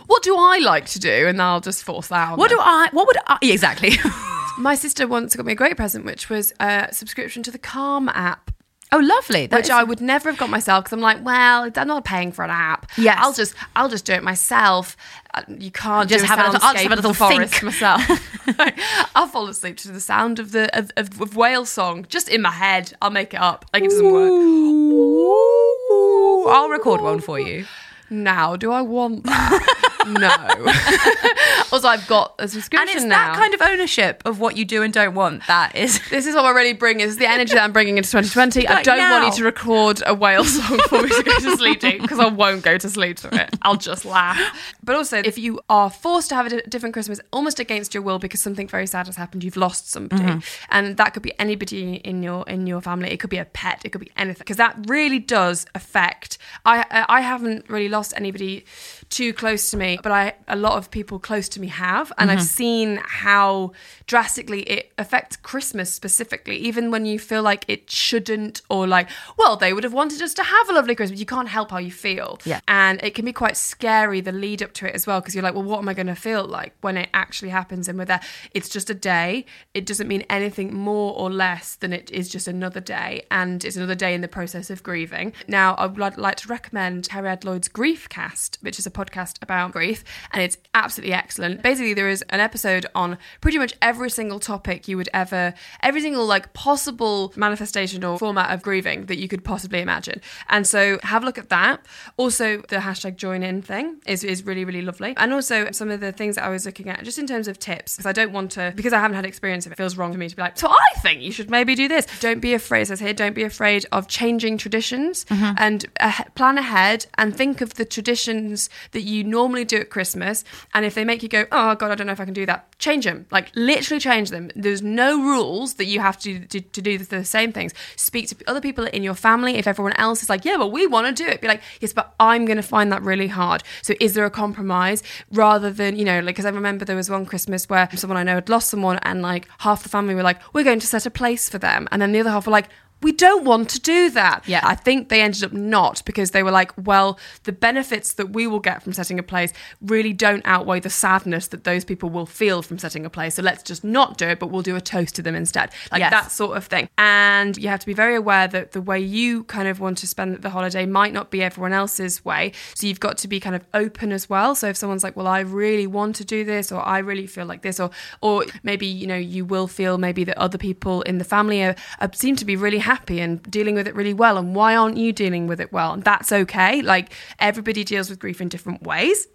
What 0.06 0.22
do 0.22 0.36
I 0.36 0.58
like 0.58 0.86
to 0.86 0.98
do? 0.98 1.26
And 1.28 1.40
I'll 1.42 1.60
just 1.60 1.82
force 1.84 2.08
that 2.08 2.32
on 2.32 2.38
What 2.38 2.50
them. 2.50 2.58
do 2.58 2.62
I? 2.64 2.88
What 2.92 3.06
would 3.06 3.16
I? 3.26 3.38
yeah, 3.42 3.52
Exactly. 3.54 3.92
My 4.58 4.74
sister 4.74 5.06
once 5.06 5.36
got 5.36 5.46
me 5.46 5.52
a 5.52 5.56
great 5.56 5.76
present, 5.76 6.04
which 6.04 6.28
was 6.28 6.52
a 6.60 6.88
subscription 6.92 7.42
to 7.44 7.50
the 7.50 7.58
Calm 7.58 8.08
app. 8.08 8.50
Oh, 8.92 8.98
lovely. 8.98 9.46
That 9.46 9.56
which 9.58 9.66
is- 9.66 9.70
I 9.70 9.84
would 9.84 10.00
never 10.00 10.30
have 10.30 10.38
got 10.38 10.50
myself 10.50 10.84
because 10.84 10.92
I'm 10.94 11.00
like, 11.00 11.24
well, 11.24 11.70
I'm 11.74 11.88
not 11.88 12.04
paying 12.04 12.32
for 12.32 12.44
an 12.44 12.50
app. 12.50 12.90
Yes. 12.96 13.18
I'll 13.20 13.32
just, 13.32 13.54
I'll 13.76 13.88
just 13.88 14.04
do 14.04 14.12
it 14.14 14.22
myself. 14.22 14.96
Uh, 15.34 15.42
You 15.58 15.70
can't 15.70 16.08
Just 16.08 16.24
have 16.24 16.38
a 16.38 16.50
little- 16.52 16.60
I'll 16.62 16.72
just 16.72 16.84
have 16.84 16.92
a 16.92 16.96
little 16.96 17.14
forest 17.14 17.52
think. 17.54 17.64
myself. 17.64 18.02
I'll 19.14 19.26
fall 19.28 19.46
asleep 19.48 19.76
to 19.78 19.92
the 19.92 20.00
sound 20.00 20.38
of 20.38 20.52
the 20.52 20.76
of, 20.78 20.90
of, 20.96 21.20
of 21.20 21.36
whale 21.36 21.66
song 21.66 22.06
just 22.08 22.28
in 22.28 22.40
my 22.42 22.50
head. 22.50 22.94
I'll 23.02 23.10
make 23.10 23.34
it 23.34 23.40
up. 23.40 23.66
Like 23.74 23.82
it 23.84 23.90
doesn't 23.90 24.10
work. 24.10 24.30
Ooh, 24.32 26.46
I'll 26.48 26.68
record 26.70 27.00
one 27.02 27.20
for 27.20 27.38
you. 27.38 27.66
Now, 28.10 28.56
do 28.56 28.72
I 28.72 28.80
want 28.80 29.24
that? 29.24 29.84
no. 30.14 30.28
also, 31.72 31.88
I've 31.88 32.06
got 32.06 32.34
a 32.38 32.48
subscription 32.48 32.88
And 32.88 32.96
it's 32.96 33.04
now. 33.04 33.28
that 33.32 33.36
kind 33.36 33.54
of 33.54 33.62
ownership 33.62 34.22
of 34.24 34.40
what 34.40 34.56
you 34.56 34.64
do 34.64 34.82
and 34.82 34.92
don't 34.92 35.14
want 35.14 35.46
that 35.46 35.74
is. 35.76 36.00
This 36.10 36.26
is 36.26 36.34
what 36.34 36.44
we're 36.44 36.54
really 36.54 36.72
bringing. 36.72 37.06
This 37.06 37.12
is 37.12 37.18
the 37.18 37.28
energy 37.28 37.54
that 37.54 37.62
I'm 37.62 37.72
bringing 37.72 37.96
into 37.98 38.10
2020. 38.10 38.66
I 38.66 38.82
don't 38.82 38.98
want 39.10 39.26
you 39.26 39.32
to 39.38 39.44
record 39.44 40.02
a 40.06 40.14
whale 40.14 40.44
song 40.44 40.78
for 40.88 41.02
me 41.02 41.08
to 41.08 41.22
go 41.22 41.38
to 41.38 41.56
sleep 41.56 41.80
to 41.80 41.98
because 42.00 42.18
I 42.18 42.26
won't 42.28 42.62
go 42.62 42.76
to 42.78 42.88
sleep 42.88 43.18
to 43.18 43.34
it. 43.42 43.50
I'll 43.62 43.76
just 43.76 44.04
laugh. 44.04 44.38
But 44.82 44.96
also, 44.96 45.18
if 45.18 45.38
you 45.38 45.60
are 45.68 45.90
forced 45.90 46.30
to 46.30 46.34
have 46.34 46.46
a 46.52 46.62
different 46.68 46.92
Christmas, 46.94 47.20
almost 47.32 47.60
against 47.60 47.94
your 47.94 48.02
will, 48.02 48.18
because 48.18 48.40
something 48.40 48.66
very 48.68 48.86
sad 48.86 49.06
has 49.06 49.16
happened, 49.16 49.44
you've 49.44 49.56
lost 49.56 49.90
somebody, 49.90 50.18
Mm-hmm. 50.18 50.38
and 50.70 50.96
that 50.96 51.14
could 51.14 51.22
be 51.22 51.32
anybody 51.38 51.96
in 51.96 52.22
your 52.22 52.44
in 52.48 52.66
your 52.66 52.80
family. 52.80 53.10
It 53.10 53.18
could 53.20 53.30
be 53.30 53.38
a 53.38 53.44
pet. 53.44 53.82
It 53.84 53.90
could 53.90 54.00
be 54.00 54.10
anything, 54.16 54.38
because 54.40 54.56
that 54.56 54.76
really 54.88 55.18
does 55.18 55.66
affect. 55.74 56.38
I 56.64 57.04
I 57.08 57.20
haven't 57.20 57.68
really 57.68 57.88
lost 57.88 58.12
anybody 58.16 58.64
too 59.10 59.32
close 59.32 59.70
to 59.70 59.76
me, 59.76 59.98
but 60.02 60.12
I 60.12 60.34
a 60.46 60.56
lot 60.56 60.76
of 60.78 60.90
people 60.90 61.18
close 61.18 61.48
to 61.50 61.60
me 61.60 61.68
have, 61.68 62.12
and 62.18 62.28
Mm-hmm. 62.28 62.38
I've 62.38 62.44
seen 62.44 63.00
how 63.04 63.72
drastically 64.06 64.62
it 64.62 64.92
affects 64.98 65.36
Christmas 65.36 65.92
specifically, 65.92 66.56
even 66.56 66.90
when 66.90 67.06
you 67.06 67.18
feel 67.18 67.42
like 67.42 67.64
it 67.68 67.90
shouldn't, 67.90 68.62
or 68.68 68.86
like, 68.86 69.08
well, 69.36 69.56
they 69.56 69.72
would 69.72 69.84
have 69.84 69.92
wanted 69.92 70.20
us 70.22 70.34
to 70.34 70.42
have 70.42 70.68
a 70.68 70.72
lovely 70.72 70.94
Christmas. 70.94 71.20
You 71.20 71.26
can't 71.26 71.48
help 71.48 71.70
how 71.70 71.78
you 71.78 71.90
feel, 71.90 72.38
Yeah. 72.44 72.60
and 72.68 73.02
it 73.02 73.14
can 73.14 73.24
be 73.24 73.32
quite 73.32 73.56
scary 73.56 74.20
the 74.20 74.32
lead 74.32 74.62
up 74.62 74.72
to 74.74 74.88
it 74.88 74.94
as 74.94 75.06
well, 75.06 75.20
because 75.20 75.34
you're 75.34 75.42
like, 75.44 75.54
well, 75.54 75.62
what 75.64 75.78
am 75.78 75.88
I 75.88 75.94
going 75.94 76.06
to 76.06 76.14
feel 76.14 76.44
like 76.44 76.74
when 76.80 76.96
it 76.96 77.08
actually 77.14 77.50
happens? 77.50 77.88
And 77.88 77.98
we're 77.98 78.04
there. 78.04 78.20
It's 78.52 78.68
just 78.68 78.90
a 78.90 78.94
day. 78.94 79.46
It 79.74 79.86
doesn't 79.86 80.08
mean 80.08 80.24
anything 80.30 80.74
more 80.74 81.14
or 81.14 81.30
less 81.30 81.76
than 81.76 81.92
it 81.92 82.10
is 82.10 82.28
just 82.28 82.48
another 82.48 82.80
day, 82.80 83.22
and 83.30 83.64
it's 83.64 83.76
another 83.76 83.94
day 83.94 84.14
in 84.14 84.20
the 84.20 84.28
process 84.28 84.70
of 84.70 84.82
grieving. 84.82 85.32
Now, 85.46 85.74
I 85.74 85.86
would 85.86 86.18
like 86.18 86.36
to 86.36 86.48
recommend 86.48 87.08
Cariad 87.08 87.44
Lloyd's 87.44 87.68
Grief 87.68 88.08
Cast, 88.08 88.58
which 88.60 88.78
is 88.78 88.86
a 88.86 88.90
podcast 88.98 89.42
about 89.42 89.72
grief, 89.72 90.02
and 90.32 90.42
it's 90.42 90.56
absolutely 90.74 91.14
excellent. 91.14 91.62
Basically, 91.62 91.94
there 91.94 92.08
is 92.08 92.22
an 92.30 92.40
episode 92.40 92.86
on 92.94 93.18
pretty 93.40 93.58
much 93.58 93.74
every 93.80 94.10
single 94.10 94.40
topic 94.40 94.88
you 94.88 94.96
would 94.96 95.08
ever, 95.14 95.54
every 95.82 96.00
single 96.00 96.26
like 96.26 96.52
possible 96.52 97.32
manifestation 97.36 98.04
or 98.04 98.18
format 98.18 98.52
of 98.52 98.62
grieving 98.62 99.06
that 99.06 99.18
you 99.18 99.28
could 99.28 99.44
possibly 99.44 99.80
imagine. 99.80 100.20
And 100.48 100.66
so 100.66 100.98
have 101.02 101.22
a 101.22 101.26
look 101.26 101.38
at 101.38 101.48
that. 101.50 101.86
Also, 102.16 102.62
the 102.68 102.76
hashtag 102.76 103.16
join 103.16 103.42
in 103.42 103.62
thing 103.62 104.00
is, 104.06 104.24
is 104.24 104.44
really, 104.44 104.64
really 104.64 104.82
lovely. 104.82 105.14
And 105.16 105.32
also 105.32 105.70
some 105.72 105.90
of 105.90 106.00
the 106.00 106.12
things 106.12 106.34
that 106.36 106.44
I 106.44 106.48
was 106.48 106.66
looking 106.66 106.88
at 106.88 107.04
just 107.04 107.18
in 107.18 107.26
terms 107.26 107.48
of 107.48 107.58
tips, 107.58 107.96
because 107.96 108.06
I 108.06 108.12
don't 108.12 108.32
want 108.32 108.50
to, 108.52 108.72
because 108.74 108.92
I 108.92 108.98
haven't 108.98 109.16
had 109.16 109.26
experience 109.26 109.66
of 109.66 109.72
it, 109.72 109.76
feels 109.76 109.96
wrong 109.96 110.12
for 110.12 110.18
me 110.18 110.28
to 110.28 110.36
be 110.36 110.42
like, 110.42 110.58
so 110.58 110.68
I 110.68 111.00
think 111.00 111.22
you 111.22 111.32
should 111.32 111.50
maybe 111.50 111.74
do 111.74 111.88
this. 111.88 112.06
Don't 112.20 112.40
be 112.40 112.54
afraid, 112.54 112.82
it 112.82 112.86
says 112.86 113.00
here, 113.00 113.12
don't 113.12 113.34
be 113.34 113.44
afraid 113.44 113.86
of 113.92 114.08
changing 114.08 114.58
traditions 114.58 115.26
and 115.30 115.86
uh, 116.00 116.24
plan 116.34 116.58
ahead 116.58 117.06
and 117.16 117.36
think 117.36 117.60
of 117.60 117.74
the 117.74 117.84
traditions 117.84 118.68
that 118.92 119.02
you 119.02 119.24
normally 119.24 119.64
do 119.64 119.78
at 119.78 119.90
Christmas. 119.90 120.44
And 120.74 120.84
if 120.84 120.94
they 120.94 121.04
make 121.04 121.22
you 121.22 121.28
go, 121.28 121.46
oh 121.52 121.74
God, 121.74 121.90
I 121.90 121.94
don't 121.94 122.06
know 122.06 122.12
if 122.12 122.20
I 122.20 122.24
can 122.24 122.34
do 122.34 122.46
that, 122.46 122.78
change 122.78 123.04
them. 123.04 123.26
Like 123.30 123.50
literally 123.54 124.00
change 124.00 124.30
them. 124.30 124.50
There's 124.54 124.82
no 124.82 125.20
rules 125.20 125.74
that 125.74 125.86
you 125.86 126.00
have 126.00 126.18
to, 126.20 126.40
to, 126.46 126.60
to 126.60 126.82
do 126.82 126.98
the 126.98 127.24
same 127.24 127.52
things. 127.52 127.74
Speak 127.96 128.28
to 128.28 128.36
other 128.46 128.60
people 128.60 128.84
in 128.84 129.02
your 129.02 129.14
family. 129.14 129.56
If 129.56 129.66
everyone 129.66 129.94
else 129.94 130.22
is 130.22 130.28
like, 130.28 130.44
yeah, 130.44 130.56
well, 130.56 130.70
we 130.70 130.86
want 130.86 131.16
to 131.16 131.24
do 131.24 131.28
it, 131.28 131.40
be 131.40 131.48
like, 131.48 131.62
yes, 131.80 131.92
but 131.92 132.14
I'm 132.20 132.44
going 132.44 132.56
to 132.56 132.62
find 132.62 132.92
that 132.92 133.02
really 133.02 133.28
hard. 133.28 133.62
So 133.82 133.94
is 134.00 134.14
there 134.14 134.24
a 134.24 134.30
compromise 134.30 135.02
rather 135.32 135.70
than, 135.70 135.96
you 135.96 136.04
know, 136.04 136.20
like, 136.20 136.36
because 136.36 136.46
I 136.46 136.50
remember 136.50 136.84
there 136.84 136.96
was 136.96 137.10
one 137.10 137.26
Christmas 137.26 137.68
where 137.68 137.88
someone 137.94 138.16
I 138.16 138.22
know 138.22 138.36
had 138.36 138.48
lost 138.48 138.70
someone 138.70 138.98
and 139.02 139.22
like 139.22 139.48
half 139.58 139.82
the 139.82 139.88
family 139.88 140.14
were 140.14 140.22
like, 140.22 140.40
we're 140.54 140.64
going 140.64 140.80
to 140.80 140.86
set 140.86 141.06
a 141.06 141.10
place 141.10 141.48
for 141.48 141.58
them. 141.58 141.88
And 141.90 142.00
then 142.00 142.12
the 142.12 142.20
other 142.20 142.30
half 142.30 142.46
were 142.46 142.52
like, 142.52 142.68
we 143.02 143.12
don't 143.12 143.44
want 143.44 143.68
to 143.70 143.80
do 143.80 144.10
that. 144.10 144.46
Yeah. 144.48 144.60
I 144.64 144.74
think 144.74 145.08
they 145.08 145.22
ended 145.22 145.44
up 145.44 145.52
not 145.52 146.02
because 146.04 146.32
they 146.32 146.42
were 146.42 146.50
like, 146.50 146.72
well, 146.76 147.18
the 147.44 147.52
benefits 147.52 148.14
that 148.14 148.30
we 148.30 148.46
will 148.46 148.60
get 148.60 148.82
from 148.82 148.92
setting 148.92 149.18
a 149.18 149.22
place 149.22 149.52
really 149.80 150.12
don't 150.12 150.42
outweigh 150.44 150.80
the 150.80 150.90
sadness 150.90 151.48
that 151.48 151.64
those 151.64 151.84
people 151.84 152.10
will 152.10 152.26
feel 152.26 152.62
from 152.62 152.78
setting 152.78 153.06
a 153.06 153.10
place. 153.10 153.36
So 153.36 153.42
let's 153.42 153.62
just 153.62 153.84
not 153.84 154.18
do 154.18 154.26
it, 154.26 154.38
but 154.38 154.48
we'll 154.50 154.62
do 154.62 154.76
a 154.76 154.80
toast 154.80 155.14
to 155.16 155.22
them 155.22 155.34
instead. 155.34 155.70
Like 155.92 156.00
Yes. 156.00 156.10
that 156.10 156.32
sort 156.32 156.56
of 156.56 156.64
thing. 156.66 156.88
And 156.98 157.56
you 157.56 157.68
have 157.68 157.80
to 157.80 157.86
be 157.86 157.94
very 157.94 158.16
aware 158.16 158.48
that 158.48 158.72
the 158.72 158.80
way 158.80 158.98
you 158.98 159.44
kind 159.44 159.68
of 159.68 159.80
want 159.80 159.98
to 159.98 160.06
spend 160.06 160.36
the 160.42 160.50
holiday 160.50 160.86
might 160.86 161.12
not 161.12 161.30
be 161.30 161.42
everyone 161.42 161.72
else's 161.72 162.24
way. 162.24 162.52
So 162.74 162.86
you've 162.86 163.00
got 163.00 163.18
to 163.18 163.28
be 163.28 163.38
kind 163.40 163.54
of 163.54 163.64
open 163.74 164.12
as 164.12 164.28
well. 164.28 164.54
So 164.54 164.68
if 164.68 164.76
someone's 164.76 165.04
like, 165.04 165.16
well, 165.16 165.26
I 165.26 165.40
really 165.40 165.86
want 165.86 166.16
to 166.16 166.24
do 166.24 166.44
this, 166.44 166.72
or 166.72 166.80
I 166.84 166.98
really 166.98 167.26
feel 167.26 167.46
like 167.46 167.62
this, 167.62 167.78
or 167.78 167.90
or 168.20 168.44
maybe, 168.62 168.86
you 168.86 169.06
know, 169.06 169.16
you 169.16 169.44
will 169.44 169.66
feel 169.68 169.98
maybe 169.98 170.24
that 170.24 170.36
other 170.38 170.58
people 170.58 171.02
in 171.02 171.18
the 171.18 171.24
family 171.24 171.62
are, 171.62 171.74
are 172.00 172.10
seem 172.12 172.36
to 172.36 172.44
be 172.44 172.56
really 172.56 172.78
happy 172.92 173.20
and 173.20 173.42
dealing 173.42 173.74
with 173.74 173.86
it 173.86 173.94
really 173.94 174.14
well. 174.14 174.38
And 174.38 174.54
why 174.54 174.74
aren't 174.74 174.96
you 174.96 175.12
dealing 175.12 175.46
with 175.46 175.60
it 175.60 175.70
well? 175.72 175.92
And 175.92 176.02
that's 176.02 176.32
okay. 176.32 176.82
Like 176.82 177.12
everybody 177.38 177.84
deals 177.84 178.08
with 178.10 178.18
grief 178.18 178.40
in 178.40 178.48
different 178.48 178.82
ways 178.82 179.28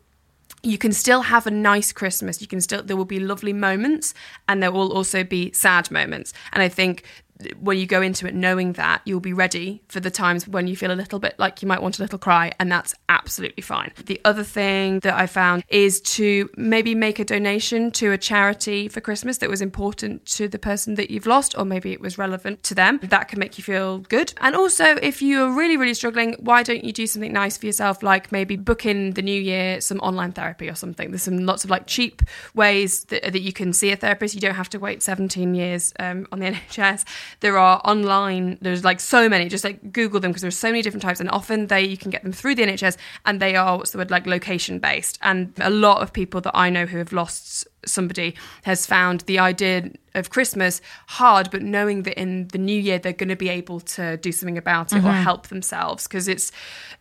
you 0.64 0.78
can 0.78 0.94
still 0.94 1.24
have 1.24 1.46
a 1.46 1.52
nice 1.52 1.92
Christmas. 1.92 2.42
You 2.42 2.48
can 2.48 2.62
still, 2.62 2.82
there 2.82 2.96
will 2.96 3.14
be 3.18 3.20
lovely 3.20 3.52
moments 3.52 4.14
and 4.48 4.64
there 4.64 4.72
will 4.72 4.94
also 4.94 5.24
be 5.24 5.52
sad 5.52 5.92
moments. 5.92 6.34
And 6.54 6.64
I 6.64 6.70
think 6.70 7.04
when 7.60 7.78
you 7.78 7.86
go 7.86 8.02
into 8.02 8.28
it 8.28 8.34
knowing 8.34 8.74
that, 8.74 9.02
you'll 9.06 9.20
be 9.20 9.34
ready 9.34 9.82
for 9.88 10.00
the 10.00 10.12
times 10.12 10.48
when 10.48 10.68
you 10.68 10.76
feel 10.76 10.92
a 10.92 10.94
little 10.94 11.20
bit 11.20 11.36
like 11.38 11.62
you 11.62 11.68
might 11.68 11.82
want 11.82 12.00
a 12.00 12.02
little 12.02 12.20
cry, 12.20 12.52
and 12.60 12.72
that's 12.72 12.94
absolutely 13.10 13.62
fine. 13.62 13.92
The 14.06 14.20
other 14.26 14.44
thing 14.44 15.00
that 15.00 15.14
I 15.14 15.28
found 15.28 15.64
is 15.68 16.02
to 16.02 16.50
maybe 16.58 16.96
make 16.96 17.20
a 17.20 17.26
donation 17.26 17.92
to 17.92 18.12
a 18.12 18.18
charity 18.18 18.88
for 18.88 19.02
Christmas 19.02 19.38
that 19.40 19.50
was 19.50 19.62
important 19.62 20.26
to 20.26 20.48
the 20.48 20.60
person 20.60 20.96
that 20.96 21.12
you've 21.12 21.26
lost, 21.26 21.58
or 21.58 21.66
maybe 21.66 21.92
it 21.92 22.02
was 22.02 22.18
relevant 22.18 22.64
to 22.64 22.76
them. 22.76 23.00
That 23.04 23.28
can 23.28 23.40
make 23.40 23.58
you 23.58 23.64
feel 23.64 24.00
good. 24.00 24.34
And 24.42 24.56
also, 24.56 24.96
if 25.02 25.22
you're 25.22 25.52
really, 25.52 25.78
really 25.78 25.94
struggling, 25.94 26.36
why 26.40 26.64
don't 26.64 26.84
you 26.84 26.92
do 26.92 27.08
something 27.08 27.34
nice 27.34 27.58
for 27.58 27.66
yourself, 27.66 28.04
like 28.04 28.32
maybe 28.32 28.56
book 28.56 28.86
in 28.86 29.12
the 29.12 29.22
new 29.22 29.40
year 29.40 29.82
some 29.82 30.00
online 30.00 30.32
therapy 30.32 30.70
or 30.70 30.76
something? 30.76 31.12
There's 31.12 31.24
some 31.24 31.46
lots 31.46 31.64
of 31.64 31.70
like 31.70 31.88
cheap 31.88 32.22
ways 32.54 33.06
that, 33.06 33.24
that 33.24 33.42
you 33.42 33.54
can 33.54 33.74
see 33.74 33.92
a 33.92 33.96
therapist. 33.96 34.36
You 34.36 34.42
don't 34.42 34.56
have 34.56 34.70
to 34.70 34.80
wait 34.80 35.04
17 35.04 35.56
years 35.56 35.94
um, 36.00 36.28
on 36.32 36.40
the 36.40 36.46
NHS. 36.52 37.06
There 37.40 37.58
are 37.58 37.82
online, 37.84 38.58
there's 38.62 38.84
like 38.84 39.00
so 39.00 39.28
many, 39.30 39.50
just 39.50 39.64
like 39.64 39.92
Google 39.92 40.20
them 40.20 40.32
because 40.32 40.42
there's 40.42 40.58
so 40.58 40.70
many 40.70 40.82
different 40.82 41.04
types. 41.04 41.20
And 41.20 41.30
often 41.30 41.68
they, 41.68 41.82
you 41.82 41.98
can 41.98 42.12
get 42.12 42.24
them 42.24 42.32
through 42.32 42.56
the 42.56 42.64
NHS 42.64 42.98
and 43.26 43.40
they 43.40 43.56
are, 43.56 43.78
what's 43.78 43.92
the 43.92 43.98
word, 43.98 44.12
like 44.12 44.26
location 44.26 44.80
based. 44.80 45.20
And 45.22 45.54
a 45.60 45.70
lot 45.70 46.02
of 46.02 46.14
people 46.14 46.42
that 46.42 46.56
I 46.56 46.70
know 46.70 46.86
who 46.86 46.98
have 46.98 47.14
lost 47.14 47.68
somebody 47.86 48.36
has 48.64 48.86
found 48.86 49.22
the 49.22 49.40
idea 49.40 49.92
of 50.16 50.30
Christmas 50.30 50.82
hard, 51.08 51.50
but 51.52 51.62
knowing 51.62 52.04
that 52.04 52.20
in 52.20 52.48
the 52.50 52.58
new 52.58 52.80
year 52.80 53.00
they're 53.00 53.14
going 53.14 53.30
to 53.30 53.36
be 53.36 53.50
able 53.50 53.80
to 53.80 54.18
do 54.18 54.32
something 54.32 54.58
about 54.58 54.94
it 54.94 54.98
or 54.98 55.02
mm-hmm. 55.02 55.24
help 55.24 55.48
themselves 55.48 56.08
because 56.08 56.28
it's 56.28 56.52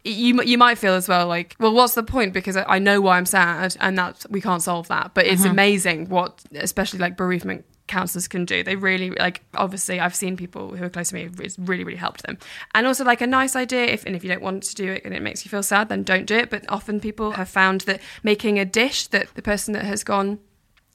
you 0.05 0.43
you 0.43 0.57
might 0.59 0.79
feel 0.79 0.95
as 0.95 1.09
well 1.09 1.27
like 1.27 1.55
well 1.61 1.73
what's 1.73 1.95
the 1.95 2.03
point 2.03 2.33
because 2.33 2.57
I 2.57 2.65
I 2.65 2.79
know 2.79 3.01
why 3.01 3.19
I'm 3.19 3.27
sad 3.27 3.77
and 3.81 3.99
that 3.99 4.25
we 4.31 4.41
can't 4.41 4.63
solve 4.63 4.89
that 4.89 5.13
but 5.15 5.27
it's 5.27 5.43
mm-hmm. 5.43 5.51
amazing 5.51 6.09
what 6.09 6.43
especially 6.55 6.99
like 6.99 7.17
bereavement 7.17 7.65
counselors 7.87 8.29
can 8.29 8.45
do. 8.45 8.63
They 8.63 8.77
really 8.77 9.11
like 9.11 9.43
obviously 9.55 10.01
i've 10.01 10.15
seen 10.15 10.37
people 10.37 10.77
who 10.77 10.85
are 10.85 10.91
close 10.91 11.11
to 11.11 11.15
me 11.15 11.29
it's 11.39 11.59
really 11.59 11.85
really 11.85 11.99
helped 11.99 12.23
them. 12.23 12.39
And 12.75 12.87
also 12.87 13.05
like 13.05 13.21
a 13.21 13.27
nice 13.27 13.57
idea 13.57 13.85
if 13.85 14.05
and 14.07 14.17
if 14.17 14.25
you 14.25 14.31
don't 14.31 14.43
want 14.43 14.63
to 14.65 14.75
do 14.75 14.91
it 14.93 15.05
and 15.05 15.15
it 15.15 15.23
makes 15.23 15.45
you 15.45 15.51
feel 15.51 15.63
sad 15.63 15.89
then 15.89 16.03
don't 16.03 16.27
do 16.27 16.37
it. 16.37 16.51
But 16.51 16.65
often 16.69 17.01
people 17.01 17.33
have 17.33 17.49
found 17.49 17.83
that 17.83 18.01
making 18.23 18.59
a 18.59 18.65
dish 18.65 19.07
that 19.09 19.35
the 19.35 19.43
person 19.43 19.75
that 19.75 19.85
has 19.85 20.05
gone 20.05 20.39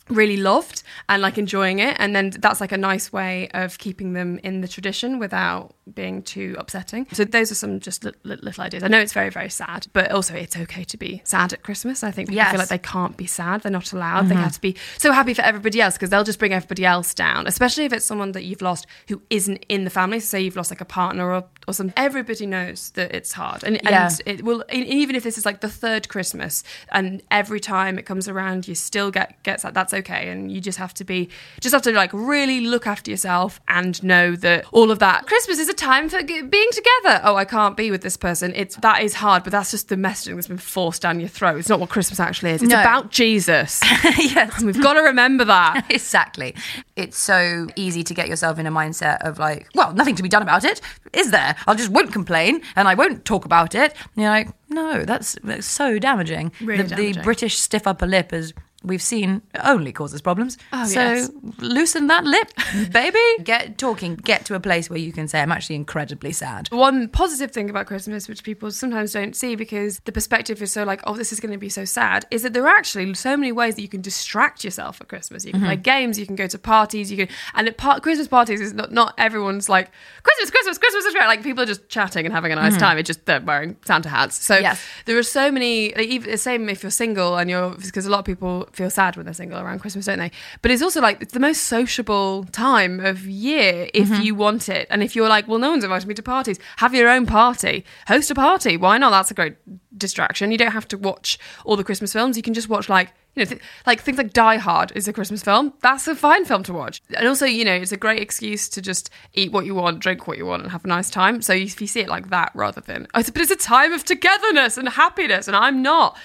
really 0.09 0.37
loved 0.37 0.83
and 1.09 1.21
like 1.21 1.37
enjoying 1.37 1.79
it. 1.79 1.95
And 1.99 2.15
then 2.15 2.31
that's 2.31 2.61
like 2.61 2.71
a 2.71 2.77
nice 2.77 3.11
way 3.11 3.49
of 3.53 3.77
keeping 3.77 4.13
them 4.13 4.39
in 4.43 4.61
the 4.61 4.67
tradition 4.67 5.19
without 5.19 5.75
being 5.93 6.21
too 6.21 6.55
upsetting. 6.57 7.07
So 7.13 7.23
those 7.23 7.51
are 7.51 7.55
some 7.55 7.79
just 7.79 8.03
li- 8.03 8.11
li- 8.23 8.37
little 8.41 8.63
ideas. 8.63 8.83
I 8.83 8.87
know 8.87 8.99
it's 8.99 9.13
very 9.13 9.29
very 9.29 9.49
sad 9.49 9.87
but 9.93 10.11
also 10.11 10.35
it's 10.35 10.57
okay 10.57 10.83
to 10.83 10.97
be 10.97 11.21
sad 11.23 11.53
at 11.53 11.63
christmas. 11.63 12.03
I 12.03 12.11
think 12.11 12.29
people 12.29 12.37
Yes. 12.37 12.51
feel 12.51 12.59
like 12.59 12.69
they 12.69 12.77
can't 12.77 13.15
be 13.17 13.25
sad. 13.25 13.61
They're 13.61 13.71
not 13.71 13.93
allowed. 13.93 14.23
They 14.27 14.35
mm-hmm. 14.35 14.43
have 14.43 14.53
to 14.53 14.61
be 14.61 14.75
so 14.97 15.11
happy 15.11 15.33
for 15.33 15.41
everybody 15.43 15.81
else 15.81 15.95
because 15.95 16.09
they'll 16.09 16.23
just 16.23 16.39
bring 16.39 16.53
everybody 16.53 16.85
else 16.85 17.13
down 17.13 17.47
especially 17.47 17.85
if 17.85 17.93
it's 17.93 18.05
someone 18.05 18.33
that 18.33 18.43
you've 18.43 18.61
lost 18.61 18.85
who 19.07 19.21
isn't 19.29 19.65
in 19.69 19.83
the 19.83 19.89
family. 19.89 20.19
So 20.19 20.25
say 20.25 20.41
you've 20.41 20.55
lost 20.55 20.71
like 20.71 20.81
a 20.81 20.85
partner 20.85 21.31
or, 21.31 21.45
or 21.67 21.73
some 21.73 21.93
everybody 21.95 22.45
knows 22.45 22.91
that 22.91 23.13
it's 23.13 23.33
hard. 23.33 23.63
And, 23.63 23.79
Yeah. 23.83 24.09
and 24.09 24.21
it 24.25 24.43
will 24.43 24.63
even 24.71 25.15
if 25.15 25.23
this 25.23 25.37
is 25.37 25.45
like 25.45 25.61
the 25.61 25.69
third 25.69 26.09
christmas 26.09 26.63
and 26.91 27.21
every 27.31 27.59
time 27.59 27.97
it 27.97 28.05
comes 28.05 28.27
around 28.27 28.67
you 28.67 28.75
still 28.75 29.11
get 29.11 29.41
gets 29.43 29.63
that 29.63 29.73
that's 29.73 29.93
okay 29.97 30.29
and 30.29 30.51
you 30.51 30.59
just 30.61 30.77
have 30.77 30.93
to 30.93 31.03
be 31.03 31.29
just 31.59 31.73
have 31.73 31.81
to 31.81 31.91
like 31.91 32.11
really 32.13 32.61
look 32.61 32.87
after 32.87 33.11
yourself 33.11 33.59
and 33.67 34.01
know 34.03 34.35
that 34.35 34.65
all 34.71 34.91
of 34.91 34.99
that 34.99 35.25
christmas 35.27 35.59
is 35.59 35.69
a 35.69 35.73
time 35.73 36.07
for 36.09 36.21
g- 36.23 36.41
being 36.41 36.69
together 36.71 37.21
oh 37.23 37.35
i 37.35 37.45
can't 37.45 37.75
be 37.77 37.91
with 37.91 38.01
this 38.01 38.17
person 38.17 38.53
it's 38.55 38.75
that 38.77 39.01
is 39.01 39.13
hard 39.15 39.43
but 39.43 39.51
that's 39.51 39.71
just 39.71 39.89
the 39.89 39.95
messaging 39.95 40.35
that's 40.35 40.47
been 40.47 40.57
forced 40.57 41.01
down 41.01 41.19
your 41.19 41.29
throat 41.29 41.57
it's 41.57 41.69
not 41.69 41.79
what 41.79 41.89
christmas 41.89 42.19
actually 42.19 42.51
is 42.51 42.61
it's 42.61 42.71
No. 42.71 42.79
about 42.79 43.11
jesus 43.11 43.81
yes. 44.17 44.61
we've 44.63 44.81
got 44.81 44.93
to 44.93 45.01
remember 45.01 45.43
that 45.45 45.85
exactly. 45.89 46.55
It's 46.95 47.17
so 47.17 47.67
easy 47.75 48.03
to 48.03 48.13
get 48.13 48.27
yourself 48.27 48.57
in 48.59 48.65
a 48.65 48.71
mindset 48.71 49.21
of 49.21 49.37
like, 49.39 49.67
well, 49.75 49.93
nothing 49.93 50.15
to 50.15 50.23
be 50.23 50.29
done 50.29 50.41
about 50.41 50.63
it, 50.63 50.81
is 51.13 51.31
there? 51.31 51.55
I 51.67 51.73
just 51.75 51.89
won't 51.89 52.11
complain 52.11 52.61
and 52.75 52.87
I 52.87 52.95
won't 52.95 53.23
talk 53.25 53.45
about 53.45 53.75
it. 53.75 53.93
And 54.15 54.23
you're 54.23 54.29
like, 54.29 54.49
no, 54.69 55.05
that's, 55.05 55.37
that's 55.43 55.67
so 55.67 55.99
damaging. 55.99 56.51
Really 56.61 56.83
the, 56.83 56.89
damaging. 56.89 57.13
the 57.13 57.21
British 57.23 57.57
stiff 57.59 57.85
upper 57.87 58.07
lip 58.07 58.33
is. 58.33 58.53
We've 58.83 59.01
seen 59.01 59.41
only 59.63 59.91
causes 59.91 60.21
problems. 60.21 60.55
Oh, 60.71 60.85
so 60.85 60.99
yes. 61.01 61.31
loosen 61.57 62.07
that 62.07 62.25
lip, 62.25 62.51
baby. 62.91 63.19
Get 63.43 63.79
talking. 63.79 64.15
Get 64.15 64.45
to 64.45 64.53
a 64.53 64.59
place 64.59 64.87
where 64.87 64.99
you 64.99 65.11
can 65.11 65.27
say, 65.27 65.41
"I'm 65.41 65.51
actually 65.51 65.77
incredibly 65.77 66.31
sad." 66.31 66.67
One 66.71 67.09
positive 67.09 67.51
thing 67.51 67.71
about 67.71 67.87
Christmas, 67.87 68.29
which 68.29 68.43
people 68.43 68.69
sometimes 68.69 69.13
don't 69.13 69.35
see 69.35 69.55
because 69.55 69.99
the 70.01 70.11
perspective 70.11 70.61
is 70.61 70.71
so 70.71 70.83
like, 70.83 71.01
oh, 71.05 71.15
this 71.15 71.33
is 71.33 71.39
going 71.39 71.53
to 71.53 71.57
be 71.57 71.69
so 71.69 71.85
sad, 71.85 72.27
is 72.29 72.43
that 72.43 72.53
there 72.53 72.63
are 72.67 72.77
actually 72.77 73.11
so 73.15 73.35
many 73.35 73.51
ways 73.51 73.75
that 73.75 73.81
you 73.81 73.87
can 73.87 74.01
distract 74.01 74.63
yourself 74.63 75.01
at 75.01 75.07
Christmas. 75.07 75.43
You 75.43 75.53
can 75.53 75.61
mm-hmm. 75.61 75.69
play 75.69 75.77
games, 75.77 76.19
you 76.19 76.27
can 76.27 76.35
go 76.35 76.45
to 76.45 76.59
parties, 76.59 77.09
you 77.11 77.17
can, 77.17 77.35
and 77.55 77.67
at 77.67 77.77
par- 77.77 77.99
Christmas 77.99 78.27
parties 78.27 78.61
is 78.61 78.73
not 78.73 78.91
not 78.91 79.15
everyone's 79.17 79.67
like 79.67 79.89
Christmas, 80.21 80.51
Christmas, 80.51 80.77
Christmas 80.77 81.03
is 81.03 81.13
great. 81.15 81.25
Like 81.25 81.41
people 81.41 81.63
are 81.63 81.67
just 81.67 81.89
chatting 81.89 82.25
and 82.27 82.33
having 82.33 82.51
a 82.51 82.55
nice 82.55 82.73
mm-hmm. 82.73 82.81
time. 82.81 82.97
It's 82.99 83.07
just 83.07 83.25
they're 83.25 83.41
wearing 83.41 83.75
Santa 83.85 84.09
hats. 84.09 84.35
So 84.35 84.55
Yes. 84.55 84.79
there 85.05 85.17
are 85.17 85.23
so 85.23 85.51
many. 85.51 85.95
Like, 85.95 86.07
even 86.07 86.29
the 86.29 86.37
same 86.37 86.69
if 86.69 86.83
you're 86.83 86.91
single 86.91 87.37
and 87.37 87.49
you're 87.49 87.71
because 87.71 88.05
a 88.05 88.09
lot 88.09 88.19
of 88.19 88.25
people 88.25 88.66
feel 88.73 88.89
sad 88.89 89.15
when 89.15 89.25
they're 89.25 89.33
single 89.33 89.59
around 89.59 89.79
Christmas, 89.79 90.05
don't 90.05 90.19
they? 90.19 90.31
But 90.61 90.71
it's 90.71 90.81
also 90.81 91.01
like 91.01 91.21
it's 91.21 91.33
the 91.33 91.39
most 91.39 91.65
sociable 91.65 92.45
time 92.45 92.99
of 92.99 93.25
year 93.25 93.89
if 93.93 94.09
mm-hmm. 94.09 94.21
you 94.21 94.35
want 94.35 94.69
it, 94.69 94.87
and 94.89 95.03
if 95.03 95.15
you're 95.15 95.29
like, 95.29 95.47
well, 95.47 95.59
no 95.59 95.69
one's 95.69 95.83
invited 95.83 96.07
me 96.07 96.13
to 96.15 96.23
parties, 96.23 96.59
have 96.77 96.93
your 96.93 97.09
own 97.09 97.25
party, 97.25 97.85
host 98.07 98.31
a 98.31 98.35
party. 98.35 98.77
Why 98.77 98.97
not? 98.97 99.11
That's 99.11 99.31
a 99.31 99.33
great 99.33 99.55
distraction. 99.97 100.51
You 100.51 100.57
don't 100.57 100.71
have 100.71 100.87
to 100.89 100.97
watch 100.97 101.39
all 101.65 101.75
the 101.75 101.83
Christmas 101.83 102.13
films. 102.13 102.37
You 102.37 102.43
can 102.43 102.53
just 102.53 102.69
watch 102.69 102.89
like. 102.89 103.13
You 103.35 103.43
know, 103.43 103.49
th- 103.49 103.61
like 103.85 104.01
things 104.01 104.17
like 104.17 104.33
Die 104.33 104.57
Hard 104.57 104.91
is 104.95 105.07
a 105.07 105.13
Christmas 105.13 105.43
film. 105.43 105.71
That's 105.81 106.07
a 106.07 106.15
fine 106.15 106.43
film 106.43 106.63
to 106.63 106.73
watch, 106.73 107.03
and 107.15 107.27
also, 107.27 107.45
you 107.45 107.65
know, 107.65 107.75
it's 107.75 107.91
a 107.91 107.97
great 107.97 108.19
excuse 108.19 108.67
to 108.69 108.81
just 108.81 109.11
eat 109.35 109.51
what 109.51 109.63
you 109.63 109.75
want, 109.75 109.99
drink 109.99 110.27
what 110.27 110.39
you 110.39 110.47
want, 110.47 110.63
and 110.63 110.71
have 110.71 110.83
a 110.83 110.87
nice 110.87 111.11
time. 111.11 111.43
So 111.43 111.53
if 111.53 111.79
you 111.79 111.85
see 111.85 111.99
it 111.99 112.09
like 112.09 112.31
that, 112.31 112.51
rather 112.55 112.81
than, 112.81 113.05
but 113.13 113.37
it's 113.37 113.51
a 113.51 113.55
time 113.55 113.93
of 113.93 114.03
togetherness 114.03 114.75
and 114.75 114.89
happiness, 114.89 115.47
and 115.47 115.55
I'm 115.55 115.83
not 115.83 116.17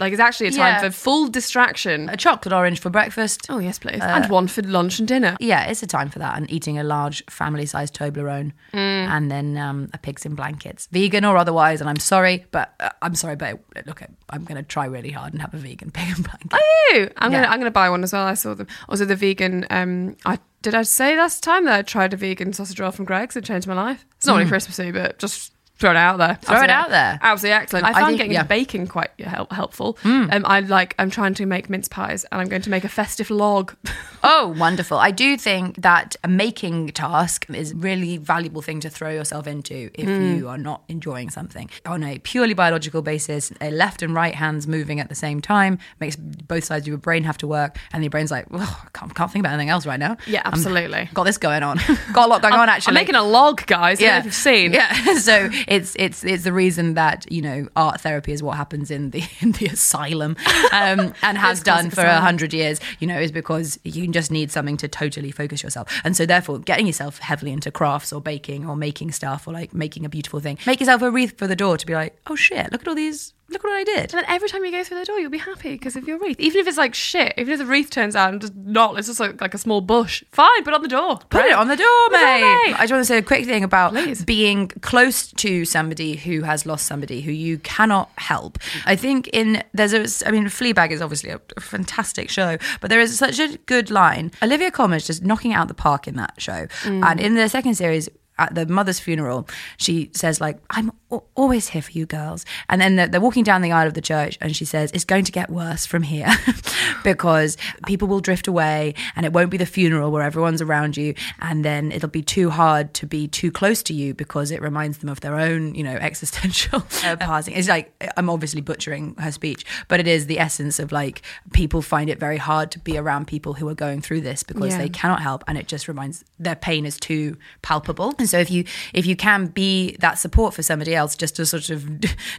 Like 0.00 0.12
it's 0.12 0.20
actually 0.20 0.48
a 0.48 0.50
time 0.52 0.58
Yeah. 0.74 0.80
for 0.80 0.90
full 0.90 1.28
distraction. 1.28 2.08
A 2.08 2.16
chocolate 2.16 2.52
orange 2.54 2.80
for 2.80 2.90
breakfast. 2.90 3.46
Oh 3.50 3.58
yes, 3.58 3.78
please, 3.78 4.00
and 4.00 4.28
one 4.30 4.48
for 4.48 4.62
lunch 4.62 4.98
and 4.98 5.06
dinner. 5.06 5.36
Yeah, 5.38 5.66
it's 5.66 5.82
a 5.82 5.86
time 5.86 6.08
for 6.08 6.18
that, 6.20 6.36
and 6.38 6.50
eating 6.50 6.78
a 6.78 6.82
large 6.84 7.22
family-sized 7.30 7.94
Toblerone, 7.94 8.52
Mm. 8.72 9.08
and 9.08 9.30
then 9.30 9.56
um, 9.58 9.90
a 9.92 9.98
pigs 9.98 10.24
in 10.24 10.34
blankets, 10.34 10.88
vegan 10.90 11.24
or 11.24 11.36
otherwise. 11.36 11.80
And 11.80 11.90
I'm 11.90 11.98
sorry, 11.98 12.46
but 12.50 12.74
uh, 12.80 12.88
I'm 13.02 13.14
sorry, 13.14 13.36
but 13.36 13.60
look, 13.86 14.02
I'm 14.30 14.44
going 14.44 14.56
to 14.56 14.62
try 14.66 14.86
really 14.86 15.10
hard 15.10 15.32
and 15.34 15.42
have 15.42 15.52
a 15.54 15.58
vegan 15.58 15.90
pig 15.92 16.16
in 16.16 16.22
blanket. 16.22 16.52
Ew. 16.94 17.10
I'm 17.18 17.30
Yeah. 17.32 17.42
gonna 17.42 17.52
I'm 17.52 17.60
gonna 17.60 17.70
buy 17.70 17.90
one 17.90 18.02
as 18.02 18.12
well. 18.12 18.26
I 18.26 18.34
saw 18.34 18.54
them. 18.54 18.66
Also, 18.88 19.04
the 19.04 19.16
vegan. 19.16 19.66
Um, 19.70 20.16
I 20.24 20.38
did 20.62 20.74
I 20.74 20.82
say 20.82 21.16
last 21.16 21.42
time 21.42 21.64
that 21.66 21.78
I 21.78 21.82
tried 21.82 22.12
a 22.14 22.16
vegan 22.16 22.52
sausage 22.52 22.80
roll 22.80 22.90
from 22.90 23.04
Greggs. 23.04 23.36
It 23.36 23.44
changed 23.44 23.66
my 23.66 23.74
life. 23.74 24.04
It's 24.16 24.26
not 24.26 24.36
really 24.38 24.48
Christmassy, 24.48 24.90
but 24.92 25.18
just 25.18 25.52
throw 25.80 25.90
it 25.90 25.96
out 25.96 26.18
there. 26.18 26.38
Throw 26.42 26.62
it 26.62 26.70
out 26.70 26.90
there. 26.90 27.18
Absolutely 27.22 27.54
excellent. 27.56 27.86
I 27.86 27.90
I 27.90 27.92
found 27.94 28.06
think- 28.08 28.18
getting 28.18 28.32
yeah. 28.32 28.42
baking 28.44 28.86
quite 28.86 29.10
help, 29.18 29.52
helpful. 29.52 29.94
Mm. 30.04 30.32
Um, 30.32 30.46
I 30.46 30.60
like. 30.60 30.94
I'm 30.98 31.10
trying 31.10 31.34
to 31.34 31.46
make 31.46 31.68
mince 31.68 31.88
pies, 31.88 32.24
and 32.30 32.40
I'm 32.40 32.48
going 32.48 32.62
to 32.62 32.70
make 32.70 32.84
a 32.84 32.88
festive 32.88 33.30
log. 33.30 33.74
Oh, 34.22 34.54
wonderful. 34.58 34.98
I 34.98 35.12
do 35.12 35.38
think 35.38 35.76
that 35.80 36.14
a 36.22 36.28
making 36.28 36.88
task 36.88 37.46
is 37.48 37.72
a 37.72 37.74
really 37.74 38.18
valuable 38.18 38.60
thing 38.60 38.78
to 38.80 38.90
throw 38.90 39.08
yourself 39.08 39.46
into 39.46 39.90
if 39.94 40.06
Mm. 40.06 40.36
you 40.36 40.46
are 40.50 40.58
not 40.58 40.82
enjoying 40.88 41.30
something. 41.30 41.70
On 41.86 42.04
a 42.04 42.18
purely 42.18 42.52
biological 42.52 43.00
basis, 43.00 43.50
a 43.62 43.70
left 43.70 44.02
and 44.02 44.12
right 44.14 44.34
hands 44.34 44.66
moving 44.66 45.00
at 45.00 45.08
the 45.08 45.14
same 45.14 45.40
time 45.40 45.78
makes 46.00 46.16
both 46.16 46.64
sides 46.64 46.82
of 46.82 46.88
your 46.88 46.98
brain 46.98 47.24
have 47.24 47.38
to 47.38 47.46
work, 47.46 47.78
and 47.94 48.02
your 48.04 48.10
brain's 48.10 48.30
like, 48.30 48.44
oh, 48.52 48.82
I 48.84 48.88
can't, 48.92 49.14
can't 49.14 49.32
think 49.32 49.42
about 49.42 49.54
anything 49.54 49.70
else 49.70 49.86
right 49.86 49.98
now. 49.98 50.18
Yeah, 50.26 50.42
I'm- 50.44 50.52
absolutely. 50.52 51.08
got 51.14 51.24
this 51.24 51.38
going 51.38 51.62
on. 51.62 51.78
got 52.12 52.26
a 52.26 52.28
lot 52.28 52.42
going 52.42 52.52
on, 52.62 52.68
actually. 52.68 52.90
I'm 52.90 52.94
making 53.02 53.14
a 53.14 53.22
log, 53.24 53.64
guys. 53.64 54.02
Yeah, 54.02 54.18
if 54.18 54.26
you've 54.26 54.34
seen. 54.34 54.74
Yeah. 54.74 55.14
so 55.14 55.48
it's 55.70 55.94
it's 55.98 56.24
it's 56.24 56.42
the 56.42 56.52
reason 56.52 56.94
that 56.94 57.30
you 57.30 57.40
know 57.40 57.68
art 57.76 58.00
therapy 58.00 58.32
is 58.32 58.42
what 58.42 58.56
happens 58.56 58.90
in 58.90 59.10
the 59.10 59.22
in 59.40 59.52
the 59.52 59.66
asylum, 59.66 60.36
um, 60.72 61.14
and 61.22 61.38
has 61.38 61.62
done 61.62 61.88
for 61.88 62.02
a 62.02 62.20
hundred 62.20 62.52
years. 62.52 62.80
You 62.98 63.06
know, 63.06 63.18
is 63.18 63.32
because 63.32 63.78
you 63.84 64.06
just 64.08 64.30
need 64.30 64.50
something 64.50 64.76
to 64.78 64.88
totally 64.88 65.30
focus 65.30 65.62
yourself, 65.62 65.88
and 66.04 66.16
so 66.16 66.26
therefore 66.26 66.58
getting 66.58 66.86
yourself 66.86 67.20
heavily 67.20 67.52
into 67.52 67.70
crafts 67.70 68.12
or 68.12 68.20
baking 68.20 68.66
or 68.66 68.76
making 68.76 69.12
stuff 69.12 69.46
or 69.46 69.54
like 69.54 69.72
making 69.72 70.04
a 70.04 70.08
beautiful 70.08 70.40
thing. 70.40 70.58
Make 70.66 70.80
yourself 70.80 71.02
a 71.02 71.10
wreath 71.10 71.38
for 71.38 71.46
the 71.46 71.56
door 71.56 71.78
to 71.78 71.86
be 71.86 71.94
like, 71.94 72.20
oh 72.26 72.34
shit, 72.34 72.70
look 72.72 72.82
at 72.82 72.88
all 72.88 72.94
these. 72.96 73.32
Look 73.50 73.64
what 73.64 73.72
I 73.72 73.82
did. 73.82 73.98
And 73.98 74.10
then 74.10 74.24
every 74.28 74.48
time 74.48 74.64
you 74.64 74.70
go 74.70 74.84
through 74.84 75.00
the 75.00 75.04
door, 75.04 75.18
you'll 75.18 75.30
be 75.30 75.38
happy 75.38 75.70
because 75.70 75.96
of 75.96 76.06
your 76.06 76.18
wreath. 76.18 76.38
Even 76.38 76.60
if 76.60 76.68
it's 76.68 76.78
like 76.78 76.94
shit, 76.94 77.34
even 77.36 77.52
if 77.52 77.58
the 77.58 77.66
wreath 77.66 77.90
turns 77.90 78.14
out 78.14 78.32
and 78.32 78.40
just 78.40 78.54
not, 78.54 78.96
it's 78.96 79.08
just 79.08 79.18
like, 79.18 79.40
like 79.40 79.54
a 79.54 79.58
small 79.58 79.80
bush. 79.80 80.22
Fine, 80.30 80.62
put 80.62 80.72
it 80.72 80.76
on 80.76 80.82
the 80.82 80.88
door. 80.88 81.18
Put 81.30 81.44
it 81.44 81.52
on 81.52 81.66
the 81.66 81.76
door, 81.76 82.10
mate. 82.10 82.40
mate. 82.42 82.74
I 82.74 82.82
just 82.82 82.92
want 82.92 83.00
to 83.00 83.04
say 83.04 83.18
a 83.18 83.22
quick 83.22 83.46
thing 83.46 83.64
about 83.64 83.90
Please. 83.90 84.24
being 84.24 84.68
close 84.68 85.32
to 85.32 85.64
somebody 85.64 86.14
who 86.14 86.42
has 86.42 86.64
lost 86.64 86.86
somebody 86.86 87.22
who 87.22 87.32
you 87.32 87.58
cannot 87.58 88.10
help. 88.18 88.58
I 88.86 88.94
think 88.94 89.28
in 89.32 89.64
there's 89.74 89.92
a, 89.92 90.28
I 90.28 90.30
mean, 90.30 90.44
Fleabag 90.44 90.92
is 90.92 91.02
obviously 91.02 91.30
a, 91.30 91.40
a 91.56 91.60
fantastic 91.60 92.30
show, 92.30 92.56
but 92.80 92.88
there 92.88 93.00
is 93.00 93.18
such 93.18 93.40
a 93.40 93.56
good 93.66 93.90
line. 93.90 94.30
Olivia 94.42 94.70
Colman 94.70 94.98
is 94.98 95.06
just 95.06 95.24
knocking 95.24 95.52
out 95.54 95.66
the 95.66 95.74
park 95.74 96.06
in 96.06 96.14
that 96.16 96.34
show, 96.38 96.66
mm. 96.82 97.04
and 97.04 97.18
in 97.20 97.34
the 97.34 97.48
second 97.48 97.74
series. 97.74 98.08
At 98.40 98.54
the 98.54 98.66
mother's 98.66 98.98
funeral, 98.98 99.46
she 99.76 100.10
says, 100.14 100.40
"Like 100.40 100.58
I'm 100.70 100.90
al- 101.12 101.26
always 101.34 101.68
here 101.68 101.82
for 101.82 101.92
you 101.92 102.06
girls." 102.06 102.44
And 102.70 102.80
then 102.80 102.96
they're, 102.96 103.06
they're 103.06 103.20
walking 103.20 103.44
down 103.44 103.60
the 103.62 103.72
aisle 103.72 103.86
of 103.86 103.94
the 103.94 104.00
church, 104.00 104.38
and 104.40 104.56
she 104.56 104.64
says, 104.64 104.90
"It's 104.92 105.04
going 105.04 105.24
to 105.24 105.32
get 105.32 105.50
worse 105.50 105.84
from 105.86 106.02
here 106.04 106.28
because 107.04 107.56
people 107.86 108.08
will 108.08 108.20
drift 108.20 108.46
away, 108.48 108.94
and 109.16 109.26
it 109.26 109.32
won't 109.32 109.50
be 109.50 109.56
the 109.56 109.66
funeral 109.66 110.10
where 110.10 110.22
everyone's 110.22 110.62
around 110.62 110.96
you, 110.96 111.14
and 111.40 111.64
then 111.64 111.92
it'll 111.92 112.08
be 112.08 112.22
too 112.22 112.50
hard 112.50 112.94
to 112.94 113.06
be 113.06 113.28
too 113.28 113.50
close 113.50 113.82
to 113.84 113.94
you 113.94 114.14
because 114.14 114.50
it 114.50 114.62
reminds 114.62 114.98
them 114.98 115.08
of 115.08 115.20
their 115.20 115.34
own, 115.34 115.74
you 115.74 115.82
know, 115.82 115.96
existential 116.00 116.78
uh, 117.04 117.16
passing." 117.16 117.54
It's 117.54 117.68
like 117.68 117.92
I'm 118.16 118.30
obviously 118.30 118.60
butchering 118.60 119.14
her 119.18 119.32
speech, 119.32 119.64
but 119.88 120.00
it 120.00 120.06
is 120.06 120.26
the 120.26 120.38
essence 120.38 120.78
of 120.78 120.92
like 120.92 121.22
people 121.52 121.82
find 121.82 122.08
it 122.08 122.18
very 122.18 122.38
hard 122.38 122.70
to 122.72 122.78
be 122.78 122.96
around 122.96 123.26
people 123.26 123.54
who 123.54 123.68
are 123.68 123.74
going 123.74 124.00
through 124.00 124.22
this 124.22 124.42
because 124.42 124.72
Yeah. 124.72 124.78
they 124.78 124.88
cannot 124.88 125.20
help, 125.22 125.44
and 125.46 125.58
it 125.58 125.68
just 125.68 125.88
reminds 125.88 126.24
their 126.38 126.56
pain 126.56 126.86
is 126.86 126.96
too 126.98 127.36
palpable. 127.62 128.14
And 128.18 128.28
so 128.30 128.38
if 128.38 128.50
you 128.50 128.64
if 128.94 129.06
you 129.06 129.16
can 129.16 129.46
be 129.46 129.96
that 130.00 130.18
support 130.18 130.54
for 130.54 130.62
somebody 130.62 130.94
else, 130.94 131.16
just 131.16 131.36
to 131.36 131.46
sort 131.46 131.70
of 131.70 131.88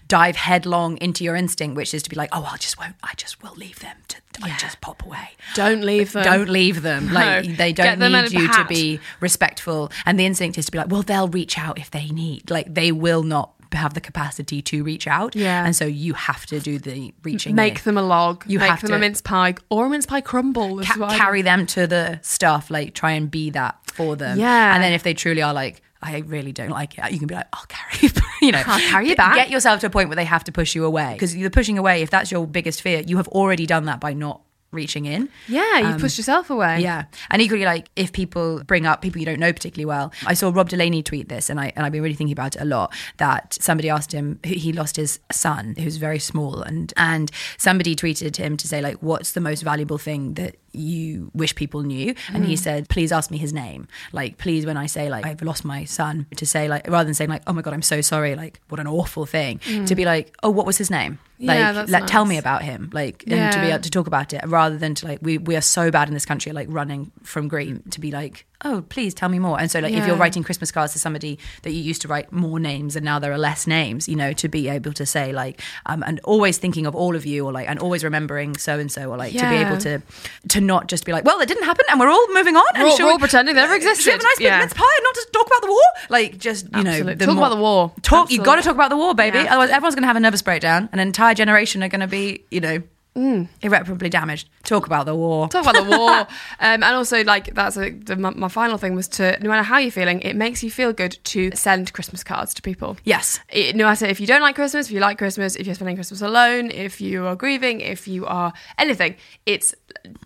dive 0.07 0.35
headlong 0.35 0.97
into 0.97 1.23
your 1.23 1.35
instinct, 1.35 1.75
which 1.75 1.93
is 1.93 2.01
to 2.03 2.09
be 2.09 2.15
like, 2.15 2.29
oh, 2.31 2.49
I 2.51 2.57
just 2.57 2.79
won't, 2.79 2.95
I 3.03 3.13
just 3.15 3.41
will 3.43 3.53
leave 3.55 3.79
them 3.79 3.97
to, 4.09 4.17
I 4.41 4.55
just 4.57 4.81
pop 4.81 5.03
away. 5.05 5.29
Don't 5.55 5.81
leave 5.83 6.13
them. 6.13 6.23
Don't 6.23 6.49
leave 6.49 6.81
them. 6.81 7.11
Like 7.13 7.45
No. 7.45 7.53
they 7.55 7.73
don't 7.73 7.99
need 7.99 8.31
you 8.31 8.51
to 8.53 8.65
be 8.67 8.99
respectful. 9.19 9.91
And 10.05 10.19
the 10.19 10.25
instinct 10.25 10.57
is 10.57 10.65
to 10.67 10.71
be 10.71 10.77
like, 10.77 10.89
well, 10.89 11.03
they'll 11.03 11.27
reach 11.27 11.57
out 11.59 11.77
if 11.77 11.91
they 11.91 12.07
need. 12.07 12.49
Like 12.49 12.73
they 12.73 12.91
will 12.91 13.23
not 13.23 13.53
have 13.73 13.93
the 13.93 14.01
capacity 14.01 14.61
to 14.63 14.83
reach 14.83 15.07
out. 15.07 15.35
Yeah. 15.35 15.65
And 15.65 15.75
so 15.75 15.85
you 15.85 16.13
have 16.13 16.45
to 16.47 16.59
do 16.59 16.79
the 16.79 17.13
reaching. 17.23 17.55
Make 17.55 17.77
in. 17.79 17.83
them 17.83 17.97
a 17.97 18.01
log. 18.01 18.43
You 18.47 18.59
make 18.59 18.69
have 18.69 18.81
them 18.81 18.89
to- 18.91 18.95
a 18.95 18.99
mince 18.99 19.21
pie 19.21 19.55
or 19.69 19.85
a 19.85 19.89
mince 19.89 20.05
pie 20.05 20.21
crumble. 20.21 20.77
Ca- 20.83 20.93
is 20.93 20.97
what 20.99 21.09
I 21.11 21.13
do. 21.13 21.19
carry 21.19 21.41
them 21.41 21.65
to 21.67 21.87
the 21.87 22.19
stuff. 22.21 22.69
Like 22.71 22.93
try 22.93 23.11
and 23.11 23.29
be 23.29 23.49
that 23.51 23.77
for 23.91 24.15
them. 24.15 24.39
Yeah. 24.39 24.73
And 24.73 24.83
then 24.83 24.93
if 24.93 25.03
they 25.03 25.13
truly 25.13 25.41
are 25.41 25.53
like, 25.53 25.81
I 26.03 26.17
really 26.19 26.51
don't 26.51 26.69
like 26.69 26.97
it, 26.97 27.11
you 27.11 27.19
can 27.19 27.27
be 27.27 27.35
like, 27.35 27.47
I'll 27.53 27.65
carry. 27.67 27.93
you. 28.01 28.09
you 28.47 28.51
know, 28.51 28.63
I'll 28.65 28.79
carry 28.79 29.09
you 29.09 29.15
back. 29.15 29.35
Get 29.35 29.49
yourself 29.51 29.81
to 29.81 29.87
a 29.87 29.89
point 29.91 30.09
where 30.09 30.15
they 30.15 30.25
have 30.25 30.43
to 30.45 30.51
push 30.51 30.73
you 30.73 30.83
away 30.83 31.13
because 31.13 31.35
you 31.35 31.43
the 31.43 31.51
pushing 31.51 31.77
away. 31.77 32.01
If 32.01 32.09
that's 32.09 32.31
your 32.31 32.47
biggest 32.47 32.81
fear, 32.81 33.01
you 33.05 33.17
have 33.17 33.27
already 33.27 33.65
done 33.67 33.85
that 33.85 33.99
by 33.99 34.13
not 34.13 34.41
reaching 34.71 35.05
in. 35.05 35.29
Yeah, 35.47 35.77
you've 35.79 35.87
um, 35.95 35.99
pushed 35.99 36.17
yourself 36.17 36.49
away. 36.49 36.79
Yeah, 36.81 37.05
and 37.29 37.41
equally, 37.41 37.65
like 37.65 37.89
if 37.95 38.11
people 38.13 38.63
bring 38.65 38.85
up 38.85 39.01
people 39.01 39.19
you 39.19 39.25
don't 39.25 39.39
know 39.39 39.51
particularly 39.53 39.85
well, 39.85 40.11
I 40.25 40.33
saw 40.33 40.49
Rob 40.53 40.69
Delaney 40.69 41.03
tweet 41.03 41.29
this, 41.29 41.49
and 41.49 41.59
I 41.59 41.71
and 41.75 41.85
I've 41.85 41.91
been 41.91 42.01
really 42.03 42.15
thinking 42.15 42.33
about 42.33 42.55
it 42.55 42.61
a 42.61 42.65
lot. 42.65 42.93
That 43.17 43.57
somebody 43.61 43.89
asked 43.89 44.11
him, 44.11 44.39
he- 44.43 44.55
he 44.59 44.73
lost 44.73 44.95
his 44.95 45.19
son, 45.31 45.75
who's 45.77 45.97
very 45.97 46.19
small, 46.19 46.61
and 46.61 46.93
and 46.97 47.31
somebody 47.57 47.95
tweeted 47.95 48.37
him 48.37 48.57
to 48.57 48.67
say 48.67 48.81
like, 48.81 48.97
what's 49.01 49.33
the 49.33 49.41
most 49.41 49.61
valuable 49.61 49.97
thing 49.97 50.35
that 50.35 50.55
you 50.73 51.31
wish 51.33 51.55
people 51.55 51.81
knew? 51.81 52.15
And 52.33 52.45
he 52.45 52.55
mm. 52.55 52.59
said, 52.59 52.89
please 52.89 53.11
ask 53.11 53.31
me 53.31 53.37
his 53.37 53.53
name. 53.53 53.87
Like, 54.11 54.37
please, 54.37 54.65
when 54.65 54.77
I 54.77 54.85
say 54.85 55.09
like 55.09 55.25
I've 55.25 55.41
lost 55.41 55.65
my 55.65 55.85
son, 55.85 56.27
to 56.35 56.45
say 56.45 56.67
like 56.67 56.87
rather 56.87 57.05
than 57.05 57.13
saying 57.13 57.29
like, 57.29 57.43
oh 57.47 57.53
my 57.53 57.61
god, 57.61 57.73
I'm 57.73 57.81
so 57.81 58.01
sorry, 58.01 58.35
like 58.35 58.61
what 58.69 58.79
an 58.79 58.87
awful 58.87 59.25
thing, 59.25 59.59
mm. 59.59 59.87
to 59.87 59.95
be 59.95 60.05
like, 60.05 60.35
oh, 60.43 60.49
what 60.49 60.65
was 60.65 60.77
his 60.77 60.89
name? 60.89 61.19
Like, 61.39 61.57
Yeah, 61.57 61.85
let 61.87 62.07
tell 62.07 62.25
me 62.25 62.37
about 62.37 62.61
him, 62.61 62.89
like, 62.93 63.23
and 63.27 63.51
to 63.53 63.59
be 63.59 63.67
able 63.67 63.81
to 63.81 63.89
talk 63.89 64.07
about 64.07 64.33
it 64.33 64.45
rather 64.45 64.77
than 64.77 64.93
to 64.95 65.07
like 65.07 65.19
we 65.21 65.37
we 65.37 65.55
are 65.55 65.61
so 65.61 65.89
bad 65.91 66.07
in 66.07 66.13
this 66.13 66.25
country 66.25 66.51
like 66.51 66.67
running 66.69 67.11
from 67.23 67.47
grief 67.47 67.79
to 67.91 67.99
be 67.99 68.11
like 68.11 68.45
oh 68.63 68.83
please 68.89 69.13
tell 69.13 69.29
me 69.29 69.39
more 69.39 69.59
and 69.59 69.69
so 69.71 69.79
like 69.79 69.93
if 69.93 70.05
you're 70.05 70.15
writing 70.15 70.43
christmas 70.43 70.71
cards 70.71 70.93
to 70.93 70.99
somebody 70.99 71.37
that 71.63 71.71
you 71.71 71.81
used 71.81 72.01
to 72.01 72.07
write 72.07 72.31
more 72.31 72.59
names 72.59 72.95
and 72.95 73.03
now 73.03 73.17
there 73.19 73.31
are 73.31 73.37
less 73.37 73.65
names 73.67 74.07
you 74.07 74.15
know 74.15 74.33
to 74.33 74.47
be 74.47 74.67
able 74.69 74.93
to 74.93 75.05
say 75.05 75.31
like 75.33 75.61
um 75.87 76.03
and 76.03 76.19
always 76.23 76.57
thinking 76.57 76.85
of 76.85 76.95
all 76.95 77.15
of 77.15 77.25
you 77.25 77.45
or 77.45 77.51
like 77.51 77.67
and 77.67 77.79
always 77.79 78.03
remembering 78.03 78.55
so 78.57 78.77
and 78.79 78.91
so 78.91 79.09
or 79.11 79.17
like 79.17 79.33
to 79.33 79.49
be 79.49 79.55
able 79.55 79.77
to 79.77 80.01
to 80.47 80.61
not 80.61 80.87
just 80.87 81.05
be 81.05 81.11
like 81.11 81.25
well 81.25 81.39
it 81.39 81.47
didn't 81.47 81.63
happen 81.63 81.85
and 81.89 81.99
we're 81.99 82.09
all 82.09 82.27
moving 82.33 82.55
on 82.55 82.63
and 82.75 82.83
We're 82.83 82.89
all- 82.89 82.97
shall 82.97 83.05
we're 83.07 83.09
we- 83.09 83.13
all 83.13 83.19
pretending 83.19 83.55
they 83.55 83.61
never 83.61 83.73
should 83.79 83.83
have 83.83 83.91
existed. 83.97 84.19
a 84.19 84.23
nice 84.23 84.39
Yeah. 84.39 84.59
mince 84.59 84.73
pie 84.73 84.93
and 84.97 85.03
not 85.03 85.15
just 85.15 85.33
talk 85.33 85.47
about 85.47 85.61
the 85.61 85.67
war 85.67 85.81
like 86.09 86.37
just 86.37 86.65
you 86.65 86.71
Absolutely. 86.73 87.15
know 87.15 87.25
Talk 87.25 87.37
about 87.37 87.49
the 87.49 87.61
war. 87.61 87.91
talk 88.01 88.31
you 88.31 88.41
got 88.43 88.55
to 88.55 88.61
talk 88.61 88.75
about 88.75 88.89
the 88.89 88.97
war 88.97 89.13
baby 89.15 89.37
Yeah. 89.39 89.45
otherwise 89.51 89.69
everyone's 89.69 89.95
going 89.95 90.03
to 90.03 90.07
have 90.07 90.15
a 90.17 90.19
nervous 90.19 90.41
breakdown 90.41 90.89
an 90.91 90.99
entire 90.99 91.33
generation 91.33 91.81
are 91.83 91.89
going 91.89 92.01
to 92.01 92.07
be 92.07 92.43
you 92.51 92.59
know 92.61 92.81
irreparably 93.15 94.09
damaged. 94.09 94.49
Talk 94.63 94.85
about 94.85 95.05
the 95.05 95.15
war. 95.15 95.47
Talk 95.49 95.63
about 95.63 95.83
the 95.83 95.97
war, 95.97 96.09
um, 96.19 96.27
and 96.59 96.83
also 96.83 97.23
like 97.23 97.53
that's 97.53 97.77
a, 97.77 97.89
the, 97.89 98.15
my, 98.15 98.29
my 98.31 98.47
final 98.47 98.77
thing 98.77 98.95
was 98.95 99.07
to 99.09 99.37
no 99.41 99.49
matter 99.49 99.63
how 99.63 99.77
you're 99.77 99.91
feeling, 99.91 100.21
it 100.21 100.35
makes 100.35 100.63
you 100.63 100.71
feel 100.71 100.93
good 100.93 101.17
to 101.25 101.51
send 101.53 101.91
Christmas 101.93 102.23
cards 102.23 102.53
to 102.53 102.61
people. 102.61 102.97
Yes. 103.03 103.39
It, 103.49 103.75
no 103.75 103.85
matter 103.85 104.05
if 104.05 104.19
you 104.19 104.27
don't 104.27 104.41
like 104.41 104.55
Christmas, 104.55 104.87
if 104.87 104.91
you 104.93 104.99
like 104.99 105.17
Christmas, 105.17 105.55
if 105.55 105.65
you're 105.65 105.75
spending 105.75 105.95
Christmas 105.97 106.21
alone, 106.21 106.71
if 106.71 107.01
you 107.01 107.25
are 107.25 107.35
grieving, 107.35 107.81
if 107.81 108.07
you 108.07 108.25
are 108.25 108.53
anything, 108.77 109.15
it's 109.45 109.75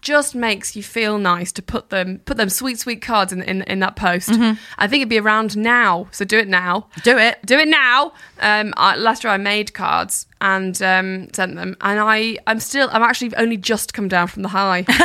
just 0.01 0.35
makes 0.35 0.75
you 0.75 0.83
feel 0.83 1.17
nice 1.17 1.51
to 1.53 1.61
put 1.61 1.89
them 1.89 2.19
put 2.25 2.37
them 2.37 2.49
sweet 2.49 2.79
sweet 2.79 3.01
cards 3.01 3.31
in 3.33 3.41
in, 3.43 3.61
in 3.63 3.79
that 3.79 3.95
post. 3.95 4.29
I 4.31 4.87
think 4.87 5.01
it'd 5.01 5.09
be 5.09 5.19
around 5.19 5.57
now, 5.57 6.07
so 6.11 6.25
do 6.25 6.37
it 6.37 6.47
now. 6.47 6.87
Do 7.03 7.17
it. 7.17 7.39
Do 7.45 7.57
it 7.57 7.67
now. 7.67 8.13
Um, 8.39 8.73
I, 8.77 8.95
last 8.95 9.23
year 9.23 9.31
I 9.33 9.37
made 9.37 9.73
cards 9.73 10.27
and 10.41 10.79
um, 10.81 11.27
sent 11.33 11.55
them, 11.55 11.75
and 11.81 11.99
I 11.99 12.37
I'm 12.47 12.59
still 12.59 12.89
I'm 12.91 13.03
actually 13.03 13.35
only 13.35 13.57
just 13.57 13.93
come 13.93 14.07
down 14.07 14.27
from 14.27 14.43
the 14.43 14.49
high. 14.49 14.85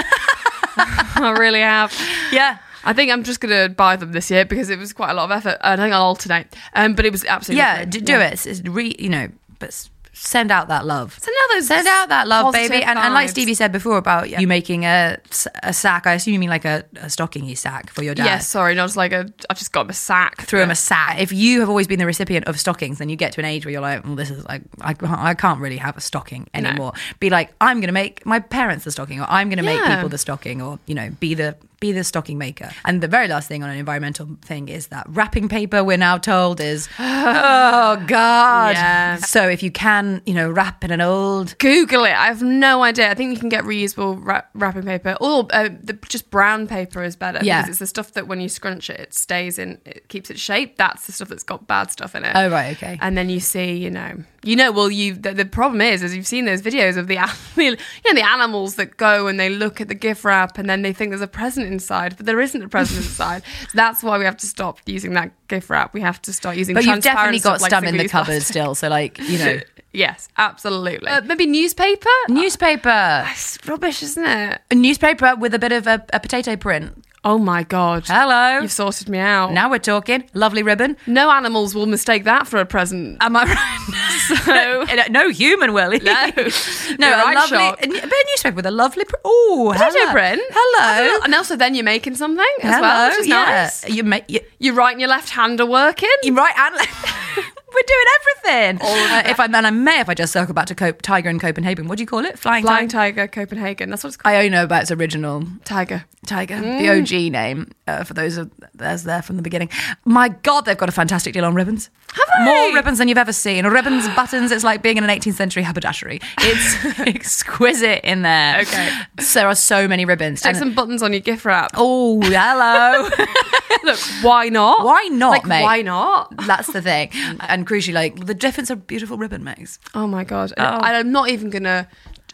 I 0.77 1.35
really 1.38 1.61
have. 1.61 1.92
Yeah. 2.33 2.59
I 2.83 2.94
think 2.94 3.12
I'm 3.12 3.25
just 3.25 3.40
gonna 3.40 3.68
buy 3.68 3.96
them 3.96 4.12
this 4.12 4.31
year 4.31 4.44
because 4.46 4.70
it 4.70 4.79
was 4.79 4.92
quite 4.94 5.11
a 5.11 5.14
lot 5.14 5.25
of 5.25 5.31
effort. 5.33 5.59
I 5.61 5.77
think 5.77 5.92
I'll 5.92 6.03
alternate. 6.03 6.57
Um, 6.75 6.94
but 6.94 7.05
it 7.05 7.12
was 7.12 7.25
absolutely 7.27 7.59
Yeah, 7.59 7.73
lovely. 7.81 7.90
d- 7.90 8.01
do 8.01 8.12
Yeah. 8.14 8.27
it. 8.29 8.33
It's, 8.33 8.46
it's 8.46 8.62
re, 8.66 8.94
you 8.99 9.11
know, 9.11 9.29
but 9.59 9.88
send 10.12 10.51
out 10.51 10.68
that 10.68 10.85
love. 10.87 11.18
Send 11.18 11.35
out 11.42 11.55
those 11.55 11.66
Send 11.66 11.87
out 11.87 12.09
that 12.09 12.29
love, 12.29 12.53
baby. 12.53 12.83
And, 12.83 12.99
and 12.99 13.14
like. 13.14 13.29
Stevie 13.31 13.55
said 13.55 13.73
before 13.73 13.96
about 13.96 14.29
you 14.29 14.46
making 14.46 14.85
a, 14.85 15.18
a 15.62 15.73
sack, 15.73 16.07
I 16.07 16.14
assume 16.14 16.35
you 16.35 16.40
mean 16.40 16.51
like 16.51 16.64
a, 16.64 16.85
a 16.96 17.09
stockingy 17.09 17.57
sack 17.57 17.90
for 17.90 18.03
your 18.03 18.14
dad. 18.14 18.25
Yes, 18.25 18.49
sorry, 18.49 18.75
not 18.75 18.85
just 18.85 18.96
like 18.96 19.12
a. 19.12 19.27
I've 19.49 19.59
just 19.59 19.73
got 19.73 19.83
him 19.83 19.90
a 19.90 19.94
sack. 19.94 20.42
Threw 20.42 20.61
him 20.61 20.70
a 20.70 20.75
sack. 20.75 21.20
If 21.20 21.33
you 21.33 21.61
have 21.61 21.68
always 21.68 21.87
been 21.87 21.99
the 21.99 22.07
recipient 22.07 22.46
of 22.46 22.59
stockings, 22.59 22.99
then 22.99 23.09
you 23.09 23.16
get 23.16 23.33
to 23.33 23.40
an 23.40 23.44
age 23.44 23.64
where 23.64 23.73
you're 23.73 23.81
like, 23.81 24.05
well, 24.05 24.16
this 24.16 24.31
is 24.31 24.44
like, 24.46 24.62
I, 24.81 24.94
can't- 24.94 25.18
I 25.18 25.35
can't 25.35 25.61
really 25.61 25.77
have 25.79 25.96
a 25.96 26.01
stocking 26.01 26.49
anymore. 26.55 26.92
Be 27.20 27.31
like, 27.31 27.53
I'm 27.61 27.79
going 27.79 27.88
to 27.88 27.92
make 27.92 28.27
my 28.27 28.40
parents 28.40 28.85
the 28.85 28.90
stocking, 28.90 29.20
or 29.20 29.27
I'm 29.29 29.49
going 29.49 29.59
to 29.59 29.62
make 29.62 29.83
people 29.85 30.09
the 30.09 30.18
stocking, 30.18 30.61
or, 30.61 30.79
you 30.87 30.94
know, 30.94 31.11
be 31.20 31.35
the 31.35 31.57
be 31.81 31.93
the 31.93 32.05
stocking 32.05 32.38
maker. 32.38 32.71
And 32.85 33.01
the 33.01 33.09
very 33.09 33.27
last 33.27 33.49
thing 33.49 33.62
on 33.62 33.71
an 33.71 33.79
environmental 33.79 34.29
thing 34.43 34.69
is 34.69 34.88
that 34.88 35.07
wrapping 35.09 35.49
paper, 35.49 35.83
we're 35.83 35.97
now 35.97 36.19
told, 36.19 36.61
is 36.61 36.88
oh 36.99 38.05
god. 38.07 38.75
Yeah. 38.75 39.16
So 39.16 39.49
if 39.49 39.62
you 39.62 39.71
can, 39.71 40.23
you 40.27 40.35
know, 40.35 40.51
wrap 40.51 40.85
in 40.85 40.90
an 40.90 41.01
old 41.01 41.57
Google 41.59 42.05
it. 42.05 42.12
I 42.12 42.27
have 42.27 42.43
no 42.43 42.83
idea. 42.83 43.11
I 43.11 43.14
think 43.14 43.33
you 43.33 43.38
can 43.38 43.49
get 43.49 43.64
reusable 43.64 44.23
wra- 44.25 44.47
wrapping 44.55 44.83
paper, 44.83 45.16
or 45.21 45.47
uh, 45.51 45.71
the, 45.83 45.99
just 46.09 46.31
brown 46.31 46.66
paper 46.66 47.03
is 47.03 47.16
better. 47.16 47.40
Yeah. 47.43 47.62
because 47.62 47.71
it's 47.71 47.79
the 47.79 47.87
stuff 47.87 48.12
that 48.12 48.29
when 48.29 48.40
you 48.40 48.49
scrunch 48.49 48.90
it, 48.90 49.01
it 49.01 49.14
stays 49.14 49.59
in, 49.59 49.81
it 49.85 50.09
keeps 50.09 50.31
its 50.31 50.40
shape. 50.40 50.77
That's 50.77 51.07
the 51.07 51.12
stuff 51.12 51.29
that's 51.29 51.43
got 51.43 51.66
bad 51.66 51.90
stuff 51.90 52.14
in 52.14 52.25
it. 52.25 52.33
Oh, 52.35 52.51
right, 52.51 52.77
okay. 52.77 52.99
And 53.01 53.16
then 53.16 53.31
you 53.31 53.40
see, 53.40 53.73
you 53.73 53.90
know, 53.90 54.23
you 54.42 54.57
know. 54.57 54.72
Well, 54.72 54.90
you 54.90 55.14
the, 55.14 55.33
the 55.33 55.44
problem 55.44 55.81
is, 55.81 56.03
is 56.03 56.14
you've 56.14 56.26
seen 56.26 56.44
those 56.44 56.62
videos 56.62 56.96
of 56.96 57.07
the 57.07 57.14
you 57.57 57.70
know 57.72 58.14
the 58.14 58.26
animals 58.26 58.76
that 58.76 58.96
go 58.96 59.26
and 59.26 59.38
they 59.38 59.50
look 59.50 59.81
at 59.81 59.88
the 59.88 59.94
gift 59.94 60.24
wrap 60.24 60.59
and 60.59 60.68
then 60.68 60.83
they 60.83 60.92
think 60.92 61.11
there's 61.11 61.20
a 61.20 61.26
present 61.26 61.66
inside, 61.66 62.16
but 62.16 62.26
there 62.26 62.40
isn't 62.40 62.62
a 62.62 62.68
present 62.68 62.98
inside. 63.05 63.42
So 63.68 63.72
that's 63.74 64.03
why 64.03 64.18
we 64.18 64.24
have 64.24 64.37
to 64.38 64.46
stop 64.46 64.79
using 64.87 65.14
that 65.14 65.33
gift 65.48 65.70
wrap. 65.70 65.94
We 65.94 66.00
have 66.00 66.20
to 66.22 66.33
start 66.33 66.57
using. 66.57 66.74
But 66.74 66.85
you've 66.85 67.03
definitely 67.03 67.40
got 67.40 67.61
stuff 67.61 67.83
like 67.83 67.92
in 67.92 67.96
the 67.96 68.09
cupboard 68.09 68.42
still. 68.42 68.74
So 68.74 68.88
like, 68.88 69.18
you 69.18 69.38
know, 69.38 69.61
Yes, 69.92 70.29
absolutely. 70.37 71.09
Uh, 71.09 71.22
maybe 71.22 71.46
newspaper. 71.46 72.09
newspaper. 72.29 73.26
It's 73.31 73.59
rubbish, 73.66 74.03
isn't 74.03 74.24
it? 74.24 74.61
A 74.70 74.74
newspaper 74.74 75.35
with 75.37 75.53
a 75.53 75.59
bit 75.59 75.72
of 75.72 75.87
a, 75.87 76.05
a 76.12 76.20
potato 76.20 76.57
print. 76.57 77.05
Oh 77.22 77.37
my 77.37 77.64
god. 77.64 78.04
Hello. 78.06 78.61
You've 78.61 78.72
sorted 78.72 79.09
me 79.11 79.18
out. 79.18 79.52
Now 79.52 79.68
we're 79.70 79.78
talking. 79.78 80.24
Lovely 80.33 80.62
ribbon. 80.62 80.96
no 81.06 81.30
animals 81.30 81.74
will 81.74 81.85
mistake 81.87 82.24
that 82.24 82.46
for 82.46 82.59
a 82.59 82.64
present. 82.64 83.18
Am 83.20 83.37
I 83.37 83.44
right? 83.44 84.06
So- 84.30 84.85
no 85.11 85.28
human 85.30 85.72
will. 85.72 85.90
No. 85.90 85.98
no, 85.98 86.02
a 86.06 86.37
right, 86.38 87.35
lovely 87.35 87.58
Shock. 87.58 87.81
a, 87.83 87.85
a 87.85 87.88
bit 87.88 88.04
of 88.04 88.12
newspaper 88.33 88.56
with 88.56 88.66
a 88.66 88.71
lovely. 88.71 89.04
Pr- 89.04 89.16
oh, 89.25 89.73
hello. 89.77 90.12
print. 90.12 90.40
Hello. 90.50 91.18
Oh, 91.18 91.25
and 91.25 91.35
also 91.35 91.56
then 91.56 91.75
you're 91.75 91.85
making 91.85 92.14
something 92.14 92.44
as 92.62 92.75
Hello. 92.75 92.81
well, 92.81 93.10
which 93.10 93.18
is 93.21 93.27
yeah. 93.27 93.44
nice. 93.44 93.88
You 93.88 94.02
make 94.04 94.25
you, 94.29 94.40
Your 94.58 94.75
right 94.75 94.92
and 94.92 95.00
your 95.00 95.10
left 95.10 95.31
hand 95.31 95.60
are 95.60 95.66
working. 95.66 96.08
you 96.23 96.35
right 96.35 96.54
and 96.56 96.77
left. 96.77 97.58
We're 97.81 97.87
doing 97.87 98.06
everything. 98.20 98.87
Uh, 98.87 99.22
if 99.31 99.40
I 99.40 99.46
then 99.46 99.64
I 99.64 99.70
may, 99.70 100.00
if 100.00 100.08
I 100.08 100.14
just 100.14 100.33
circle 100.33 100.52
back 100.54 100.66
to 100.66 100.74
Cop- 100.74 101.00
Tiger 101.02 101.31
in 101.31 101.38
Copenhagen, 101.38 101.88
what 101.88 101.96
do 101.98 102.02
you 102.02 102.06
call 102.06 102.24
it? 102.26 102.38
Flying, 102.38 102.62
Flying 102.64 102.88
Tiger. 102.88 103.26
Copenhagen. 103.26 103.88
That's 103.90 104.04
what 104.04 104.08
it's 104.08 104.16
called. 104.16 104.35
I 104.35 104.37
only 104.38 104.50
know 104.50 104.64
about 104.64 104.83
its 104.83 104.90
original 104.90 105.44
Tiger. 105.64 106.04
Tiger, 106.26 106.56
Mm. 106.56 106.78
the 106.78 106.90
OG 106.90 107.31
name 107.33 107.70
uh, 107.88 108.04
for 108.04 108.12
those 108.12 108.37
of 108.37 108.50
that's 108.74 109.04
there 109.04 109.22
from 109.22 109.37
the 109.37 109.42
beginning. 109.42 109.70
My 110.04 110.28
God, 110.28 110.66
they've 110.66 110.76
got 110.76 110.90
a 110.90 110.92
fantastic 110.92 111.33
deal 111.33 111.46
on 111.46 111.54
ribbons. 111.54 111.88
Have 112.12 112.28
they? 112.38 112.44
More 112.44 112.74
ribbons 112.74 112.98
than 112.98 113.08
you've 113.08 113.16
ever 113.16 113.33
seen. 113.33 113.64
Ribbons, 113.66 114.06
buttons. 114.16 114.52
It's 114.52 114.62
like 114.64 114.83
being 114.83 114.98
in 114.98 115.04
an 115.04 115.08
18th 115.10 115.35
century 115.35 115.62
haberdashery. 115.62 116.20
It's 116.40 117.00
exquisite 117.08 118.06
in 118.06 118.20
there. 118.22 118.60
Okay. 118.60 118.90
So 119.20 119.40
there 119.40 119.48
are 119.48 119.54
so 119.54 119.88
many 119.88 120.04
ribbons. 120.04 120.40
Stick 120.40 120.50
And- 120.50 120.58
some 120.58 120.74
buttons 120.74 121.02
on 121.02 121.12
your 121.14 121.20
gift 121.20 121.44
wrap. 121.46 121.70
oh, 121.74 122.20
hello. 122.20 123.08
Look, 123.85 123.98
why 124.22 124.50
not? 124.50 124.85
Why 124.85 125.04
not, 125.04 125.31
Like, 125.31 125.46
mate? 125.46 125.62
why 125.62 125.81
not? 125.83 126.37
That's 126.46 126.70
the 126.70 126.83
thing. 126.83 127.10
And 127.40 127.66
crucially, 127.71 127.94
like 127.94 128.27
the 128.27 128.35
difference 128.35 128.71
of 128.71 128.87
beautiful 128.87 129.16
ribbon 129.16 129.44
makes. 129.44 129.79
Oh 129.94 130.06
my 130.06 130.25
god! 130.25 130.52
Oh. 130.56 130.62
And 130.62 130.96
I'm 130.96 131.12
not 131.12 131.31
even 131.31 131.50
gonna 131.50 131.88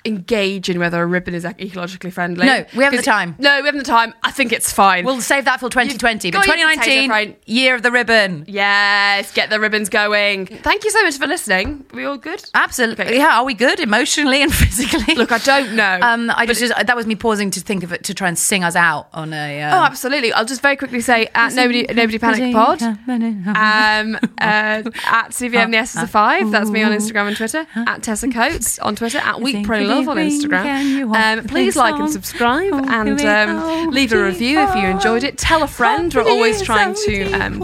engage 0.05 0.69
in 0.69 0.79
whether 0.79 1.03
a 1.03 1.07
ribbon 1.07 1.35
is 1.35 1.45
ecologically 1.45 2.13
friendly. 2.13 2.47
No, 2.47 2.65
we 2.77 2.85
haven't 2.85 2.99
the 2.99 3.03
time. 3.03 3.35
No, 3.39 3.61
we 3.61 3.67
haven't 3.67 3.79
the 3.79 3.85
time. 3.85 4.15
I 4.23 4.31
think 4.31 4.53
it's 4.53 4.73
fine. 4.73 5.05
We'll 5.05 5.21
save 5.21 5.45
that 5.47 5.59
for 5.61 5.69
2020. 5.69 6.31
But 6.31 6.47
got 6.47 6.59
your 6.59 6.69
potato 6.69 6.85
2019, 6.85 7.09
friend. 7.09 7.37
year 7.47 7.75
of 7.75 7.83
the 7.83 7.91
ribbon. 7.91 8.45
yes, 8.49 9.33
get 9.33 9.51
the 9.51 9.59
ribbons 9.61 9.89
going. 9.89 10.47
Thank 10.47 10.85
you 10.85 10.91
so 10.91 11.03
much 11.03 11.19
for 11.19 11.27
listening. 11.27 11.85
we 11.93 12.05
all 12.05 12.19
good? 12.19 12.43
Absolutely. 12.55 13.05
Okay. 13.07 13.17
Yeah, 13.19 13.39
are 13.41 13.45
we 13.45 13.55
good 13.55 13.81
emotionally 13.81 14.43
and 14.43 14.55
physically? 14.55 15.15
Look, 15.15 15.33
I 15.33 15.39
don't 15.39 15.75
know. 15.75 15.99
Um, 16.03 16.31
I 16.35 16.47
just, 16.47 16.61
just 16.61 16.87
that 16.87 16.97
was 16.97 17.07
me 17.07 17.15
pausing 17.17 17.51
to 17.53 17.61
think 17.61 17.83
of 17.83 17.93
it 17.93 18.05
to 18.05 18.15
try 18.15 18.29
and 18.29 18.39
sing 18.39 18.63
us 18.65 18.77
out 18.77 19.09
on 19.13 19.33
a. 19.33 19.63
Um, 19.63 19.75
Oh, 19.77 19.83
absolutely. 19.85 20.33
I'll 20.33 20.45
just 20.45 20.63
very 20.63 20.77
quickly 20.77 21.01
say 21.01 21.29
at 21.35 21.53
nobody 21.55 21.87
nobody 21.93 22.19
panic 22.19 22.55
pod. 22.55 22.81
Um, 22.83 24.15
uh, 24.17 24.19
at 24.41 25.31
CVM 25.31 25.71
the 25.71 26.01
a 26.03 26.07
five. 26.07 26.51
That's 26.51 26.71
me 26.71 26.83
on 26.83 26.93
Instagram 26.93 27.29
and 27.29 27.37
Twitter. 27.37 27.67
At 27.75 28.03
Tessa 28.03 28.29
Coates 28.29 28.79
on 28.79 28.97
Twitter. 28.97 29.19
At 29.19 29.41
Week 29.41 29.55
think 29.57 29.67
Pro 29.67 29.79
of 29.79 29.96
Love 29.97 30.09
on 30.09 30.19
everything, 30.19 30.51
can 30.51 30.87
you 30.87 31.07
Instagram. 31.09 31.39
Um, 31.39 31.45
please 31.47 31.77
like 31.77 31.95
and 31.97 32.11
subscribe 32.11 32.73
and 32.73 33.21
um, 33.21 33.91
leave 33.91 34.13
a 34.13 34.23
review 34.23 34.61
if 34.61 34.75
you 34.75 34.83
you. 34.83 34.89
enjoyed 34.89 35.25
it. 35.25 35.39
Tell 35.39 35.63
a 35.63 35.67
friend. 35.69 36.13
We're 36.15 36.23
always 36.29 36.63
trying 36.63 36.95
to 37.07 37.33
um, 37.33 37.59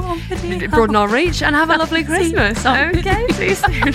broaden 0.70 0.96
our 0.96 1.08
reach 1.08 1.42
and 1.42 1.54
have 1.54 1.70
a 1.70 1.76
lovely 1.76 2.04
Christmas. 2.04 2.64
Okay, 2.64 3.26
see 3.32 3.48
you 3.48 3.54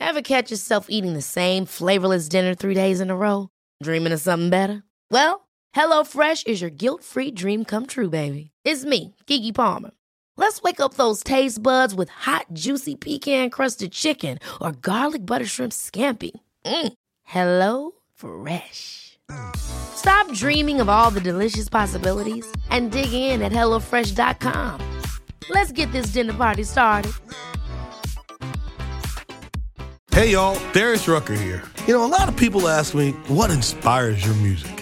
Ever 0.00 0.20
catch 0.20 0.50
yourself 0.50 0.90
eating 0.90 1.14
the 1.14 1.22
same 1.22 1.64
flavorless 1.64 2.28
dinner 2.28 2.54
three 2.54 2.74
days 2.74 3.00
in 3.00 3.08
a 3.10 3.16
row? 3.16 3.48
Dreaming 3.82 4.12
of 4.12 4.20
something 4.20 4.50
better? 4.50 4.82
Well, 5.10 5.46
HelloFresh 5.74 6.46
is 6.46 6.60
your 6.60 6.70
guilt 6.70 7.02
free 7.02 7.30
dream 7.30 7.64
come 7.64 7.86
true, 7.86 8.10
baby. 8.10 8.50
It's 8.64 8.84
me, 8.84 9.14
Keke 9.26 9.54
Palmer. 9.54 9.92
Let's 10.36 10.60
wake 10.60 10.80
up 10.80 10.94
those 10.94 11.22
taste 11.24 11.62
buds 11.62 11.94
with 11.94 12.08
hot, 12.10 12.46
juicy 12.52 12.94
pecan 12.94 13.48
crusted 13.48 13.92
chicken 13.92 14.38
or 14.60 14.72
garlic 14.72 15.24
butter 15.24 15.46
shrimp 15.46 15.72
scampi. 15.72 16.32
Mm. 16.66 16.92
Hello 17.22 17.92
Fresh. 18.14 19.18
Stop 19.56 20.30
dreaming 20.32 20.80
of 20.80 20.88
all 20.90 21.10
the 21.10 21.20
delicious 21.20 21.68
possibilities 21.68 22.46
and 22.68 22.90
dig 22.90 23.12
in 23.12 23.40
at 23.40 23.52
HelloFresh.com. 23.52 25.00
Let's 25.48 25.72
get 25.72 25.90
this 25.92 26.08
dinner 26.08 26.34
party 26.34 26.64
started. 26.64 27.12
Hey 30.10 30.32
y'all, 30.32 30.58
Darius 30.72 31.08
Rucker 31.08 31.32
here. 31.32 31.62
You 31.86 31.94
know, 31.94 32.04
a 32.04 32.12
lot 32.12 32.28
of 32.28 32.36
people 32.36 32.68
ask 32.68 32.94
me, 32.94 33.12
what 33.28 33.50
inspires 33.50 34.24
your 34.24 34.34
music? 34.34 34.81